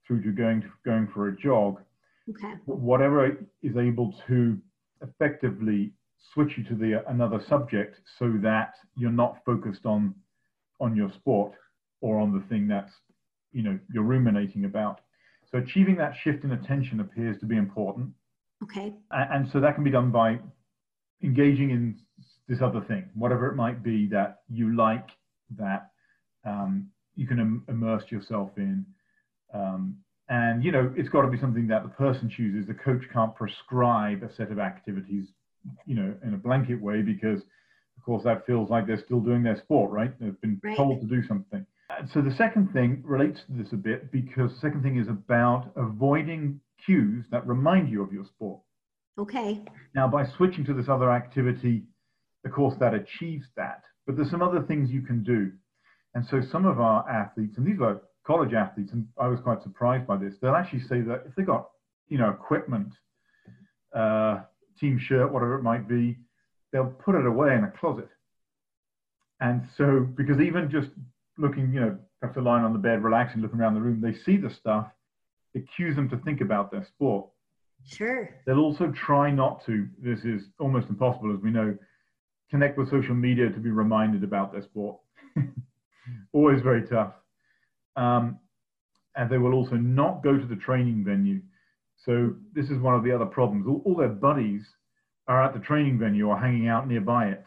through 0.06 0.24
to 0.24 0.32
going 0.32 0.62
to 0.62 0.68
going 0.86 1.08
for 1.14 1.30
a 1.30 1.38
jog. 1.38 1.82
Okay. 2.30 2.54
Whatever 2.66 3.38
is 3.62 3.78
able 3.78 4.14
to 4.28 4.58
effectively 5.02 5.94
switch 6.34 6.58
you 6.58 6.64
to 6.66 6.76
the 6.76 7.04
another 7.10 7.40
subject 7.48 8.00
so 8.20 8.34
that 8.42 8.74
you're 8.96 9.12
not 9.12 9.38
focused 9.46 9.86
on 9.86 10.14
on 10.80 10.96
your 10.96 11.12
sport 11.12 11.54
or 12.02 12.20
on 12.20 12.34
the 12.34 12.46
thing 12.48 12.68
that's 12.68 12.92
you 13.52 13.64
know 13.64 13.80
you're 13.94 14.04
ruminating 14.04 14.66
about. 14.66 15.02
So 15.52 15.60
achieving 15.60 15.96
that 15.98 16.14
shift 16.24 16.44
in 16.44 16.52
attention 16.52 17.00
appears 17.00 17.40
to 17.40 17.46
be 17.46 17.56
important. 17.56 18.10
Okay. 18.64 18.94
And, 19.12 19.48
so 19.52 19.60
that 19.60 19.76
can 19.76 19.84
be 19.84 19.92
done 19.92 20.12
by 20.12 20.40
engaging 21.24 21.70
in 21.70 22.00
this 22.48 22.60
other 22.62 22.82
thing, 22.82 23.10
whatever 23.14 23.48
it 23.48 23.56
might 23.56 23.84
be 23.84 24.08
that 24.08 24.42
you 24.50 24.76
like, 24.76 25.10
that 25.58 25.90
um, 26.46 26.90
you 27.16 27.28
can 27.28 27.40
Im- 27.40 27.64
immerse 27.70 28.04
yourself 28.10 28.52
in. 28.58 28.86
Um, 29.54 29.98
and 30.30 30.64
you 30.64 30.72
know, 30.72 30.92
it's 30.98 31.10
got 31.10 31.22
to 31.22 31.28
be 31.28 31.40
something 31.40 31.68
that 31.68 31.84
the 31.84 31.90
person 31.90 32.30
chooses. 32.30 32.68
The 32.68 32.74
coach 32.74 33.04
can't 33.14 33.36
prescribe 33.36 34.24
a 34.24 34.34
set 34.34 34.52
of 34.52 34.60
activities, 34.60 35.28
you 35.86 35.96
know, 35.96 36.14
in 36.24 36.34
a 36.34 36.38
blanket 36.38 36.82
way 36.82 37.02
because, 37.02 37.42
of 37.98 38.04
course, 38.06 38.24
that 38.24 38.46
feels 38.46 38.70
like 38.70 38.88
they're 38.88 39.04
still 39.04 39.20
doing 39.20 39.44
their 39.44 39.58
sport, 39.58 39.92
right? 39.92 40.14
They've 40.20 40.40
been 40.42 40.60
right. 40.64 40.78
told 40.78 41.02
to 41.02 41.08
do 41.08 41.26
something. 41.28 41.66
So 42.14 42.22
the 42.22 42.36
second 42.36 42.74
thing 42.74 43.04
relates 43.06 43.42
to 43.48 43.54
this 43.64 43.72
a 43.72 43.78
bit 43.78 44.12
because 44.12 44.54
the 44.54 44.60
second 44.60 44.84
thing 44.84 44.98
is 44.98 45.08
about 45.08 45.72
avoiding 45.76 46.60
cues 46.84 47.26
that 47.32 47.46
remind 47.48 47.90
you 47.90 48.02
of 48.02 48.12
your 48.12 48.26
sport. 48.26 48.60
Okay. 49.18 49.64
Now, 49.94 50.08
by 50.08 50.26
switching 50.38 50.66
to 50.66 50.74
this 50.74 50.90
other 50.90 51.12
activity, 51.12 51.84
of 52.44 52.52
course, 52.52 52.76
that 52.80 52.94
achieves 52.94 53.46
that. 53.56 53.84
But 54.06 54.16
there's 54.16 54.30
some 54.30 54.42
other 54.42 54.62
things 54.62 54.92
you 54.92 55.02
can 55.02 55.24
do. 55.24 55.52
And 56.14 56.26
so 56.26 56.42
some 56.52 56.66
of 56.66 56.80
our 56.80 57.10
athletes, 57.10 57.58
and 57.58 57.66
these 57.66 57.80
are 57.82 58.02
college 58.26 58.54
athletes, 58.54 58.92
and 58.92 59.08
I 59.20 59.28
was 59.28 59.40
quite 59.40 59.62
surprised 59.64 60.08
by 60.08 60.18
this, 60.18 60.34
they'll 60.42 60.56
actually 60.56 60.82
say 60.82 61.02
that 61.02 61.24
if 61.28 61.36
they 61.36 61.44
got, 61.44 61.70
you 62.08 62.18
know, 62.18 62.30
equipment, 62.30 62.94
uh, 63.96 64.42
team 64.80 65.00
shirt, 65.00 65.32
whatever 65.32 65.56
it 65.56 65.64
might 65.64 65.88
be, 65.88 66.18
they'll 66.72 66.86
put 66.86 67.16
it 67.16 67.26
away 67.26 67.56
in 67.56 67.64
a 67.64 67.72
closet. 67.72 68.10
And 69.40 69.68
so, 69.78 70.08
because 70.16 70.40
even 70.40 70.70
just 70.70 70.90
looking, 71.38 71.74
you 71.74 71.80
know, 71.80 71.98
after 72.24 72.42
lying 72.42 72.64
on 72.64 72.74
the 72.74 72.80
bed, 72.80 73.04
relaxing, 73.04 73.42
looking 73.42 73.60
around 73.60 73.76
the 73.76 73.82
room, 73.82 74.02
they 74.02 74.14
see 74.14 74.38
the 74.38 74.50
stuff, 74.50 74.88
it 75.54 75.66
cues 75.76 75.96
them 75.96 76.10
to 76.10 76.18
think 76.18 76.42
about 76.42 76.72
their 76.72 76.86
sport. 76.86 77.28
Sure. 77.86 78.30
They'll 78.46 78.60
also 78.60 78.92
try 78.92 79.32
not 79.32 79.66
to, 79.66 79.88
this 80.02 80.20
is 80.26 80.44
almost 80.60 80.90
impossible 80.90 81.34
as 81.34 81.42
we 81.42 81.52
know, 81.52 81.78
connect 82.50 82.78
with 82.78 82.90
social 82.90 83.16
media 83.16 83.50
to 83.50 83.60
be 83.60 83.70
reminded 83.70 84.24
about 84.24 84.52
their 84.52 84.64
sport. 84.64 84.98
Always 86.34 86.62
very 86.62 86.88
tough. 86.88 87.14
Um, 87.96 88.40
and 89.16 89.30
they 89.30 89.38
will 89.38 89.54
also 89.54 89.76
not 89.76 90.24
go 90.24 90.38
to 90.38 90.46
the 90.46 90.56
training 90.56 91.04
venue. 91.04 91.42
So 92.04 92.36
this 92.54 92.70
is 92.70 92.80
one 92.80 92.96
of 92.96 93.04
the 93.04 93.12
other 93.12 93.26
problems. 93.26 93.66
All, 93.68 93.82
all, 93.86 93.96
their 93.96 94.10
buddies 94.10 94.62
are 95.28 95.44
at 95.44 95.54
the 95.54 95.60
training 95.60 95.98
venue 95.98 96.28
or 96.28 96.38
hanging 96.38 96.68
out 96.68 96.88
nearby 96.88 97.28
it. 97.28 97.46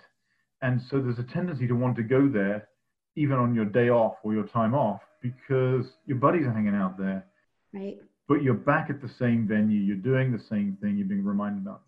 And 0.62 0.80
so 0.90 1.00
there's 1.00 1.18
a 1.18 1.32
tendency 1.32 1.68
to 1.68 1.74
want 1.74 1.96
to 1.96 2.02
go 2.02 2.28
there 2.28 2.68
even 3.14 3.36
on 3.36 3.54
your 3.54 3.64
day 3.64 3.88
off 3.88 4.14
or 4.22 4.34
your 4.34 4.46
time 4.46 4.74
off 4.74 5.00
because 5.22 5.86
your 6.06 6.18
buddies 6.18 6.46
are 6.46 6.52
hanging 6.52 6.74
out 6.74 6.98
there. 6.98 7.24
Right. 7.72 7.98
but 8.28 8.42
you're 8.42 8.54
back 8.54 8.88
at 8.90 9.00
the 9.02 9.10
same 9.18 9.46
venue. 9.48 9.80
You're 9.80 9.96
doing 9.96 10.32
the 10.32 10.42
same 10.48 10.76
thing. 10.80 10.96
You're 10.96 11.08
being 11.08 11.24
reminded 11.24 11.66
of. 11.66 11.80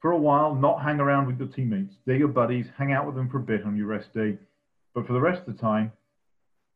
For 0.00 0.10
a 0.10 0.18
while, 0.18 0.54
not 0.54 0.82
hang 0.82 1.00
around 1.00 1.26
with 1.26 1.38
your 1.38 1.48
teammates. 1.48 1.94
They're 2.04 2.16
your 2.16 2.28
buddies. 2.28 2.66
Hang 2.76 2.92
out 2.92 3.06
with 3.06 3.14
them 3.14 3.28
for 3.28 3.38
a 3.38 3.42
bit 3.42 3.64
on 3.64 3.76
your 3.76 3.86
rest 3.86 4.12
day. 4.14 4.36
But 4.94 5.06
for 5.06 5.12
the 5.12 5.20
rest 5.20 5.46
of 5.46 5.54
the 5.54 5.60
time, 5.60 5.92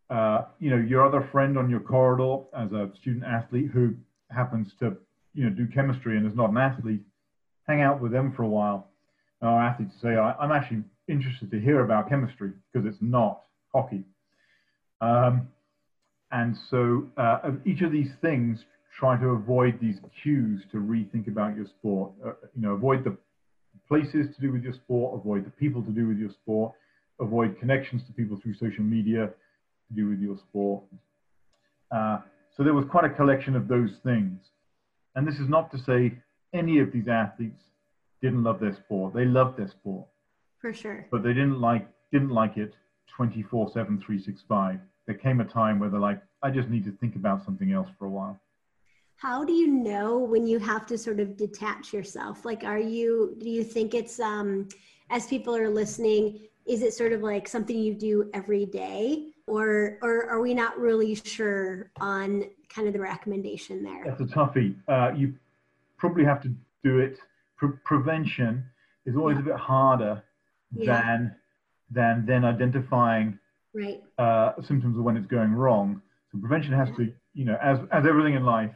uh, 0.09 0.47
you 0.59 0.70
know, 0.70 0.76
your 0.76 1.07
other 1.07 1.28
friend 1.31 1.59
on 1.59 1.68
your 1.70 1.81
corridor 1.81 2.45
as 2.57 2.72
a 2.72 2.91
student 3.01 3.24
athlete 3.24 3.70
who 3.72 3.95
happens 4.31 4.72
to, 4.81 4.97
you 5.35 5.45
know, 5.45 5.51
do 5.51 5.66
chemistry 5.68 6.16
and 6.16 6.26
is 6.26 6.37
not 6.37 6.51
an 6.51 6.59
athlete, 6.59 7.03
hang 7.66 7.83
out 7.83 8.01
with 8.01 8.12
them 8.12 8.33
for 8.37 8.43
a 8.43 8.49
while. 8.49 8.89
And 9.41 9.51
Our 9.51 9.62
athletes 9.62 9.95
say, 10.03 10.09
I'm 10.09 10.53
actually 10.53 10.83
interested 11.09 11.51
to 11.51 11.61
hear 11.61 11.85
about 11.85 12.09
chemistry 12.09 12.53
because 12.72 12.87
it's 12.87 13.01
not 13.01 13.43
hockey. 13.72 14.05
Um, 15.01 15.49
and 16.31 16.57
so 16.70 17.07
uh, 17.16 17.53
each 17.64 17.83
of 17.83 17.93
these 17.93 18.11
things 18.20 18.59
try 18.99 19.18
to 19.18 19.28
avoid 19.28 19.78
these 19.81 19.97
cues 20.22 20.62
to 20.72 20.78
rethink 20.78 21.28
about 21.28 21.57
your 21.57 21.66
sport. 21.66 22.12
Uh, 22.24 22.33
you 22.55 22.62
know, 22.62 22.72
avoid 22.72 23.05
the 23.05 23.16
places 23.89 24.26
to 24.35 24.41
do 24.41 24.53
with 24.53 24.62
your 24.62 24.74
sport, 24.74 25.18
avoid 25.18 25.45
the 25.45 25.51
people 25.51 25.83
to 25.83 25.91
do 25.91 26.07
with 26.07 26.18
your 26.18 26.31
sport, 26.31 26.72
avoid 27.20 27.59
connections 27.59 28.03
to 28.07 28.12
people 28.12 28.39
through 28.43 28.55
social 28.55 28.85
media 28.85 29.26
to 29.89 29.95
do 29.95 30.09
with 30.09 30.20
your 30.20 30.37
sport. 30.49 30.83
Uh, 31.91 32.18
so 32.57 32.62
there 32.62 32.74
was 32.74 32.85
quite 32.91 33.05
a 33.05 33.11
collection 33.11 33.57
of 33.57 33.68
those 33.68 33.91
things. 34.05 34.39
And 35.15 35.27
this 35.27 35.39
is 35.41 35.49
not 35.49 35.71
to 35.73 35.79
say 35.79 36.19
any 36.53 36.79
of 36.79 36.93
these 36.93 37.09
athletes 37.09 37.63
didn't 38.23 38.45
love 38.45 38.61
their 38.61 38.75
sport. 38.75 39.15
They 39.15 39.25
loved 39.25 39.59
their 39.59 39.69
sport. 39.69 40.07
For 40.59 40.73
sure. 40.73 41.07
But 41.11 41.23
they 41.23 41.33
didn't 41.33 41.61
like 41.61 41.89
didn't 42.13 42.31
like 42.31 42.57
it 42.57 42.75
24/7 43.17 43.73
365. 43.73 44.81
There 45.07 45.15
came 45.15 45.41
a 45.41 45.45
time 45.45 45.79
where 45.79 45.91
they're 45.91 46.01
like 46.01 46.23
I 46.43 46.51
just 46.51 46.69
need 46.69 46.85
to 46.85 46.93
think 46.93 47.17
about 47.17 47.45
something 47.45 47.73
else 47.73 47.89
for 47.99 48.07
a 48.07 48.11
while. 48.11 48.39
How 49.17 49.45
do 49.45 49.53
you 49.53 49.67
know 49.69 50.19
when 50.19 50.47
you 50.47 50.59
have 50.59 50.87
to 50.87 50.97
sort 50.97 51.21
of 51.21 51.37
detach 51.37 51.93
yourself? 51.93 52.45
Like 52.45 52.65
are 52.65 52.79
you 52.79 53.37
do 53.39 53.49
you 53.49 53.65
think 53.65 53.95
it's 53.95 54.21
um 54.21 54.69
as 55.11 55.27
people 55.27 55.57
are 55.57 55.69
listening 55.69 56.41
is 56.67 56.83
it 56.83 56.93
sort 56.95 57.13
of 57.13 57.23
like 57.23 57.49
something 57.49 57.77
you 57.77 57.95
do 57.95 58.31
every 58.33 58.67
day 58.67 59.33
or 59.51 59.99
or 60.01 60.27
are 60.31 60.41
we 60.41 60.55
not 60.55 60.79
really 60.79 61.15
sure 61.15 61.91
on 62.01 62.45
kind 62.69 62.87
of 62.87 62.95
the 62.95 63.01
recommendation 63.01 63.83
there 63.83 64.05
that's 64.07 64.21
a 64.21 64.25
toughie 64.25 64.75
uh, 64.89 65.11
you 65.15 65.35
probably 65.99 66.25
have 66.25 66.41
to 66.41 66.55
do 66.85 66.99
it 66.99 67.19
Pre- 67.57 67.77
prevention 67.85 68.65
is 69.05 69.17
always 69.17 69.37
yeah. 69.37 69.43
a 69.43 69.45
bit 69.47 69.57
harder 69.57 70.23
yeah. 70.73 71.03
than 71.03 71.37
than 71.91 72.25
then 72.27 72.45
identifying 72.45 73.39
right 73.75 74.03
uh, 74.19 74.53
symptoms 74.63 74.97
of 74.97 75.03
when 75.03 75.17
it's 75.17 75.27
going 75.27 75.53
wrong 75.53 76.01
so 76.31 76.39
prevention 76.39 76.73
has 76.73 76.89
yeah. 76.91 76.97
to 76.97 77.13
you 77.35 77.45
know 77.45 77.59
as 77.63 77.79
as 77.91 78.07
everything 78.07 78.35
in 78.35 78.45
life 78.45 78.71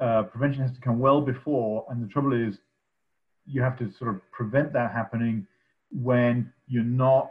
uh, 0.00 0.22
prevention 0.22 0.62
has 0.62 0.72
to 0.72 0.80
come 0.80 0.98
well 0.98 1.20
before 1.20 1.84
and 1.90 2.02
the 2.02 2.08
trouble 2.08 2.32
is 2.32 2.58
you 3.46 3.60
have 3.60 3.76
to 3.76 3.90
sort 3.98 4.14
of 4.14 4.20
prevent 4.30 4.72
that 4.72 4.92
happening 4.92 5.46
when 5.90 6.52
you're 6.68 6.84
not 6.84 7.30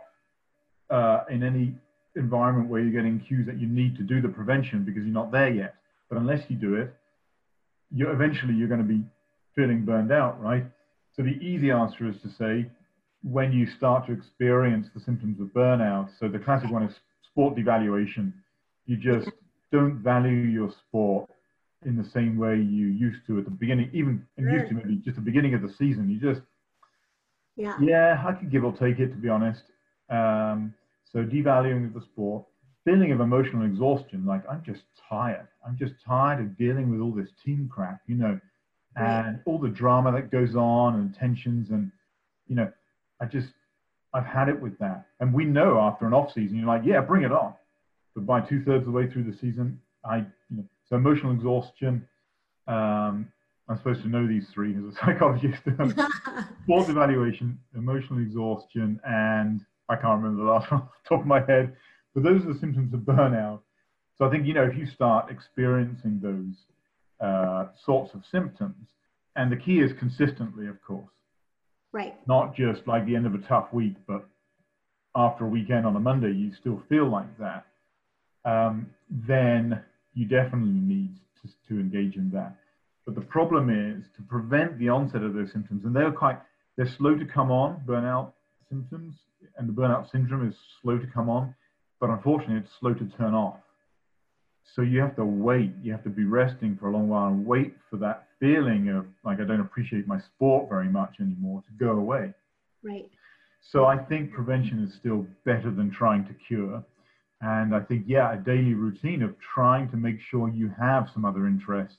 uh, 0.89 1.21
in 1.29 1.43
any 1.43 1.75
environment 2.17 2.69
where 2.69 2.81
you're 2.81 2.91
getting 2.91 3.19
cues 3.19 3.45
that 3.45 3.59
you 3.59 3.67
need 3.67 3.95
to 3.97 4.03
do 4.03 4.21
the 4.21 4.29
prevention 4.29 4.83
because 4.83 5.03
you're 5.03 5.13
not 5.13 5.31
there 5.31 5.49
yet. 5.49 5.75
But 6.09 6.17
unless 6.17 6.41
you 6.49 6.55
do 6.55 6.75
it, 6.75 6.93
you're 7.91 8.11
eventually 8.11 8.53
you're 8.53 8.67
going 8.67 8.81
to 8.81 8.87
be 8.87 9.03
feeling 9.55 9.85
burned 9.85 10.11
out, 10.11 10.41
right? 10.41 10.65
So 11.15 11.23
the 11.23 11.37
easy 11.41 11.71
answer 11.71 12.07
is 12.07 12.15
to 12.21 12.29
say 12.37 12.69
when 13.23 13.51
you 13.51 13.67
start 13.77 14.05
to 14.07 14.13
experience 14.13 14.87
the 14.93 15.01
symptoms 15.01 15.39
of 15.41 15.47
burnout. 15.47 16.09
So 16.19 16.27
the 16.27 16.39
classic 16.39 16.71
one 16.71 16.83
is 16.83 16.93
sport 17.31 17.55
devaluation. 17.55 18.33
You 18.85 18.97
just 18.97 19.29
don't 19.71 19.95
value 19.95 20.31
your 20.31 20.71
sport 20.87 21.29
in 21.85 21.97
the 21.97 22.09
same 22.09 22.37
way 22.37 22.55
you 22.55 22.87
used 22.87 23.25
to 23.27 23.37
at 23.39 23.45
the 23.45 23.51
beginning, 23.51 23.89
even 23.93 24.25
used 24.37 24.69
to 24.69 24.75
maybe 24.75 24.95
just 25.03 25.15
the 25.15 25.21
beginning 25.21 25.53
of 25.53 25.61
the 25.61 25.73
season. 25.77 26.09
You 26.09 26.19
just 26.19 26.41
yeah. 27.57 27.75
Yeah, 27.81 28.23
I 28.25 28.33
could 28.33 28.51
give 28.51 28.63
or 28.63 28.71
take 28.73 28.99
it 28.99 29.09
to 29.09 29.15
be 29.15 29.29
honest. 29.29 29.63
Um, 30.09 30.73
so 31.11 31.19
devaluing 31.19 31.87
of 31.87 31.93
the 31.93 32.01
sport, 32.01 32.45
feeling 32.85 33.11
of 33.11 33.19
emotional 33.19 33.65
exhaustion, 33.65 34.25
like 34.25 34.43
I'm 34.49 34.63
just 34.65 34.83
tired. 35.09 35.47
I'm 35.65 35.77
just 35.77 35.93
tired 36.05 36.39
of 36.39 36.57
dealing 36.57 36.89
with 36.89 37.01
all 37.01 37.11
this 37.11 37.29
team 37.43 37.69
crap, 37.71 38.01
you 38.07 38.15
know, 38.15 38.39
and 38.95 39.39
all 39.45 39.59
the 39.59 39.69
drama 39.69 40.11
that 40.11 40.31
goes 40.31 40.55
on 40.55 40.95
and 40.95 41.13
tensions 41.13 41.69
and 41.69 41.91
you 42.47 42.55
know, 42.55 42.71
I 43.21 43.25
just 43.25 43.49
I've 44.13 44.25
had 44.25 44.49
it 44.49 44.59
with 44.59 44.77
that. 44.79 45.05
And 45.19 45.33
we 45.33 45.45
know 45.45 45.79
after 45.79 46.07
an 46.07 46.13
off 46.13 46.33
season, 46.33 46.57
you're 46.57 46.67
like, 46.67 46.83
yeah, 46.85 47.01
bring 47.01 47.23
it 47.23 47.31
on. 47.31 47.53
But 48.15 48.25
by 48.25 48.41
two 48.41 48.63
thirds 48.63 48.81
of 48.81 48.85
the 48.85 48.91
way 48.91 49.09
through 49.09 49.25
the 49.25 49.37
season, 49.37 49.79
I 50.03 50.17
you 50.49 50.57
know, 50.57 50.63
so 50.89 50.95
emotional 50.95 51.33
exhaustion, 51.33 52.07
um, 52.67 53.31
I'm 53.69 53.77
supposed 53.77 54.01
to 54.03 54.07
know 54.07 54.25
these 54.25 54.47
three 54.53 54.75
as 54.75 54.83
a 54.83 54.91
psychologist. 55.05 55.61
Sports 56.63 56.89
evaluation, 56.89 57.59
emotional 57.75 58.19
exhaustion, 58.19 58.99
and 59.05 59.61
I 59.89 59.95
can't 59.95 60.21
remember 60.21 60.43
the 60.43 60.49
last 60.49 60.71
one 60.71 60.81
off 60.81 60.89
the 61.03 61.09
top 61.09 61.21
of 61.21 61.27
my 61.27 61.39
head. 61.45 61.75
But 62.13 62.23
those 62.23 62.43
are 62.43 62.53
the 62.53 62.59
symptoms 62.59 62.93
of 62.93 63.01
burnout. 63.01 63.59
So 64.17 64.25
I 64.25 64.31
think, 64.31 64.47
you 64.47 64.53
know, 64.53 64.63
if 64.63 64.75
you 64.75 64.87
start 64.87 65.31
experiencing 65.31 66.19
those 66.21 66.55
uh, 67.19 67.67
sorts 67.85 68.13
of 68.13 68.23
symptoms, 68.31 68.87
and 69.35 69.51
the 69.51 69.55
key 69.55 69.79
is 69.79 69.91
consistently, 69.99 70.67
of 70.67 70.81
course. 70.81 71.11
Right. 71.91 72.15
Not 72.27 72.55
just 72.55 72.87
like 72.87 73.05
the 73.05 73.15
end 73.15 73.27
of 73.27 73.35
a 73.35 73.39
tough 73.39 73.71
week, 73.71 73.95
but 74.07 74.27
after 75.15 75.45
a 75.45 75.47
weekend 75.47 75.85
on 75.85 75.95
a 75.95 75.99
Monday, 75.99 76.31
you 76.31 76.51
still 76.59 76.81
feel 76.89 77.09
like 77.09 77.37
that. 77.37 77.65
Um, 78.45 78.87
then 79.09 79.83
you 80.13 80.25
definitely 80.25 80.71
need 80.71 81.15
to, 81.41 81.49
to 81.69 81.79
engage 81.79 82.15
in 82.15 82.31
that. 82.31 82.55
But 83.05 83.15
the 83.15 83.21
problem 83.21 83.69
is 83.69 84.05
to 84.17 84.23
prevent 84.23 84.79
the 84.79 84.89
onset 84.89 85.21
of 85.21 85.33
those 85.33 85.51
symptoms, 85.51 85.85
and 85.85 85.95
they're 85.95 86.11
quite 86.11 86.39
they're 86.75 86.91
slow 86.97 87.15
to 87.15 87.25
come 87.25 87.51
on, 87.51 87.81
burnout 87.87 88.33
symptoms, 88.69 89.15
and 89.57 89.67
the 89.67 89.73
burnout 89.73 90.11
syndrome 90.11 90.47
is 90.47 90.55
slow 90.81 90.97
to 90.97 91.07
come 91.07 91.29
on, 91.29 91.53
but 91.99 92.09
unfortunately 92.09 92.57
it's 92.57 92.71
slow 92.79 92.93
to 92.93 93.05
turn 93.17 93.33
off. 93.33 93.59
So 94.75 94.81
you 94.81 94.99
have 94.99 95.15
to 95.15 95.25
wait, 95.25 95.71
you 95.81 95.91
have 95.91 96.03
to 96.03 96.09
be 96.09 96.25
resting 96.25 96.77
for 96.77 96.89
a 96.89 96.91
long 96.91 97.07
while 97.07 97.27
and 97.27 97.45
wait 97.45 97.73
for 97.89 97.97
that 97.97 98.27
feeling 98.39 98.89
of 98.89 99.05
like 99.23 99.39
I 99.39 99.45
don't 99.45 99.61
appreciate 99.61 100.07
my 100.07 100.19
sport 100.19 100.69
very 100.69 100.89
much 100.89 101.15
anymore 101.19 101.63
to 101.63 101.85
go 101.85 101.91
away. 101.91 102.33
Right. 102.83 103.09
So 103.71 103.85
I 103.85 103.97
think 103.97 104.31
prevention 104.31 104.83
is 104.83 104.93
still 104.93 105.25
better 105.45 105.71
than 105.71 105.89
trying 105.89 106.25
to 106.25 106.33
cure. 106.33 106.83
And 107.41 107.73
I 107.73 107.81
think, 107.81 108.05
yeah, 108.07 108.33
a 108.33 108.37
daily 108.37 108.73
routine 108.73 109.21
of 109.23 109.35
trying 109.39 109.89
to 109.91 109.97
make 109.97 110.19
sure 110.19 110.49
you 110.49 110.71
have 110.79 111.09
some 111.13 111.23
other 111.23 111.47
interests 111.47 111.97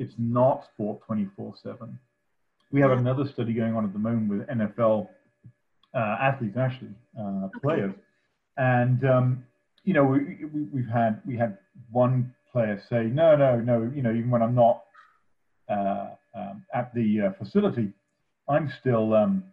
it's 0.00 0.14
not 0.18 0.64
sport 0.72 1.02
24 1.06 1.54
7. 1.62 1.98
We 2.72 2.80
have 2.80 2.92
another 2.92 3.28
study 3.28 3.52
going 3.52 3.76
on 3.76 3.84
at 3.84 3.92
the 3.92 3.98
moment 3.98 4.30
with 4.30 4.48
NFL 4.48 5.08
athletes, 5.98 6.56
actually, 6.56 6.94
uh, 7.18 7.46
okay. 7.46 7.58
players. 7.62 7.94
And, 8.56 9.04
um, 9.04 9.44
you 9.84 9.94
know, 9.94 10.04
we, 10.04 10.44
we, 10.72 10.82
have 10.82 10.90
had, 10.90 11.22
we 11.26 11.36
had 11.36 11.58
one 11.90 12.34
player 12.52 12.80
say, 12.88 13.04
no, 13.04 13.36
no, 13.36 13.60
no, 13.60 13.90
you 13.94 14.02
know, 14.02 14.10
even 14.10 14.30
when 14.30 14.42
I'm 14.42 14.54
not 14.54 14.82
uh, 15.68 16.10
um, 16.34 16.64
at 16.74 16.92
the 16.94 17.20
uh, 17.20 17.42
facility, 17.42 17.92
I'm 18.48 18.72
still 18.80 19.14
um, 19.14 19.44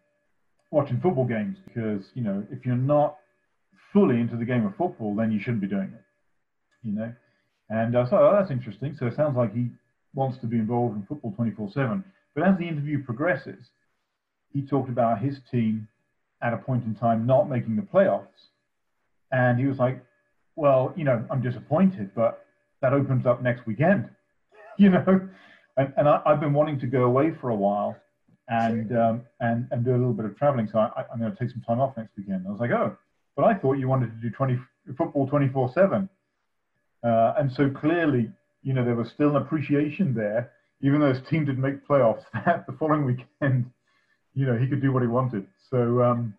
watching 0.71 0.99
football 0.99 1.25
games 1.25 1.57
because, 1.65 2.05
you 2.13 2.23
know, 2.23 2.45
if 2.51 2.65
you're 2.65 2.75
not 2.75 3.17
fully 3.93 4.19
into 4.19 4.35
the 4.35 4.45
game 4.45 4.65
of 4.65 4.75
football, 4.75 5.15
then 5.15 5.31
you 5.31 5.39
shouldn't 5.39 5.61
be 5.61 5.67
doing 5.67 5.91
it, 5.93 6.03
you 6.83 6.93
know. 6.93 7.13
And 7.69 7.95
uh, 7.95 8.09
so 8.09 8.17
oh, 8.17 8.38
that's 8.38 8.51
interesting. 8.51 8.95
So 8.97 9.07
it 9.07 9.15
sounds 9.15 9.35
like 9.35 9.53
he 9.53 9.67
wants 10.13 10.39
to 10.39 10.47
be 10.47 10.57
involved 10.57 10.95
in 10.95 11.05
football 11.05 11.33
24 11.33 11.71
7. 11.73 12.03
But 12.35 12.47
as 12.47 12.57
the 12.57 12.67
interview 12.67 13.03
progresses, 13.03 13.69
he 14.53 14.61
talked 14.61 14.89
about 14.89 15.19
his 15.19 15.38
team 15.51 15.88
at 16.41 16.53
a 16.53 16.57
point 16.57 16.85
in 16.85 16.95
time 16.95 17.25
not 17.25 17.49
making 17.49 17.75
the 17.75 17.81
playoffs. 17.81 18.27
And 19.31 19.59
he 19.59 19.65
was 19.65 19.77
like, 19.77 20.03
well, 20.55 20.93
you 20.95 21.03
know, 21.03 21.25
I'm 21.29 21.41
disappointed, 21.41 22.11
but 22.15 22.45
that 22.81 22.93
opens 22.93 23.25
up 23.25 23.41
next 23.41 23.65
weekend, 23.65 24.09
you 24.77 24.89
know? 24.89 25.29
And, 25.77 25.93
and 25.97 26.09
I, 26.09 26.21
have 26.25 26.39
been 26.39 26.53
wanting 26.53 26.79
to 26.79 26.88
go 26.88 27.03
away 27.03 27.31
for 27.39 27.49
a 27.49 27.55
while 27.55 27.95
and, 28.47 28.97
um, 28.97 29.21
and, 29.39 29.67
and 29.71 29.83
do 29.83 29.91
a 29.91 29.97
little 29.97 30.13
bit 30.13 30.25
of 30.25 30.38
traveling. 30.38 30.69
So 30.71 30.79
I, 30.79 31.03
am 31.11 31.19
going 31.19 31.31
to 31.31 31.38
take 31.38 31.51
some 31.51 31.61
time 31.61 31.79
off 31.79 31.97
next 31.97 32.11
weekend. 32.17 32.45
I 32.47 32.51
was 32.51 32.59
like, 32.59 32.71
oh, 32.71 32.95
but 33.35 33.45
I 33.45 33.53
thought 33.53 33.73
you 33.73 33.88
wanted 33.88 34.07
to 34.07 34.21
do 34.21 34.29
20, 34.29 34.57
football 34.97 35.27
24 35.27 35.71
7. 35.73 36.09
Uh, 37.03 37.33
and 37.38 37.51
so 37.51 37.69
clearly 37.69 38.31
you 38.67 38.73
know, 38.73 38.83
there 38.83 38.95
was 38.95 39.09
still 39.09 39.29
an 39.29 39.38
appreciation 39.38 40.13
there, 40.13 40.51
even 40.81 40.99
though 40.99 41.13
his 41.13 41.25
team 41.29 41.45
didn't 41.45 41.61
make 41.61 41.88
playoffs. 41.88 42.23
That 42.33 42.65
the 42.67 42.73
following 42.73 43.05
weekend, 43.05 43.71
you 44.38 44.45
know, 44.45 44.55
he 44.55 44.67
could 44.67 44.81
do 44.81 44.91
what 44.91 45.01
he 45.01 45.07
wanted. 45.07 45.47
So 45.69 46.03
um, 46.03 46.33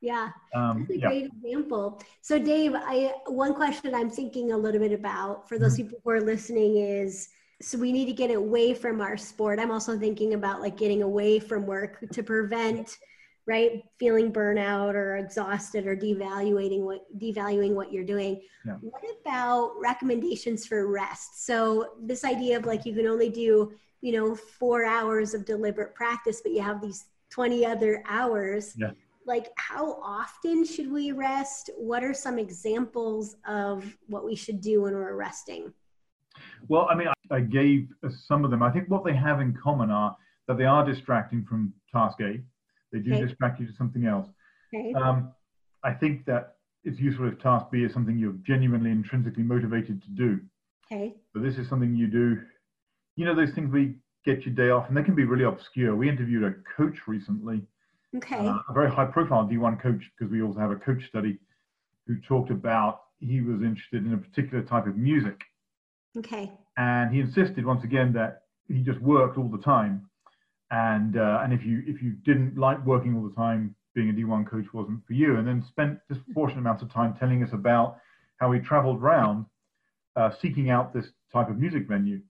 yeah, 0.00 0.30
um, 0.54 0.80
that's 0.80 0.90
a 0.90 0.98
yeah. 0.98 1.08
great 1.08 1.26
example. 1.26 2.02
So 2.20 2.38
Dave, 2.38 2.72
I 2.74 3.14
one 3.26 3.54
question 3.54 3.94
I'm 3.94 4.10
thinking 4.10 4.52
a 4.52 4.56
little 4.56 4.80
bit 4.80 4.92
about 4.92 5.48
for 5.48 5.58
those 5.58 5.74
mm-hmm. 5.74 5.84
people 5.84 6.00
who 6.04 6.10
are 6.10 6.20
listening 6.20 6.78
is 6.78 7.28
so 7.62 7.78
we 7.78 7.92
need 7.92 8.06
to 8.06 8.12
get 8.12 8.30
away 8.30 8.74
from 8.74 9.00
our 9.00 9.16
sport. 9.16 9.60
I'm 9.60 9.70
also 9.70 9.96
thinking 9.96 10.34
about 10.34 10.60
like 10.60 10.76
getting 10.76 11.02
away 11.02 11.38
from 11.38 11.64
work 11.64 12.04
to 12.12 12.22
prevent 12.22 12.98
right? 13.46 13.82
Feeling 13.98 14.32
burnout 14.32 14.94
or 14.94 15.16
exhausted 15.16 15.86
or 15.86 15.96
devaluating 15.96 16.80
what 16.80 17.06
devaluing 17.18 17.74
what 17.74 17.92
you're 17.92 18.04
doing. 18.04 18.40
Yeah. 18.64 18.76
What 18.80 19.02
about 19.20 19.72
recommendations 19.80 20.66
for 20.66 20.86
rest? 20.86 21.44
So 21.44 21.90
this 22.02 22.24
idea 22.24 22.56
of 22.56 22.64
like 22.64 22.86
you 22.86 22.94
can 22.94 23.06
only 23.06 23.28
do, 23.28 23.72
you 24.00 24.12
know, 24.12 24.34
four 24.34 24.84
hours 24.84 25.34
of 25.34 25.44
deliberate 25.44 25.94
practice, 25.94 26.40
but 26.42 26.52
you 26.52 26.62
have 26.62 26.80
these 26.80 27.04
20 27.34 27.66
other 27.66 28.02
hours. 28.08 28.74
Yeah. 28.76 28.90
Like 29.26 29.48
how 29.56 29.94
often 30.02 30.64
should 30.64 30.90
we 30.92 31.12
rest? 31.12 31.70
What 31.76 32.04
are 32.04 32.14
some 32.14 32.38
examples 32.38 33.36
of 33.46 33.96
what 34.06 34.24
we 34.24 34.36
should 34.36 34.60
do 34.60 34.82
when 34.82 34.94
we're 34.94 35.16
resting? 35.16 35.72
Well, 36.68 36.86
I 36.90 36.94
mean, 36.94 37.08
I 37.30 37.40
gave 37.40 37.88
some 38.26 38.44
of 38.44 38.50
them. 38.50 38.62
I 38.62 38.70
think 38.70 38.88
what 38.88 39.04
they 39.04 39.14
have 39.14 39.40
in 39.40 39.54
common 39.54 39.90
are 39.90 40.16
that 40.46 40.58
they 40.58 40.64
are 40.64 40.84
distracting 40.84 41.44
from 41.44 41.72
task 41.92 42.20
A 42.20 42.42
they 42.94 43.00
do 43.00 43.12
okay. 43.12 43.26
distract 43.26 43.60
you 43.60 43.66
to 43.66 43.72
something 43.72 44.06
else. 44.06 44.28
Okay. 44.72 44.94
Um, 44.94 45.32
I 45.82 45.92
think 45.92 46.24
that 46.26 46.54
it's 46.84 47.00
useful 47.00 47.28
if 47.28 47.38
task 47.40 47.66
B 47.72 47.82
is 47.82 47.92
something 47.92 48.16
you're 48.16 48.38
genuinely 48.46 48.90
intrinsically 48.90 49.42
motivated 49.42 50.00
to 50.02 50.08
do. 50.10 50.40
Okay. 50.86 51.14
But 51.34 51.42
this 51.42 51.58
is 51.58 51.68
something 51.68 51.96
you 51.96 52.06
do. 52.06 52.40
You 53.16 53.24
know 53.24 53.34
those 53.34 53.52
things 53.52 53.72
we 53.72 53.96
get 54.24 54.44
your 54.44 54.54
day 54.54 54.70
off, 54.70 54.88
and 54.88 54.96
they 54.96 55.02
can 55.02 55.14
be 55.14 55.24
really 55.24 55.44
obscure. 55.44 55.94
We 55.94 56.08
interviewed 56.08 56.44
a 56.44 56.54
coach 56.76 56.96
recently. 57.06 57.62
Okay. 58.16 58.36
Uh, 58.36 58.58
a 58.68 58.72
very 58.72 58.90
high-profile 58.90 59.48
D1 59.48 59.82
coach, 59.82 60.02
because 60.16 60.30
we 60.30 60.42
also 60.42 60.58
have 60.60 60.70
a 60.70 60.76
coach 60.76 61.02
study, 61.08 61.38
who 62.06 62.16
talked 62.20 62.50
about 62.50 63.02
he 63.18 63.40
was 63.40 63.62
interested 63.62 64.04
in 64.04 64.12
a 64.12 64.18
particular 64.18 64.62
type 64.62 64.86
of 64.86 64.96
music. 64.96 65.40
Okay. 66.16 66.52
And 66.76 67.12
he 67.12 67.20
insisted 67.20 67.64
once 67.64 67.82
again 67.82 68.12
that 68.12 68.42
he 68.68 68.82
just 68.82 69.00
worked 69.00 69.38
all 69.38 69.48
the 69.48 69.58
time 69.58 70.08
and 70.74 71.16
uh, 71.16 71.40
and 71.42 71.52
if 71.52 71.64
you 71.64 71.82
if 71.86 72.02
you 72.02 72.12
didn't 72.24 72.56
like 72.56 72.84
working 72.84 73.16
all 73.16 73.22
the 73.22 73.34
time, 73.34 73.74
being 73.94 74.10
a 74.10 74.12
D1 74.12 74.48
coach 74.50 74.66
wasn't 74.72 75.06
for 75.06 75.12
you, 75.12 75.36
and 75.36 75.46
then 75.46 75.64
spent 75.68 75.98
disproportionate 76.08 76.60
amounts 76.60 76.82
of 76.82 76.92
time 76.92 77.14
telling 77.18 77.42
us 77.42 77.50
about 77.52 77.98
how 78.38 78.50
he 78.50 78.60
travelled 78.60 79.00
around 79.00 79.46
uh, 80.16 80.30
seeking 80.42 80.70
out 80.70 80.92
this 80.92 81.06
type 81.32 81.48
of 81.48 81.58
music 81.58 81.86
venue, 81.86 82.20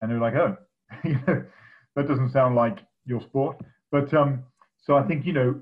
and 0.00 0.10
they 0.10 0.14
were 0.14 0.20
like, 0.20 0.34
oh, 0.34 0.56
that 1.04 2.08
doesn't 2.08 2.32
sound 2.32 2.54
like 2.54 2.78
your 3.06 3.20
sport, 3.20 3.56
but 3.90 4.12
um, 4.14 4.44
so 4.82 4.96
I 4.96 5.02
think 5.02 5.26
you 5.26 5.32
know, 5.32 5.60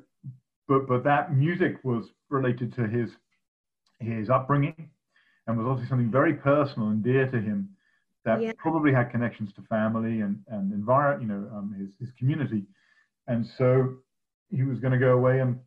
but 0.66 0.86
but 0.86 1.04
that 1.04 1.34
music 1.34 1.76
was 1.84 2.04
related 2.30 2.74
to 2.74 2.86
his 2.86 3.10
his 4.00 4.30
upbringing, 4.30 4.90
and 5.46 5.58
was 5.58 5.66
obviously 5.66 5.88
something 5.88 6.10
very 6.10 6.34
personal 6.34 6.88
and 6.88 7.02
dear 7.02 7.26
to 7.30 7.40
him 7.40 7.68
that 8.24 8.42
yeah. 8.42 8.52
probably 8.58 8.92
had 8.92 9.10
connections 9.10 9.50
to 9.54 9.62
family 9.62 10.20
and 10.20 10.38
and 10.48 10.72
environment, 10.72 11.22
you 11.22 11.28
know, 11.28 11.48
um, 11.56 11.74
his 11.78 11.90
his 11.98 12.10
community, 12.18 12.64
and 13.26 13.46
so 13.56 13.96
he 14.50 14.62
was 14.62 14.78
going 14.78 14.92
to 14.92 14.98
go 14.98 15.12
away 15.12 15.40
and 15.40 15.58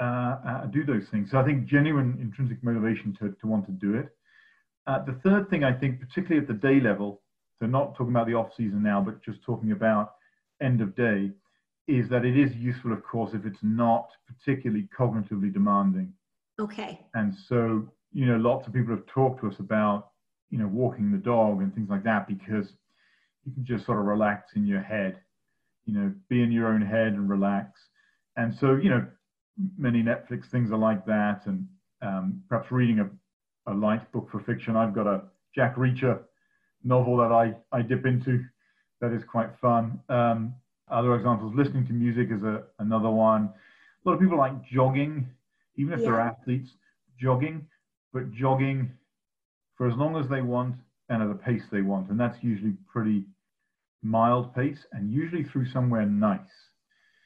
uh, 0.00 0.36
uh, 0.46 0.66
do 0.66 0.84
those 0.84 1.04
things. 1.10 1.30
So 1.30 1.38
I 1.38 1.44
think 1.44 1.66
genuine 1.66 2.18
intrinsic 2.20 2.62
motivation 2.62 3.16
to 3.20 3.34
to 3.40 3.46
want 3.46 3.66
to 3.66 3.72
do 3.72 3.94
it. 3.94 4.08
Uh, 4.86 5.04
the 5.04 5.20
third 5.24 5.50
thing 5.50 5.64
I 5.64 5.72
think, 5.72 6.00
particularly 6.00 6.40
at 6.40 6.48
the 6.48 6.54
day 6.54 6.80
level, 6.80 7.20
so 7.58 7.66
not 7.66 7.96
talking 7.96 8.12
about 8.14 8.26
the 8.26 8.34
off 8.34 8.50
season 8.56 8.82
now, 8.82 9.00
but 9.00 9.22
just 9.22 9.42
talking 9.42 9.72
about 9.72 10.14
end 10.62 10.80
of 10.80 10.94
day, 10.96 11.30
is 11.86 12.08
that 12.10 12.24
it 12.24 12.36
is 12.36 12.54
useful, 12.54 12.92
of 12.92 13.02
course, 13.02 13.32
if 13.34 13.46
it's 13.46 13.58
not 13.62 14.08
particularly 14.26 14.88
cognitively 14.96 15.52
demanding. 15.52 16.12
Okay. 16.60 17.00
And 17.14 17.34
so, 17.48 17.88
you 18.12 18.26
know, 18.26 18.36
lots 18.36 18.66
of 18.66 18.72
people 18.72 18.94
have 18.94 19.06
talked 19.06 19.40
to 19.40 19.48
us 19.48 19.58
about 19.58 20.10
you 20.50 20.58
know, 20.58 20.66
walking 20.66 21.12
the 21.12 21.18
dog 21.18 21.60
and 21.60 21.74
things 21.74 21.90
like 21.90 22.04
that 22.04 22.26
because 22.26 22.72
you 23.44 23.52
can 23.52 23.64
just 23.64 23.86
sort 23.86 23.98
of 23.98 24.06
relax 24.06 24.52
in 24.54 24.66
your 24.66 24.80
head, 24.80 25.20
you 25.84 25.94
know, 25.94 26.12
be 26.28 26.42
in 26.42 26.52
your 26.52 26.68
own 26.68 26.82
head 26.82 27.08
and 27.08 27.28
relax. 27.28 27.80
And 28.36 28.54
so, 28.54 28.74
you 28.74 28.90
know, 28.90 29.06
many 29.76 30.02
Netflix 30.02 30.50
things 30.50 30.70
are 30.70 30.78
like 30.78 31.04
that. 31.06 31.42
And 31.46 31.66
um, 32.02 32.42
perhaps 32.48 32.70
reading 32.70 33.00
a, 33.00 33.72
a 33.72 33.74
light 33.74 34.10
book 34.12 34.28
for 34.30 34.40
fiction. 34.40 34.76
I've 34.76 34.94
got 34.94 35.06
a 35.06 35.22
Jack 35.54 35.76
Reacher 35.76 36.20
novel 36.84 37.16
that 37.18 37.32
I, 37.32 37.54
I 37.72 37.82
dip 37.82 38.06
into 38.06 38.44
that 39.00 39.12
is 39.12 39.22
quite 39.24 39.50
fun. 39.60 40.00
Um, 40.08 40.54
other 40.90 41.14
examples, 41.14 41.52
listening 41.54 41.86
to 41.86 41.92
music 41.92 42.28
is 42.30 42.42
a, 42.42 42.62
another 42.78 43.10
one. 43.10 43.50
A 44.04 44.08
lot 44.08 44.14
of 44.14 44.20
people 44.20 44.38
like 44.38 44.64
jogging, 44.64 45.26
even 45.76 45.92
if 45.92 46.00
yeah. 46.00 46.06
they're 46.06 46.20
athletes, 46.20 46.70
jogging, 47.20 47.66
but 48.12 48.32
jogging 48.32 48.90
for 49.76 49.88
as 49.88 49.96
long 49.96 50.16
as 50.16 50.28
they 50.28 50.40
want 50.40 50.76
and 51.08 51.22
at 51.22 51.30
a 51.30 51.34
pace 51.34 51.62
they 51.70 51.82
want. 51.82 52.10
And 52.10 52.18
that's 52.18 52.42
usually 52.42 52.74
pretty 52.90 53.24
mild 54.02 54.54
pace 54.54 54.78
and 54.92 55.12
usually 55.12 55.44
through 55.44 55.68
somewhere 55.70 56.06
nice. 56.06 56.40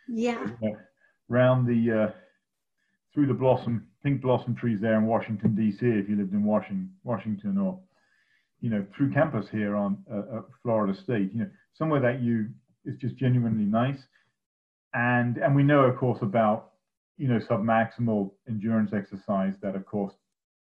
Yeah. 0.09 0.47
Uh, 0.63 0.71
round 1.29 1.67
the, 1.67 2.03
uh, 2.05 2.11
through 3.15 3.27
the 3.27 3.35
blossom, 3.35 3.87
pink 4.03 4.23
blossom 4.23 4.55
trees 4.55 4.81
there 4.81 4.97
in 4.97 5.07
Washington, 5.07 5.55
D.C., 5.55 5.87
if 5.87 6.09
you 6.09 6.17
lived 6.17 6.33
in 6.33 6.45
Washington, 6.45 6.91
Washington 7.05 7.59
or, 7.59 7.79
you 8.63 8.71
know, 8.71 8.87
through 8.97 9.13
campus 9.13 9.47
here 9.53 9.77
on 9.77 9.99
uh, 10.11 10.39
uh, 10.39 10.43
Florida 10.63 10.99
State, 10.99 11.31
you 11.35 11.41
know, 11.41 11.51
somewhere 11.75 12.01
that 12.01 12.23
you, 12.23 12.47
is 12.87 12.97
just 12.99 13.17
genuinely 13.17 13.65
nice. 13.65 13.99
And, 14.95 15.37
and 15.37 15.55
we 15.55 15.63
know, 15.63 15.81
of 15.81 15.99
course, 15.99 16.21
about, 16.23 16.71
you 17.19 17.29
know, 17.29 17.41
submaximal 17.41 18.31
endurance 18.49 18.93
exercise 18.95 19.55
that, 19.63 19.77
of 19.77 19.85
course, 19.85 20.15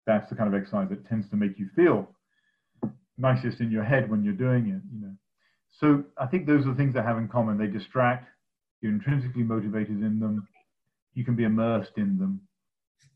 that's 0.06 0.28
the 0.28 0.34
kind 0.34 0.52
of 0.52 0.60
exercise 0.60 0.88
that 0.88 1.06
tends 1.08 1.28
to 1.30 1.36
make 1.36 1.58
you 1.58 1.68
feel 1.76 2.08
nicest 3.18 3.60
in 3.60 3.70
your 3.70 3.84
head 3.84 4.10
when 4.10 4.24
you're 4.24 4.32
doing 4.32 4.68
it 4.68 4.80
you 4.90 5.00
know. 5.02 5.14
So 5.78 6.02
i 6.18 6.26
think 6.26 6.46
those 6.46 6.64
are 6.64 6.70
the 6.70 6.74
things 6.74 6.94
that 6.94 7.04
have 7.04 7.18
in 7.18 7.28
common. 7.28 7.58
They 7.58 7.66
distract 7.66 8.26
you're 8.80 8.92
intrinsically 8.92 9.42
motivated 9.42 10.02
in 10.02 10.18
them 10.18 10.48
you 11.14 11.24
can 11.24 11.36
be 11.36 11.44
immersed 11.44 11.92
in 11.96 12.18
them 12.18 12.40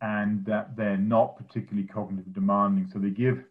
and 0.00 0.44
that 0.44 0.76
they're 0.76 0.96
not 0.96 1.36
particularly 1.36 1.86
cognitive 1.86 2.34
demanding. 2.34 2.88
So 2.92 2.98
they 2.98 3.10
give 3.10 3.42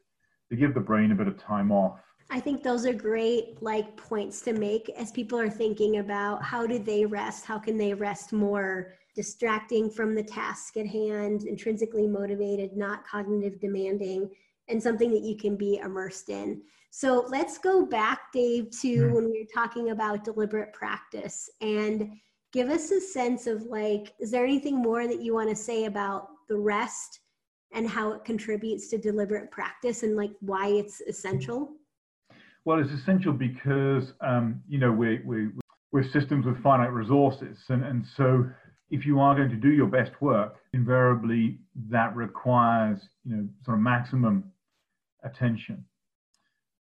they 0.54 0.60
give 0.60 0.74
the 0.74 0.80
brain 0.80 1.12
a 1.12 1.16
bit 1.16 1.28
of 1.28 1.38
time 1.38 1.72
off 1.72 2.00
I 2.30 2.40
think 2.40 2.64
those 2.64 2.86
are 2.86 2.94
great 2.94 3.62
like 3.62 3.96
points 3.98 4.42
to 4.42 4.54
make 4.54 4.90
as 4.98 5.12
people 5.12 5.38
are 5.38 5.50
thinking 5.50 5.98
about 5.98 6.42
how 6.42 6.66
do 6.66 6.80
they 6.80 7.06
rest? 7.06 7.46
How 7.46 7.60
can 7.60 7.78
they 7.78 7.94
rest 7.94 8.34
more 8.34 8.94
distracting 9.14 9.90
from 9.90 10.16
the 10.16 10.24
task 10.24 10.78
at 10.78 10.88
hand, 10.88 11.44
intrinsically 11.44 12.08
motivated, 12.08 12.76
not 12.76 13.06
cognitive 13.06 13.60
demanding, 13.60 14.30
and 14.68 14.82
something 14.82 15.12
that 15.12 15.22
you 15.22 15.38
can 15.38 15.56
be 15.56 15.78
immersed 15.78 16.30
in. 16.30 16.62
So 16.90 17.26
let's 17.28 17.58
go 17.58 17.86
back, 17.86 18.32
Dave, 18.32 18.72
to 18.82 18.88
mm-hmm. 18.88 19.14
when 19.14 19.26
we 19.26 19.40
were 19.40 19.54
talking 19.54 19.92
about 19.92 20.24
deliberate 20.24 20.74
practice 20.74 21.50
and 21.62 22.14
give 22.52 22.70
us 22.70 22.92
a 22.92 23.02
sense 23.02 23.48
of 23.48 23.64
like, 23.64 24.14
is 24.20 24.32
there 24.32 24.46
anything 24.46 24.78
more 24.78 25.08
that 25.08 25.22
you 25.22 25.34
want 25.34 25.50
to 25.50 25.56
say 25.56 25.86
about 25.86 26.30
the 26.48 26.58
rest 26.58 27.20
and 27.74 27.88
how 27.88 28.12
it 28.14 28.24
contributes 28.24 28.88
to 28.90 28.98
deliberate 28.98 29.52
practice 29.52 30.04
and 30.04 30.16
like 30.16 30.32
why 30.42 30.68
it's 30.68 31.02
essential? 31.02 31.72
Well, 32.66 32.80
it's 32.80 32.92
essential 32.92 33.34
because 33.34 34.14
um, 34.22 34.62
you 34.68 34.78
know 34.78 34.92
we 34.92 35.20
we 35.26 35.50
we're 35.92 36.10
systems 36.12 36.46
with 36.46 36.62
finite 36.64 36.94
resources, 36.94 37.58
and 37.70 37.84
and 37.84 38.06
so 38.16 38.46
if 38.90 39.06
you 39.06 39.20
are 39.20 39.36
going 39.36 39.50
to 39.50 39.56
do 39.56 39.70
your 39.70 39.88
best 39.88 40.12
work, 40.22 40.56
invariably 40.74 41.60
that 41.90 42.16
requires 42.16 43.00
you 43.26 43.36
know 43.36 43.48
sort 43.66 43.78
of 43.78 43.84
maximum 43.84 44.46
attention, 45.24 45.84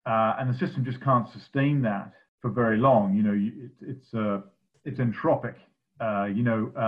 uh, 0.06 0.36
and 0.40 0.54
the 0.54 0.58
system 0.60 0.86
just 0.86 1.02
can't 1.02 1.28
sustain 1.32 1.82
that 1.82 2.12
for 2.42 2.52
very 2.52 2.78
long. 2.78 3.16
You 3.16 3.24
know, 3.24 3.34
it, 3.34 3.72
it's 3.82 4.14
uh, 4.14 4.42
it's 4.86 5.00
entropic. 5.00 5.56
Uh, 6.00 6.26
you 6.26 6.44
know, 6.44 6.72
uh, 6.76 6.80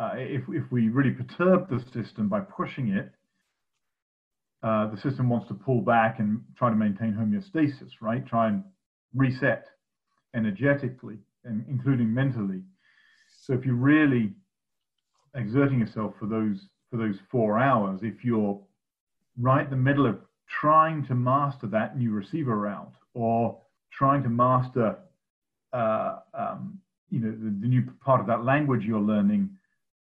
uh, 0.00 0.12
if 0.16 0.42
if 0.48 0.70
we 0.70 0.90
really 0.90 1.12
perturb 1.12 1.68
the 1.70 1.82
system 1.92 2.28
by 2.28 2.40
pushing 2.40 2.88
it, 2.90 3.10
uh, 4.62 4.90
the 4.90 4.96
system 5.00 5.28
wants 5.28 5.46
to 5.48 5.54
pull 5.54 5.80
back 5.80 6.18
and 6.18 6.42
try 6.56 6.68
to 6.68 6.76
maintain 6.76 7.14
homeostasis, 7.14 7.90
right? 8.00 8.26
Try 8.26 8.48
and 8.48 8.64
reset 9.14 9.66
energetically 10.34 11.18
and 11.44 11.64
including 11.68 12.12
mentally. 12.12 12.62
So 13.44 13.52
if 13.52 13.64
you're 13.64 13.74
really 13.74 14.32
exerting 15.34 15.80
yourself 15.80 16.14
for 16.18 16.26
those 16.26 16.68
for 16.90 16.96
those 16.96 17.16
four 17.30 17.58
hours, 17.58 18.00
if 18.02 18.24
you're 18.24 18.60
right 19.38 19.64
in 19.64 19.70
the 19.70 19.76
middle 19.76 20.06
of 20.06 20.18
trying 20.60 21.06
to 21.06 21.14
master 21.14 21.66
that 21.66 21.96
new 21.96 22.10
receiver 22.10 22.56
route 22.58 22.94
or 23.14 23.58
trying 23.92 24.22
to 24.22 24.28
master 24.28 24.96
uh, 25.72 26.16
um, 26.34 26.78
you 27.10 27.20
know 27.20 27.30
the, 27.30 27.54
the, 27.60 27.66
new 27.66 27.82
part 28.02 28.20
of 28.20 28.26
that 28.26 28.44
language 28.44 28.84
you're 28.84 29.00
learning 29.00 29.50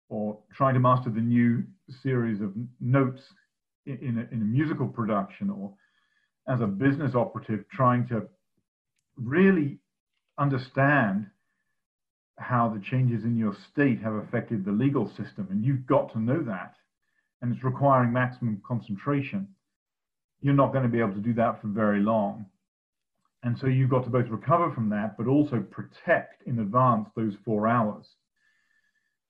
or 0.08 0.38
trying 0.54 0.74
to 0.74 0.80
master 0.80 1.10
the 1.10 1.20
new 1.20 1.64
series 2.02 2.40
of 2.40 2.52
notes 2.80 3.22
in, 3.86 4.18
a, 4.18 4.34
in 4.34 4.42
a 4.42 4.44
musical 4.44 4.86
production 4.86 5.50
or 5.50 5.72
as 6.48 6.60
a 6.60 6.66
business 6.66 7.14
operative 7.14 7.64
trying 7.70 8.06
to 8.08 8.22
really 9.16 9.78
understand 10.38 11.26
how 12.38 12.68
the 12.68 12.80
changes 12.80 13.24
in 13.24 13.36
your 13.36 13.56
state 13.72 14.00
have 14.02 14.12
affected 14.14 14.64
the 14.64 14.70
legal 14.70 15.08
system, 15.08 15.48
and 15.50 15.64
you've 15.64 15.86
got 15.86 16.12
to 16.12 16.20
know 16.20 16.42
that, 16.42 16.74
and 17.40 17.54
it's 17.54 17.64
requiring 17.64 18.12
maximum 18.12 18.60
concentration, 18.66 19.48
you're 20.42 20.54
not 20.54 20.72
going 20.72 20.82
to 20.82 20.88
be 20.88 21.00
able 21.00 21.14
to 21.14 21.20
do 21.20 21.32
that 21.32 21.60
for 21.60 21.68
very 21.68 22.00
long. 22.00 22.44
And 23.42 23.56
so 23.58 23.68
you've 23.68 23.90
got 23.90 24.04
to 24.04 24.10
both 24.10 24.28
recover 24.28 24.70
from 24.72 24.90
that, 24.90 25.16
but 25.16 25.26
also 25.26 25.60
protect 25.70 26.46
in 26.46 26.58
advance 26.58 27.08
those 27.16 27.34
four 27.44 27.68
hours. 27.68 28.06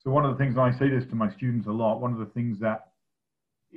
So 0.02 0.11
one 0.11 0.24
of 0.24 0.36
the 0.36 0.38
things 0.42 0.57
I 0.59 0.72
say 0.72 0.88
this 0.88 1.09
to 1.11 1.14
my 1.14 1.32
students 1.34 1.66
a 1.66 1.72
lot. 1.72 2.00
One 2.00 2.12
of 2.12 2.18
the 2.18 2.32
things 2.32 2.59
that 2.61 2.92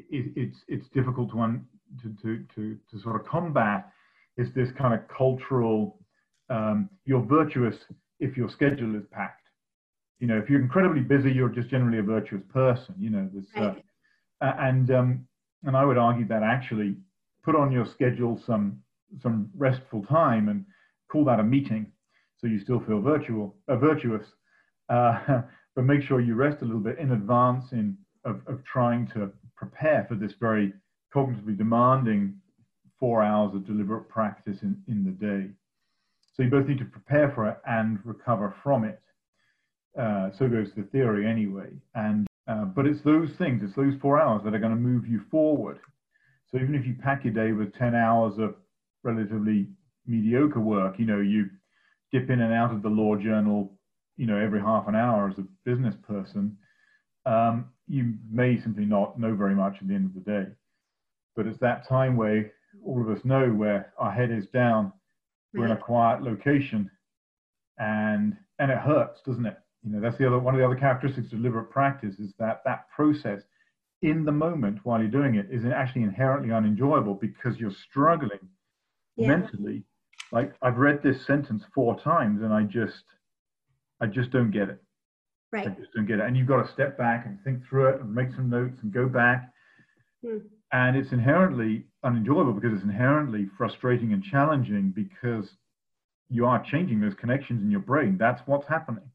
it, 0.10 0.34
it's 0.36 0.58
it's 0.68 0.88
difficult 0.90 1.32
to, 1.32 1.40
un, 1.40 1.66
to 2.02 2.16
to 2.22 2.44
to 2.56 2.78
to 2.92 3.00
sort 3.02 3.16
of 3.20 3.28
combat 3.28 3.92
is 4.38 4.54
this 4.54 4.70
kind 4.78 4.94
of 4.94 5.02
cultural. 5.08 6.00
Um, 6.50 6.90
you're 7.06 7.22
virtuous 7.22 7.76
if 8.20 8.36
your 8.36 8.50
schedule 8.50 8.96
is 8.96 9.04
packed. 9.12 9.48
You 10.20 10.28
know, 10.28 10.38
if 10.38 10.50
you're 10.50 10.62
incredibly 10.62 11.02
busy, 11.02 11.32
you're 11.32 11.50
just 11.50 11.70
generally 11.70 12.00
a 12.00 12.04
virtuous 12.04 12.42
person. 12.52 12.96
You 12.98 13.10
know, 13.10 13.30
this, 13.34 13.46
uh, 13.56 13.62
right. 13.62 13.84
and 14.42 14.92
um, 14.92 15.28
and 15.64 15.76
I 15.76 15.86
would 15.86 15.98
argue 15.98 16.28
that 16.28 16.44
actually 16.44 16.96
put 17.44 17.56
on 17.56 17.72
your 17.72 17.86
schedule 17.86 18.42
some 18.46 18.82
some 19.22 19.50
restful 19.58 20.04
time 20.04 20.50
and 20.50 20.66
call 21.10 21.26
that 21.26 21.40
a 21.40 21.44
meeting, 21.44 21.92
so 22.38 22.48
you 22.48 22.60
still 22.60 22.80
feel 22.80 23.02
virtual, 23.02 23.56
uh, 23.68 23.76
virtuous. 23.76 24.26
Uh, 24.90 25.42
but 25.76 25.86
make 25.86 26.02
sure 26.02 26.20
you 26.20 26.36
rest 26.36 26.62
a 26.62 26.66
little 26.66 26.82
bit 26.82 26.98
in 27.00 27.12
advance 27.12 27.72
in 27.72 27.98
of, 28.26 28.42
of 28.48 28.64
trying 28.66 29.08
to 29.08 29.32
prepare 29.60 30.06
for 30.08 30.16
this 30.16 30.34
very 30.40 30.74
cognitively 31.14 31.58
demanding 31.58 32.36
four 33.00 33.22
hours 33.22 33.54
of 33.54 33.68
deliberate 33.68 34.08
practice 34.10 34.62
in, 34.64 34.82
in 34.88 35.04
the 35.04 35.12
day. 35.12 35.50
So 36.34 36.44
you 36.44 36.50
both 36.50 36.68
need 36.68 36.80
to 36.80 36.86
prepare 36.86 37.32
for 37.36 37.48
it 37.50 37.58
and 37.68 38.00
recover 38.06 38.56
from 38.64 38.86
it. 38.86 39.02
Uh, 40.00 40.30
so 40.38 40.48
goes 40.48 40.72
the 40.76 40.84
theory 40.84 41.28
anyway. 41.30 41.70
And 41.96 42.28
uh, 42.48 42.66
but 42.66 42.88
it's 42.88 43.02
those 43.02 43.30
things, 43.38 43.62
it's 43.62 43.76
those 43.76 43.94
four 44.02 44.20
hours 44.20 44.42
that 44.44 44.56
are 44.56 44.60
going 44.60 44.74
to 44.74 44.80
move 44.80 45.08
you 45.08 45.22
forward. 45.30 45.80
So 46.48 46.58
even 46.58 46.74
if 46.74 46.86
you 46.86 46.96
pack 46.96 47.24
your 47.24 47.34
day 47.34 47.52
with 47.52 47.78
10 47.78 47.94
hours 47.94 48.40
of 48.40 48.56
relatively 49.04 49.68
mediocre 50.08 50.60
work, 50.60 50.96
you 50.98 51.06
know, 51.06 51.20
you 51.20 51.50
dip 52.12 52.30
in 52.32 52.42
and 52.42 52.54
out 52.54 52.74
of 52.74 52.82
the 52.82 52.90
law 52.90 53.16
journal, 53.16 53.78
you 54.18 54.26
know, 54.26 54.38
every 54.38 54.60
half 54.60 54.88
an 54.88 54.96
hour 54.96 55.30
as 55.30 55.38
a 55.38 55.46
business 55.64 55.94
person, 56.08 56.58
um, 57.28 57.70
you 57.90 58.14
may 58.32 58.60
simply 58.62 58.86
not 58.86 59.20
know 59.20 59.36
very 59.36 59.56
much 59.56 59.78
at 59.82 59.88
the 59.88 59.96
end 59.96 60.06
of 60.06 60.14
the 60.14 60.32
day. 60.32 60.46
But 61.36 61.48
it's 61.48 61.60
that 61.60 61.88
time 61.88 62.16
where 62.16 62.52
all 62.86 63.02
of 63.02 63.10
us 63.10 63.26
know 63.26 63.50
where 63.50 63.94
our 63.98 64.12
head 64.12 64.32
is 64.32 64.48
down, 64.48 64.94
we're 65.54 65.66
in 65.66 65.72
a 65.72 65.78
quiet 65.78 66.22
location, 66.22 66.90
and 67.80 68.38
and 68.60 68.72
it 68.72 68.78
hurts, 68.78 69.22
doesn't 69.26 69.46
it? 69.46 69.58
You 69.84 69.92
know, 69.92 70.02
that's 70.02 70.18
the 70.18 70.28
other 70.28 70.38
one 70.38 70.54
of 70.54 70.60
the 70.60 70.66
other 70.66 70.76
characteristics 70.76 71.32
of 71.32 71.40
deliberate 71.40 71.72
practice 71.72 72.20
is 72.20 72.34
that 72.38 72.62
that 72.66 72.90
process 72.90 73.42
in 74.02 74.24
the 74.24 74.32
moment 74.32 74.80
while 74.84 75.00
you're 75.00 75.10
doing 75.10 75.36
it 75.36 75.48
is 75.50 75.66
actually 75.66 76.04
inherently 76.04 76.54
unenjoyable 76.54 77.16
because 77.16 77.58
you're 77.58 77.72
struggling 77.72 78.40
yeah. 79.16 79.28
mentally. 79.28 79.84
Like 80.32 80.54
I've 80.62 80.78
read 80.78 81.02
this 81.02 81.26
sentence 81.26 81.64
four 81.74 82.00
times 82.00 82.42
and 82.44 82.54
I 82.54 82.64
just 82.64 83.04
I 84.00 84.06
just 84.06 84.32
don't 84.32 84.52
get 84.52 84.70
it. 84.70 84.82
Right. 85.52 85.68
I 85.68 85.70
just 85.72 85.94
don't 85.94 86.06
get 86.06 86.20
it. 86.20 86.26
And 86.26 86.38
you've 86.38 86.48
got 86.48 86.66
to 86.66 86.72
step 86.74 86.98
back 86.98 87.26
and 87.26 87.40
think 87.44 87.68
through 87.68 87.90
it 87.90 88.02
and 88.02 88.14
make 88.14 88.32
some 88.36 88.50
notes 88.50 88.78
and 88.84 88.94
go 88.94 89.08
back. 89.08 89.52
Hmm. 90.24 90.38
And 90.72 90.96
it's 90.96 91.12
inherently 91.12 91.86
unenjoyable 92.04 92.54
because 92.54 92.74
it's 92.74 92.84
inherently 92.84 93.48
frustrating 93.58 94.14
and 94.14 94.24
challenging 94.24 94.94
because 94.96 95.50
you 96.30 96.46
are 96.46 96.64
changing 96.64 97.02
those 97.02 97.16
connections 97.16 97.64
in 97.64 97.72
your 97.72 97.80
brain. 97.80 98.18
That's 98.20 98.42
what's 98.46 98.68
happening. 98.68 99.10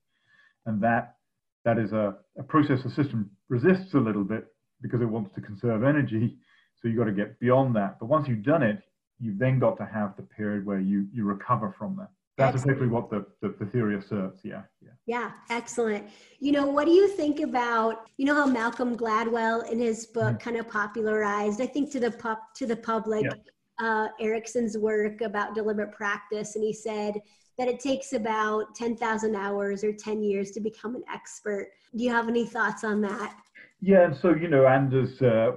And 0.66 0.82
that 0.82 1.16
that 1.64 1.78
is 1.78 1.93
a, 1.93 2.16
a 2.39 2.43
process 2.43 2.82
the 2.82 2.91
system 2.91 3.30
resists 3.49 3.95
a 3.95 3.99
little 3.99 4.24
bit 4.24 4.47
because 4.82 5.01
it 5.01 5.07
wants 5.09 5.35
to 5.35 5.41
conserve 5.41 5.82
energy. 5.85 6.37
So 6.80 6.89
you've 6.89 6.99
got 6.99 7.05
to 7.05 7.12
get 7.12 7.39
beyond 7.41 7.74
that. 7.76 7.99
But 7.99 8.07
once 8.07 8.28
you've 8.28 8.43
done 8.43 8.62
it, 8.62 8.82
you've 9.18 9.39
then 9.39 9.59
got 9.59 9.78
to 9.78 9.87
have 9.87 10.16
the 10.16 10.22
period 10.22 10.66
where 10.66 10.80
you, 10.80 11.07
you 11.12 11.24
recover 11.24 11.74
from 11.78 11.97
that. 11.97 12.11
That's 12.37 12.62
exactly 12.62 12.89
what 12.89 13.11
the, 13.11 13.24
the, 13.41 13.55
the, 13.61 13.66
theory 13.66 13.97
asserts. 13.97 14.41
Yeah, 14.43 14.62
yeah. 14.82 14.91
Yeah, 15.07 15.30
excellent. 15.51 16.09
You 16.41 16.51
know, 16.53 16.66
what 16.66 16.87
do 16.87 16.91
you 16.91 17.07
think 17.09 17.41
about, 17.41 18.09
you 18.16 18.26
know 18.26 18.35
how 18.35 18.47
Malcolm 18.47 18.97
Gladwell 18.97 19.70
in 19.70 19.78
his 19.78 20.07
book 20.07 20.24
mm-hmm. 20.24 20.37
kind 20.39 20.57
of 20.57 20.68
popularized, 20.68 21.61
I 21.61 21.66
think 21.66 21.93
to 21.93 22.01
the 22.01 22.11
pub 22.11 22.39
to 22.57 22.66
the 22.66 22.76
public, 22.76 23.24
yeah. 23.24 23.87
uh, 23.87 24.09
Ericsson's 24.20 24.76
work 24.76 25.20
about 25.20 25.55
deliberate 25.55 25.93
practice. 25.93 26.57
And 26.57 26.64
he 26.64 26.72
said 26.72 27.20
that 27.57 27.68
it 27.68 27.78
takes 27.78 28.14
about 28.14 28.74
10,000 28.74 29.37
hours 29.37 29.85
or 29.85 29.93
10 29.93 30.24
years 30.24 30.51
to 30.53 30.61
become 30.61 30.97
an 30.97 31.05
expert. 31.12 31.68
Do 31.95 32.03
you 32.03 32.11
have 32.11 32.28
any 32.28 32.47
thoughts 32.47 32.82
on 32.82 33.01
that? 33.03 33.37
Yeah, 33.80 34.07
and 34.07 34.16
so, 34.16 34.35
you 34.35 34.49
know, 34.49 34.66
Anders 34.66 35.22
uh, 35.22 35.53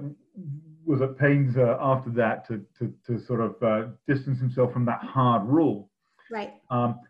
was 0.84 1.02
at 1.02 1.18
pains 1.18 1.56
uh, 1.56 1.76
after 1.80 2.10
that 2.10 2.46
to, 2.48 2.64
to, 2.78 2.94
to 3.06 3.24
sort 3.26 3.40
of 3.40 3.62
uh, 3.62 3.88
distance 4.06 4.38
himself 4.38 4.72
from 4.72 4.84
that 4.84 5.00
hard 5.02 5.44
rule 5.44 5.90
Right. 6.30 6.54
Um, 6.70 7.00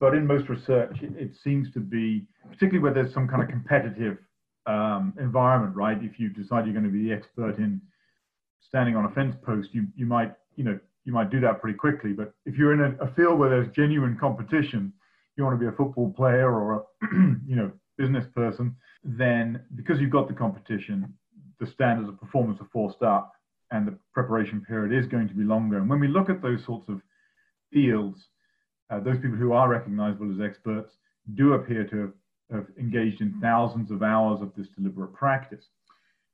but 0.00 0.14
in 0.14 0.26
most 0.26 0.48
research, 0.48 0.98
it, 1.02 1.12
it, 1.16 1.30
seems 1.42 1.72
to 1.72 1.80
be, 1.80 2.26
particularly 2.44 2.80
where 2.80 2.92
there's 2.92 3.12
some 3.14 3.26
kind 3.26 3.42
of 3.42 3.48
competitive 3.48 4.18
um, 4.66 5.14
environment, 5.18 5.74
right? 5.74 5.98
If 6.02 6.18
you 6.18 6.28
decide 6.28 6.66
you're 6.66 6.74
going 6.74 6.84
to 6.84 6.90
be 6.90 7.04
the 7.04 7.14
expert 7.14 7.58
in 7.58 7.80
standing 8.60 8.96
on 8.96 9.06
a 9.06 9.10
fence 9.10 9.34
post, 9.44 9.70
you, 9.72 9.86
you 9.96 10.06
might, 10.06 10.34
you 10.56 10.64
know, 10.64 10.78
you 11.04 11.12
might 11.12 11.30
do 11.30 11.40
that 11.40 11.60
pretty 11.60 11.78
quickly. 11.78 12.12
But 12.12 12.34
if 12.44 12.56
you're 12.56 12.72
in 12.72 12.80
a, 12.80 13.04
a 13.04 13.14
field 13.14 13.38
where 13.38 13.48
there's 13.48 13.68
genuine 13.74 14.18
competition, 14.18 14.92
you 15.36 15.44
want 15.44 15.58
to 15.58 15.60
be 15.60 15.72
a 15.72 15.76
football 15.76 16.12
player 16.12 16.50
or 16.50 16.74
a, 16.74 16.80
you 17.46 17.56
know, 17.56 17.70
business 17.96 18.24
person, 18.34 18.76
then 19.04 19.62
because 19.76 20.00
you've 20.00 20.10
got 20.10 20.28
the 20.28 20.34
competition, 20.34 21.14
the 21.60 21.66
standards 21.66 22.08
of 22.08 22.20
performance 22.20 22.60
are 22.60 22.68
forced 22.72 23.02
up 23.02 23.32
and 23.70 23.86
the 23.86 23.98
preparation 24.12 24.60
period 24.66 24.96
is 24.96 25.10
going 25.10 25.28
to 25.28 25.34
be 25.34 25.44
longer. 25.44 25.78
And 25.78 25.88
when 25.88 26.00
we 26.00 26.08
look 26.08 26.28
at 26.28 26.42
those 26.42 26.64
sorts 26.64 26.88
of 26.88 27.00
fields, 27.72 28.28
uh, 28.90 29.00
those 29.00 29.16
people 29.16 29.36
who 29.36 29.52
are 29.52 29.68
recognizable 29.68 30.32
as 30.32 30.40
experts 30.40 30.94
do 31.34 31.54
appear 31.54 31.84
to 31.84 32.00
have, 32.00 32.12
have, 32.52 32.66
engaged 32.78 33.20
in 33.20 33.38
thousands 33.40 33.90
of 33.90 34.02
hours 34.02 34.40
of 34.40 34.52
this 34.56 34.68
deliberate 34.76 35.12
practice. 35.12 35.64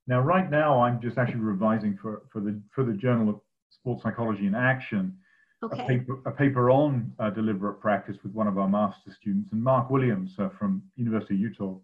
Now, 0.06 0.20
right 0.20 0.50
now, 0.50 0.82
I'm 0.82 1.00
just 1.00 1.16
actually 1.16 1.40
revising 1.40 1.98
for, 2.00 2.22
for, 2.32 2.40
the, 2.40 2.60
for 2.74 2.84
the 2.84 2.92
Journal 2.92 3.28
of 3.28 3.40
Sports 3.70 4.02
Psychology 4.02 4.46
in 4.46 4.54
Action 4.54 5.16
okay. 5.62 5.82
a, 5.82 5.86
paper, 5.86 6.18
a 6.26 6.30
paper 6.30 6.70
on 6.70 7.12
uh, 7.18 7.30
deliberate 7.30 7.80
practice 7.80 8.16
with 8.22 8.32
one 8.32 8.46
of 8.46 8.58
our 8.58 8.68
master 8.68 9.14
students, 9.20 9.50
and 9.52 9.62
Mark 9.62 9.90
Williams 9.90 10.32
uh, 10.38 10.48
from 10.58 10.82
University 10.96 11.34
of 11.34 11.40
Utah. 11.40 11.74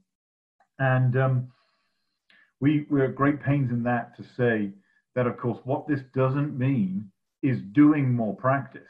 And 0.78 1.16
um, 1.16 1.48
we, 2.60 2.86
we're 2.90 3.06
at 3.06 3.14
great 3.14 3.42
pains 3.42 3.70
in 3.70 3.82
that 3.84 4.16
to 4.16 4.24
say 4.36 4.70
that, 5.14 5.26
of 5.26 5.38
course, 5.38 5.58
what 5.64 5.86
this 5.86 6.00
doesn't 6.14 6.58
mean 6.58 7.10
is 7.42 7.58
doing 7.72 8.12
more 8.12 8.34
practice. 8.34 8.82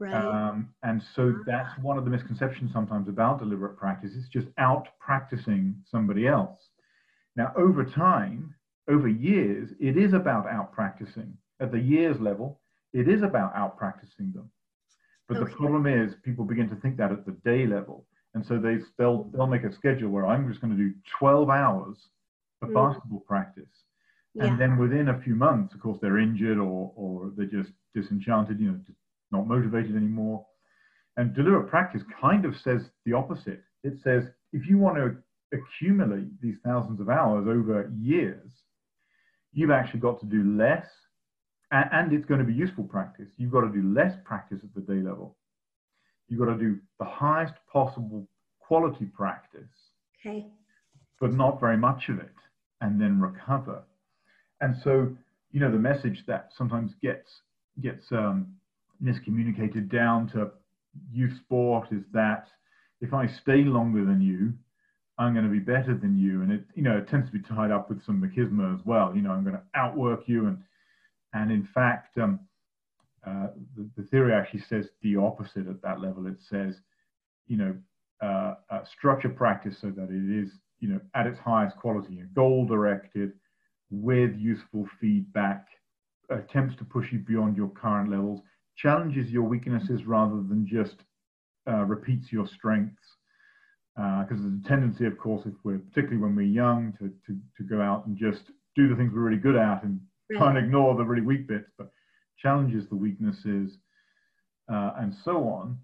Right. 0.00 0.14
Um, 0.14 0.70
and 0.82 1.02
so 1.14 1.34
that's 1.46 1.78
one 1.82 1.98
of 1.98 2.04
the 2.04 2.10
misconceptions 2.10 2.72
sometimes 2.72 3.06
about 3.06 3.38
deliberate 3.38 3.76
practice. 3.76 4.12
It's 4.16 4.28
just 4.28 4.48
out 4.56 4.88
practicing 4.98 5.76
somebody 5.90 6.26
else. 6.26 6.58
Now, 7.36 7.52
over 7.54 7.84
time, 7.84 8.54
over 8.88 9.08
years, 9.08 9.70
it 9.78 9.98
is 9.98 10.14
about 10.14 10.48
out 10.48 10.72
practicing. 10.72 11.36
At 11.60 11.70
the 11.70 11.78
years 11.78 12.18
level, 12.18 12.60
it 12.94 13.08
is 13.08 13.22
about 13.22 13.54
out 13.54 13.76
practicing 13.76 14.32
them. 14.32 14.50
But 15.28 15.36
okay. 15.36 15.50
the 15.50 15.56
problem 15.56 15.86
is, 15.86 16.14
people 16.24 16.46
begin 16.46 16.70
to 16.70 16.76
think 16.76 16.96
that 16.96 17.12
at 17.12 17.26
the 17.26 17.36
day 17.44 17.66
level. 17.66 18.06
And 18.34 18.44
so 18.44 18.58
they, 18.58 18.78
they'll, 18.96 19.24
they'll 19.34 19.46
make 19.46 19.64
a 19.64 19.74
schedule 19.74 20.08
where 20.08 20.26
I'm 20.26 20.48
just 20.48 20.62
going 20.62 20.74
to 20.74 20.82
do 20.82 20.94
12 21.18 21.50
hours 21.50 21.98
of 22.62 22.70
mm. 22.70 22.74
basketball 22.74 23.20
practice. 23.20 23.68
And 24.36 24.60
then 24.60 24.78
within 24.78 25.08
a 25.08 25.20
few 25.20 25.34
months, 25.34 25.74
of 25.74 25.80
course, 25.80 25.98
they're 26.00 26.18
injured 26.18 26.58
or, 26.58 26.92
or 26.94 27.32
they're 27.36 27.46
just 27.46 27.72
disenchanted, 27.94 28.60
you 28.60 28.70
know, 28.70 28.80
not 29.32 29.46
motivated 29.46 29.96
anymore. 29.96 30.46
And 31.16 31.34
deliberate 31.34 31.68
practice 31.68 32.02
kind 32.20 32.44
of 32.44 32.54
says 32.62 32.82
the 33.04 33.12
opposite. 33.12 33.62
It 33.82 33.94
says 34.02 34.24
if 34.52 34.68
you 34.68 34.78
want 34.78 34.96
to 34.96 35.16
accumulate 35.52 36.40
these 36.40 36.56
thousands 36.64 37.00
of 37.00 37.08
hours 37.08 37.46
over 37.48 37.90
years, 37.98 38.50
you've 39.52 39.70
actually 39.70 40.00
got 40.00 40.20
to 40.20 40.26
do 40.26 40.56
less, 40.56 40.86
and, 41.72 42.12
it's 42.12 42.26
going 42.26 42.40
to 42.40 42.46
be 42.46 42.52
useful 42.52 42.84
practice. 42.84 43.28
You've 43.36 43.52
got 43.52 43.62
to 43.62 43.70
do 43.70 43.92
less 43.94 44.12
practice 44.24 44.60
at 44.62 44.74
the 44.74 44.80
day 44.80 45.00
level. 45.00 45.36
You've 46.28 46.40
got 46.40 46.52
to 46.52 46.58
do 46.58 46.78
the 46.98 47.04
highest 47.04 47.54
possible 47.72 48.28
quality 48.60 49.06
practice, 49.06 49.70
okay. 50.20 50.46
but 51.20 51.32
not 51.32 51.60
very 51.60 51.76
much 51.76 52.08
of 52.08 52.18
it, 52.18 52.34
and 52.80 53.00
then 53.00 53.20
recover. 53.20 53.82
And 54.60 54.76
so, 54.82 55.16
you 55.50 55.60
know, 55.60 55.70
the 55.70 55.78
message 55.78 56.24
that 56.26 56.50
sometimes 56.56 56.92
gets 57.02 57.28
gets 57.80 58.04
um, 58.12 58.54
miscommunicated 59.02 59.90
down 59.90 60.28
to 60.28 60.50
youth 61.12 61.36
sport 61.38 61.88
is 61.92 62.02
that 62.12 62.48
if 63.00 63.14
I 63.14 63.26
stay 63.26 63.64
longer 63.64 64.04
than 64.04 64.20
you, 64.20 64.52
I'm 65.18 65.34
going 65.34 65.44
to 65.44 65.50
be 65.50 65.58
better 65.58 65.94
than 65.94 66.16
you, 66.16 66.42
and 66.42 66.50
it 66.50 66.64
you 66.74 66.82
know 66.82 66.96
it 66.96 67.08
tends 67.08 67.26
to 67.26 67.32
be 67.32 67.42
tied 67.42 67.70
up 67.70 67.90
with 67.90 68.04
some 68.04 68.20
machismo 68.20 68.74
as 68.74 68.84
well. 68.86 69.14
You 69.14 69.20
know, 69.20 69.32
I'm 69.32 69.44
going 69.44 69.56
to 69.56 69.62
outwork 69.74 70.22
you, 70.26 70.46
and 70.46 70.58
and 71.34 71.52
in 71.52 71.68
fact, 71.74 72.16
um, 72.16 72.40
uh, 73.26 73.48
the, 73.76 73.88
the, 73.98 74.08
theory 74.08 74.32
actually 74.32 74.62
says 74.62 74.88
the 75.02 75.16
opposite 75.16 75.68
at 75.68 75.82
that 75.82 76.00
level. 76.00 76.26
It 76.26 76.38
says, 76.48 76.76
you 77.46 77.58
know, 77.58 77.76
uh, 78.22 78.54
uh, 78.70 78.84
structure 78.84 79.28
practice 79.28 79.76
so 79.78 79.90
that 79.90 80.08
it 80.10 80.42
is 80.42 80.52
you 80.80 80.88
know 80.88 81.00
at 81.14 81.26
its 81.26 81.38
highest 81.38 81.76
quality, 81.76 82.22
goal 82.34 82.66
directed, 82.66 83.32
with 83.90 84.34
useful 84.36 84.88
feedback, 85.00 85.66
attempts 86.30 86.76
to 86.76 86.84
push 86.84 87.12
you 87.12 87.18
beyond 87.18 87.58
your 87.58 87.68
current 87.68 88.10
levels, 88.10 88.40
challenges 88.80 89.30
your 89.30 89.42
weaknesses 89.42 90.04
rather 90.06 90.36
than 90.36 90.66
just 90.66 90.96
uh, 91.68 91.84
repeats 91.84 92.32
your 92.32 92.46
strengths. 92.46 93.16
because 93.96 94.38
uh, 94.38 94.42
there's 94.42 94.60
a 94.64 94.68
tendency, 94.68 95.06
of 95.06 95.18
course, 95.18 95.42
if 95.46 95.54
we're 95.64 95.78
particularly 95.78 96.18
when 96.18 96.34
we're 96.34 96.42
young, 96.42 96.92
to, 96.98 97.08
to, 97.26 97.38
to 97.56 97.62
go 97.62 97.80
out 97.80 98.06
and 98.06 98.16
just 98.16 98.42
do 98.76 98.88
the 98.88 98.96
things 98.96 99.12
we're 99.12 99.20
really 99.20 99.40
good 99.40 99.56
at 99.56 99.82
and 99.82 100.00
try 100.32 100.48
and 100.48 100.58
ignore 100.58 100.94
the 100.96 101.04
really 101.04 101.26
weak 101.26 101.46
bits, 101.46 101.70
but 101.76 101.90
challenges 102.38 102.88
the 102.88 102.96
weaknesses 102.96 103.72
uh, 104.72 104.92
and 104.98 105.14
so 105.24 105.48
on, 105.48 105.76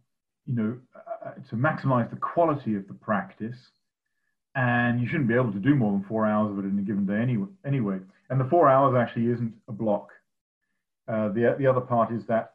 you 0.47 0.55
know, 0.55 0.78
uh, 1.24 1.32
to 1.51 1.57
maximize 1.57 2.09
the 2.11 2.16
quality 2.16 2.74
of 2.76 2.86
the 2.88 2.94
practice. 2.94 3.57
And 4.55 5.01
you 5.01 5.07
shouldn't 5.07 5.28
be 5.28 5.34
able 5.34 5.53
to 5.53 5.59
do 5.59 5.74
more 5.74 5.92
than 5.92 6.05
four 6.05 6.24
hours 6.24 6.51
of 6.51 6.64
it 6.64 6.68
in 6.68 6.78
a 6.78 6.82
given 6.82 7.05
day 7.05 7.20
anyway. 7.20 7.49
anyway. 7.66 7.99
And 8.30 8.40
the 8.40 8.49
four 8.49 8.70
hours 8.70 8.97
actually 8.97 9.30
isn't 9.32 9.53
a 9.68 9.72
block. 9.72 10.09
Uh, 11.07 11.28
the, 11.28 11.55
the 11.59 11.66
other 11.66 11.82
part 11.82 12.11
is 12.11 12.22
that, 12.26 12.55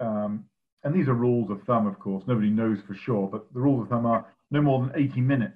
um, 0.00 0.44
and 0.84 0.94
these 0.94 1.08
are 1.08 1.14
rules 1.14 1.50
of 1.50 1.62
thumb, 1.62 1.86
of 1.86 1.98
course, 1.98 2.24
nobody 2.26 2.50
knows 2.50 2.78
for 2.86 2.94
sure, 2.94 3.28
but 3.28 3.52
the 3.52 3.60
rules 3.60 3.82
of 3.82 3.88
thumb 3.88 4.06
are 4.06 4.26
no 4.50 4.62
more 4.62 4.80
than 4.80 4.92
80 4.94 5.20
minutes 5.20 5.54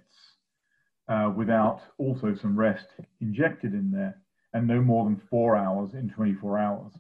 uh, 1.09 1.32
without 1.34 1.80
also 1.99 2.34
some 2.34 2.57
rest 2.57 2.86
injected 3.20 3.72
in 3.72 3.90
there, 3.90 4.20
and 4.53 4.66
no 4.66 4.80
more 4.80 5.05
than 5.05 5.20
four 5.30 5.57
hours 5.57 5.95
in 5.95 6.11
24 6.11 6.59
hours. 6.59 6.93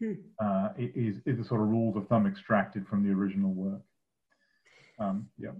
Hmm. 0.00 0.12
Uh, 0.40 0.68
is, 0.76 1.16
is 1.26 1.38
the 1.38 1.44
sort 1.44 1.60
of 1.60 1.68
rules 1.68 1.96
of 1.96 2.08
thumb 2.08 2.26
extracted 2.26 2.86
from 2.88 3.06
the 3.06 3.12
original 3.12 3.52
work. 3.52 3.82
Um, 4.98 5.28
yeah. 5.38 5.50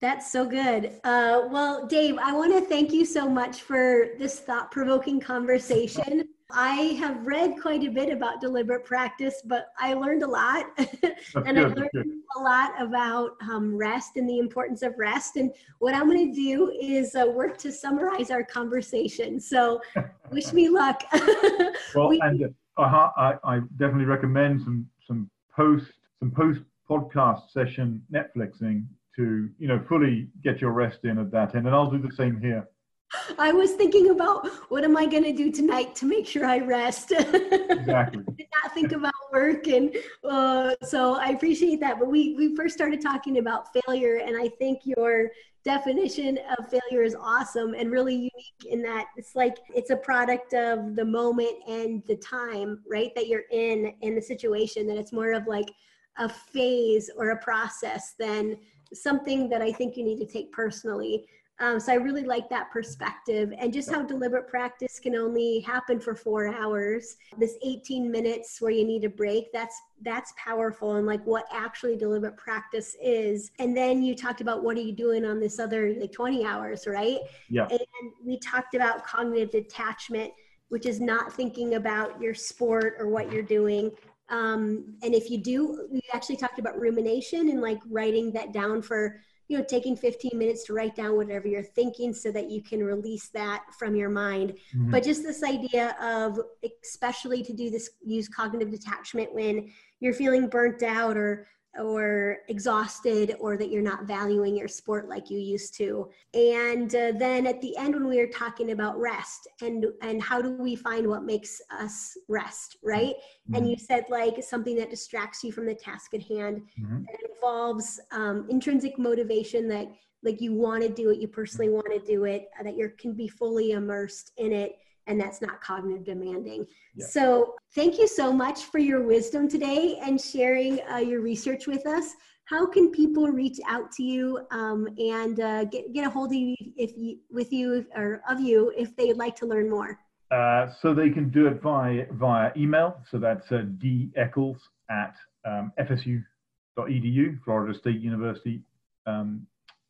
That's 0.00 0.30
so 0.30 0.44
good. 0.44 1.00
Uh, 1.02 1.48
well, 1.50 1.86
Dave, 1.86 2.18
I 2.18 2.32
want 2.32 2.52
to 2.52 2.60
thank 2.60 2.92
you 2.92 3.04
so 3.04 3.28
much 3.28 3.62
for 3.62 4.10
this 4.18 4.38
thought 4.38 4.70
provoking 4.70 5.20
conversation. 5.20 6.27
I 6.50 6.96
have 6.98 7.26
read 7.26 7.60
quite 7.60 7.84
a 7.84 7.90
bit 7.90 8.10
about 8.10 8.40
deliberate 8.40 8.84
practice, 8.84 9.42
but 9.44 9.66
I 9.78 9.92
learned 9.92 10.22
a 10.22 10.26
lot. 10.26 10.66
and 10.78 11.58
I 11.58 11.64
learned 11.64 11.90
a 12.36 12.40
lot 12.40 12.72
about 12.80 13.32
um, 13.42 13.76
rest 13.76 14.16
and 14.16 14.26
the 14.26 14.38
importance 14.38 14.80
of 14.80 14.94
rest. 14.96 15.36
And 15.36 15.52
what 15.78 15.94
I'm 15.94 16.06
going 16.06 16.32
to 16.32 16.34
do 16.34 16.72
is 16.80 17.14
uh, 17.14 17.26
work 17.26 17.58
to 17.58 17.70
summarize 17.70 18.30
our 18.30 18.42
conversation. 18.42 19.38
So 19.38 19.82
wish 20.30 20.54
me 20.54 20.70
luck. 20.70 21.04
well, 21.94 22.08
we, 22.08 22.20
and 22.22 22.42
uh, 22.78 23.10
I, 23.16 23.34
I 23.44 23.60
definitely 23.76 24.06
recommend 24.06 24.62
some, 24.62 24.88
some 25.06 25.30
post, 25.54 25.92
some 26.18 26.30
post 26.30 26.60
podcast 26.88 27.50
session 27.50 28.02
Netflixing 28.10 28.86
to, 29.16 29.50
you 29.58 29.68
know, 29.68 29.84
fully 29.86 30.28
get 30.42 30.62
your 30.62 30.70
rest 30.70 31.00
in 31.04 31.18
at 31.18 31.30
that 31.30 31.54
end. 31.54 31.66
And 31.66 31.76
I'll 31.76 31.90
do 31.90 31.98
the 31.98 32.14
same 32.14 32.40
here. 32.40 32.66
I 33.38 33.52
was 33.52 33.72
thinking 33.72 34.10
about 34.10 34.48
what 34.70 34.84
am 34.84 34.96
I 34.96 35.06
going 35.06 35.24
to 35.24 35.32
do 35.32 35.50
tonight 35.50 35.94
to 35.96 36.06
make 36.06 36.26
sure 36.26 36.44
I 36.44 36.58
rest. 36.58 37.12
exactly. 37.12 38.24
Did 38.36 38.46
not 38.62 38.74
think 38.74 38.92
about 38.92 39.14
work, 39.32 39.66
and 39.66 39.94
uh, 40.24 40.74
so 40.82 41.14
I 41.14 41.28
appreciate 41.28 41.80
that. 41.80 41.98
But 41.98 42.08
we 42.08 42.34
we 42.34 42.54
first 42.54 42.74
started 42.74 43.00
talking 43.00 43.38
about 43.38 43.68
failure, 43.84 44.16
and 44.16 44.36
I 44.36 44.48
think 44.48 44.80
your 44.84 45.30
definition 45.64 46.38
of 46.58 46.68
failure 46.70 47.02
is 47.02 47.14
awesome 47.14 47.74
and 47.74 47.90
really 47.90 48.14
unique 48.14 48.64
in 48.70 48.80
that 48.82 49.06
it's 49.16 49.34
like 49.34 49.56
it's 49.74 49.90
a 49.90 49.96
product 49.96 50.54
of 50.54 50.96
the 50.96 51.04
moment 51.04 51.52
and 51.66 52.02
the 52.06 52.16
time, 52.16 52.80
right? 52.88 53.12
That 53.14 53.26
you're 53.26 53.44
in 53.50 53.94
in 54.02 54.14
the 54.14 54.22
situation. 54.22 54.86
That 54.86 54.96
it's 54.96 55.12
more 55.12 55.32
of 55.32 55.46
like 55.46 55.70
a 56.18 56.28
phase 56.28 57.10
or 57.16 57.30
a 57.30 57.38
process 57.38 58.14
than 58.18 58.56
something 58.92 59.48
that 59.48 59.62
I 59.62 59.72
think 59.72 59.96
you 59.96 60.04
need 60.04 60.18
to 60.18 60.26
take 60.26 60.52
personally. 60.52 61.26
Um, 61.60 61.80
so 61.80 61.92
I 61.92 61.96
really 61.96 62.22
like 62.22 62.48
that 62.50 62.70
perspective 62.70 63.52
and 63.58 63.72
just 63.72 63.90
how 63.90 64.02
deliberate 64.02 64.46
practice 64.46 65.00
can 65.00 65.16
only 65.16 65.58
happen 65.60 65.98
for 65.98 66.14
four 66.14 66.54
hours. 66.54 67.16
This 67.36 67.56
18 67.62 68.10
minutes 68.10 68.60
where 68.60 68.70
you 68.70 68.84
need 68.84 69.04
a 69.04 69.08
break, 69.08 69.52
that's 69.52 69.80
that's 70.02 70.32
powerful 70.36 70.96
and 70.96 71.06
like 71.06 71.24
what 71.26 71.46
actually 71.52 71.96
deliberate 71.96 72.36
practice 72.36 72.96
is. 73.02 73.50
And 73.58 73.76
then 73.76 74.02
you 74.02 74.14
talked 74.14 74.40
about 74.40 74.62
what 74.62 74.76
are 74.76 74.82
you 74.82 74.92
doing 74.92 75.24
on 75.24 75.40
this 75.40 75.58
other 75.58 75.94
like 75.98 76.12
20 76.12 76.44
hours, 76.44 76.86
right? 76.86 77.18
Yeah. 77.50 77.66
And 77.68 77.80
we 78.24 78.38
talked 78.38 78.74
about 78.74 79.04
cognitive 79.04 79.50
detachment, 79.50 80.32
which 80.68 80.86
is 80.86 81.00
not 81.00 81.32
thinking 81.32 81.74
about 81.74 82.20
your 82.20 82.34
sport 82.34 82.94
or 83.00 83.08
what 83.08 83.32
you're 83.32 83.42
doing. 83.42 83.90
Um, 84.28 84.94
and 85.02 85.14
if 85.14 85.30
you 85.30 85.38
do, 85.38 85.88
we 85.90 86.02
actually 86.12 86.36
talked 86.36 86.58
about 86.58 86.78
rumination 86.78 87.48
and 87.48 87.60
like 87.60 87.78
writing 87.88 88.30
that 88.32 88.52
down 88.52 88.82
for 88.82 89.20
you 89.48 89.56
know 89.56 89.64
taking 89.64 89.96
15 89.96 90.30
minutes 90.34 90.64
to 90.64 90.74
write 90.74 90.94
down 90.94 91.16
whatever 91.16 91.48
you're 91.48 91.62
thinking 91.62 92.12
so 92.12 92.30
that 92.30 92.50
you 92.50 92.62
can 92.62 92.82
release 92.84 93.28
that 93.30 93.64
from 93.78 93.96
your 93.96 94.10
mind 94.10 94.54
mm-hmm. 94.74 94.90
but 94.90 95.02
just 95.02 95.22
this 95.22 95.42
idea 95.42 95.96
of 96.00 96.38
especially 96.84 97.42
to 97.42 97.52
do 97.52 97.70
this 97.70 97.90
use 98.04 98.28
cognitive 98.28 98.70
detachment 98.70 99.34
when 99.34 99.70
you're 100.00 100.14
feeling 100.14 100.48
burnt 100.48 100.82
out 100.82 101.16
or 101.16 101.48
or 101.78 102.38
exhausted 102.48 103.36
or 103.40 103.56
that 103.56 103.70
you're 103.70 103.82
not 103.82 104.04
valuing 104.04 104.56
your 104.56 104.68
sport 104.68 105.08
like 105.08 105.30
you 105.30 105.38
used 105.38 105.74
to. 105.76 106.08
And 106.34 106.94
uh, 106.94 107.12
then 107.16 107.46
at 107.46 107.60
the 107.60 107.76
end 107.76 107.94
when 107.94 108.06
we 108.06 108.18
were 108.18 108.26
talking 108.26 108.72
about 108.72 108.98
rest 108.98 109.48
and 109.62 109.86
and 110.02 110.22
how 110.22 110.42
do 110.42 110.52
we 110.52 110.76
find 110.76 111.06
what 111.06 111.24
makes 111.24 111.60
us 111.70 112.16
rest 112.28 112.76
right? 112.82 113.14
Mm-hmm. 113.48 113.54
and 113.54 113.70
you 113.70 113.76
said 113.78 114.04
like 114.10 114.42
something 114.42 114.76
that 114.76 114.90
distracts 114.90 115.42
you 115.42 115.52
from 115.52 115.66
the 115.66 115.74
task 115.74 116.12
at 116.12 116.22
hand 116.22 116.62
mm-hmm. 116.78 116.96
and 116.96 117.18
involves 117.34 117.98
um, 118.12 118.46
intrinsic 118.50 118.98
motivation 118.98 119.68
that 119.68 119.88
like 120.22 120.40
you 120.40 120.52
want 120.52 120.82
to 120.82 120.88
do 120.88 121.10
it 121.10 121.18
you 121.18 121.28
personally 121.28 121.70
want 121.70 121.86
to 121.92 122.00
do 122.00 122.24
it 122.24 122.48
that 122.62 122.76
you 122.76 122.90
can 122.98 123.14
be 123.14 123.28
fully 123.28 123.70
immersed 123.70 124.32
in 124.36 124.52
it 124.52 124.76
and 125.08 125.20
that's 125.20 125.40
not 125.40 125.60
cognitive 125.60 126.04
demanding. 126.04 126.66
Yeah. 126.94 127.06
So, 127.06 127.54
thank 127.74 127.98
you 127.98 128.06
so 128.06 128.32
much 128.32 128.64
for 128.64 128.78
your 128.78 129.02
wisdom 129.02 129.48
today 129.48 129.98
and 130.02 130.20
sharing 130.20 130.80
uh, 130.90 130.98
your 130.98 131.20
research 131.20 131.66
with 131.66 131.86
us. 131.86 132.14
How 132.44 132.66
can 132.66 132.90
people 132.90 133.28
reach 133.28 133.58
out 133.68 133.92
to 133.92 134.02
you 134.02 134.46
um, 134.50 134.88
and 134.96 135.40
uh, 135.40 135.64
get, 135.64 135.92
get 135.92 136.06
a 136.06 136.10
hold 136.10 136.30
of 136.30 136.36
you 136.36 136.56
if 136.76 136.96
you 136.96 137.18
with 137.30 137.52
you 137.52 137.84
or 137.94 138.22
of 138.28 138.40
you 138.40 138.72
if 138.76 138.96
they'd 138.96 139.18
like 139.18 139.36
to 139.36 139.46
learn 139.46 139.68
more? 139.68 139.98
Uh, 140.30 140.68
so 140.80 140.94
they 140.94 141.10
can 141.10 141.30
do 141.30 141.46
it 141.46 141.60
via 141.62 142.06
via 142.12 142.52
email. 142.56 143.00
So 143.10 143.18
that's 143.18 143.50
uh, 143.50 143.64
d 143.78 144.10
eccles 144.16 144.56
at 144.90 145.14
um, 145.44 145.72
fsu.edu, 145.78 147.42
Florida 147.44 147.78
State 147.78 148.00
University, 148.00 148.62
um, 149.06 149.46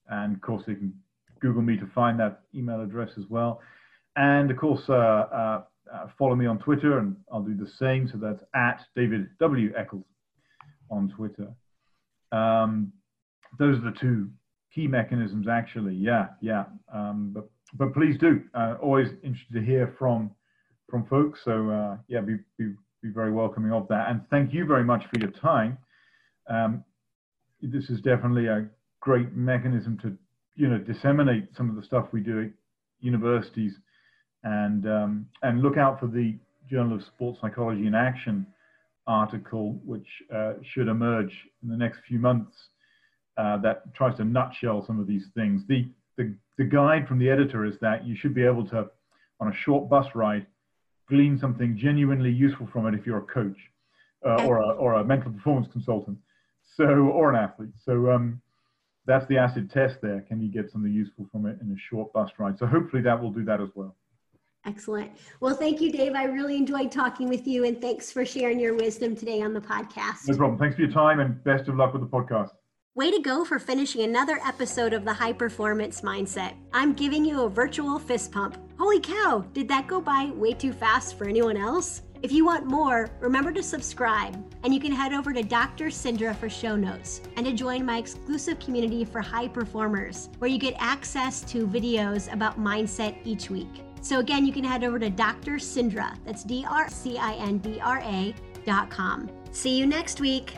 and 0.09 0.35
of 0.35 0.41
course 0.41 0.65
they 0.67 0.75
can 0.75 0.93
Google 1.41 1.63
me 1.63 1.77
to 1.77 1.87
find 1.95 2.19
that 2.19 2.41
email 2.55 2.81
address 2.81 3.11
as 3.19 3.25
well. 3.29 3.61
And 4.19 4.51
of 4.51 4.57
course, 4.57 4.83
uh, 4.89 4.93
uh, 4.93 5.63
uh, 5.95 6.07
follow 6.19 6.35
me 6.35 6.45
on 6.45 6.59
Twitter, 6.59 6.99
and 6.99 7.17
I'll 7.33 7.41
do 7.41 7.55
the 7.55 7.71
same. 7.79 8.09
So 8.09 8.19
that's 8.19 8.43
at 8.53 8.85
David 8.97 9.29
W. 9.39 9.73
Eccles 9.77 10.05
on 10.91 11.09
Twitter. 11.17 11.49
Um, 12.33 12.93
those 13.61 13.79
are 13.79 13.93
the 13.93 13.97
two 13.99 14.29
key 14.75 14.89
mechanisms, 14.89 15.47
actually. 15.47 15.95
Yeah, 15.95 16.27
yeah. 16.41 16.65
Um, 16.93 17.31
but 17.33 17.49
but 17.75 17.95
please 17.95 18.19
do. 18.19 18.43
Uh, 18.55 18.75
always 18.83 19.07
interested 19.23 19.55
to 19.55 19.63
hear 19.65 19.95
from 20.01 20.33
from 20.91 21.07
folks. 21.07 21.41
So 21.45 21.97
yeah, 22.09 22.21
be, 22.21 22.39
be 22.59 22.73
be 23.01 23.11
very 23.11 23.31
welcoming 23.31 23.71
of 23.71 23.87
that. 23.87 24.11
And 24.11 24.23
thank 24.31 24.53
you 24.53 24.67
very 24.67 24.85
much 24.85 25.05
for 25.05 25.21
your 25.21 25.31
time. 25.31 25.79
Um, 26.51 26.83
this 27.63 27.89
is 27.89 28.01
definitely 28.01 28.49
a 28.49 28.67
great 28.99 29.33
mechanism 29.33 29.97
to 30.03 30.19
you 30.57 30.67
know 30.67 30.79
disseminate 30.79 31.57
some 31.57 31.71
of 31.71 31.77
the 31.77 31.85
stuff 31.85 32.09
we 32.11 32.21
do 32.21 32.43
at 32.43 32.51
universities 33.01 33.75
and 34.45 34.87
um, 34.87 35.27
and 35.43 35.63
look 35.63 35.77
out 35.77 36.01
for 36.01 36.07
the 36.07 36.37
Journal 36.71 36.97
of 36.97 37.03
Sports 37.03 37.39
Psychology 37.41 37.87
in 37.87 37.95
Action 37.95 38.47
article, 39.07 39.81
which 39.85 40.07
uh, 40.35 40.55
should 40.63 40.89
emerge 40.89 41.33
in 41.63 41.69
the 41.69 41.77
next 41.77 42.01
few 42.07 42.19
months, 42.19 42.55
uh, 43.39 43.57
that 43.59 43.95
tries 43.95 44.17
to 44.19 44.25
nutshell 44.25 44.85
some 44.87 45.01
of 45.01 45.07
these 45.07 45.25
things. 45.35 45.63
The, 45.69 45.89
the 46.17 46.35
the 46.59 46.65
guide 46.65 47.07
from 47.09 47.19
the 47.19 47.31
editor 47.31 47.65
is 47.65 47.75
that 47.81 48.07
you 48.07 48.17
should 48.17 48.35
be 48.35 48.45
able 48.45 48.67
to, 48.69 48.87
on 49.41 49.49
a 49.49 49.55
short 49.55 49.89
bus 49.89 50.07
ride, 50.15 50.47
glean 51.09 51.39
something 51.39 51.77
genuinely 51.77 52.31
useful 52.31 52.69
from 52.73 52.87
it 52.87 52.95
if 52.95 53.07
you're 53.07 53.19
a 53.19 53.23
coach 53.23 53.57
uh, 54.27 54.45
or 54.45 54.59
a 54.59 54.69
or 54.71 54.95
a 54.95 55.05
mental 55.05 55.33
performance 55.33 55.69
consultant, 55.73 56.19
so 56.77 56.85
or 56.85 57.31
an 57.31 57.37
athlete. 57.37 57.75
So. 57.85 58.11
Um, 58.11 58.41
that's 59.07 59.27
the 59.29 59.39
acid 59.39 59.71
test 59.71 59.97
there. 60.03 60.21
Can 60.29 60.39
you 60.39 60.53
get 60.53 60.71
something 60.71 60.93
useful 60.93 61.27
from 61.33 61.47
it 61.47 61.57
in 61.63 61.73
a 61.73 61.77
short 61.91 62.13
bus 62.13 62.31
ride? 62.39 62.59
So 62.59 62.67
hopefully 62.67 63.01
that 63.05 63.19
will 63.19 63.33
do 63.33 63.43
that 63.47 63.59
as 63.59 63.71
well. 63.75 63.97
Excellent. 64.69 65.11
Well, 65.41 65.55
thank 65.55 65.81
you, 65.81 65.91
Dave. 65.91 66.13
I 66.15 66.25
really 66.25 66.57
enjoyed 66.59 66.93
talking 66.93 67.27
with 67.27 67.47
you, 67.47 67.65
and 67.65 67.81
thanks 67.81 68.13
for 68.13 68.27
sharing 68.27 68.61
your 68.61 68.75
wisdom 68.75 69.17
today 69.17 69.41
on 69.41 69.55
the 69.55 69.63
podcast. 69.63 70.29
No 70.29 70.37
problem. 70.37 70.59
Thanks 70.59 70.77
for 70.77 70.83
your 70.83 70.91
time, 70.91 71.21
and 71.21 71.43
best 71.43 71.69
of 71.69 71.77
luck 71.77 71.95
with 71.95 72.03
the 72.03 72.09
podcast. 72.09 72.51
Way 72.95 73.11
to 73.11 73.21
go 73.21 73.47
for 73.47 73.59
finishing 73.59 74.03
another 74.03 74.39
episode 74.47 74.93
of 74.93 75.07
the 75.07 75.13
High 75.13 75.33
Performance 75.33 76.03
Mindset. 76.03 76.53
I'm 76.75 76.93
giving 76.93 77.25
you 77.25 77.45
a 77.45 77.49
virtual 77.49 77.99
fist 77.99 78.31
pump. 78.31 78.59
Holy 78.79 79.01
cow, 79.01 79.43
did 79.55 79.69
that 79.69 79.87
go 79.87 80.03
by 80.03 80.33
way 80.35 80.53
too 80.53 80.75
fast 80.75 81.17
for 81.17 81.27
anyone 81.27 81.57
else? 81.57 82.03
If 82.21 82.31
you 82.31 82.45
want 82.45 82.67
more, 82.67 83.09
remember 83.21 83.53
to 83.53 83.63
subscribe, 83.63 84.35
and 84.65 84.75
you 84.75 84.81
can 84.81 84.93
head 84.93 85.15
over 85.15 85.33
to 85.33 85.43
Dr. 85.43 85.87
Cindra 85.87 86.37
for 86.37 86.51
show 86.51 86.77
notes 86.77 87.23
and 87.37 87.47
to 87.47 87.53
join 87.53 87.87
my 87.87 87.97
exclusive 87.97 88.59
community 88.59 89.05
for 89.05 89.21
high 89.21 89.49
performers, 89.49 90.29
where 90.39 90.51
you 90.51 90.59
get 90.59 90.75
access 90.79 91.41
to 91.43 91.67
videos 91.67 92.31
about 92.33 92.61
mindset 92.61 93.17
each 93.25 93.49
week. 93.49 93.85
So 94.01 94.21
again, 94.21 94.45
you 94.47 94.53
can 94.53 94.65
head 94.65 94.85
over 94.85 94.99
to 94.99 95.11
Dr. 95.11 95.57
Cindra. 95.57 96.17
that's 96.25 96.45
D 96.45 96.65
R 96.69 96.89
C 96.89 97.19
I 97.19 97.35
N 97.35 97.59
D 97.59 97.81
R 97.81 98.01
A 98.01 98.35
dot 98.65 98.91
com. 98.91 99.31
See 99.51 99.77
you 99.77 99.87
next 99.87 100.21
week. 100.21 100.57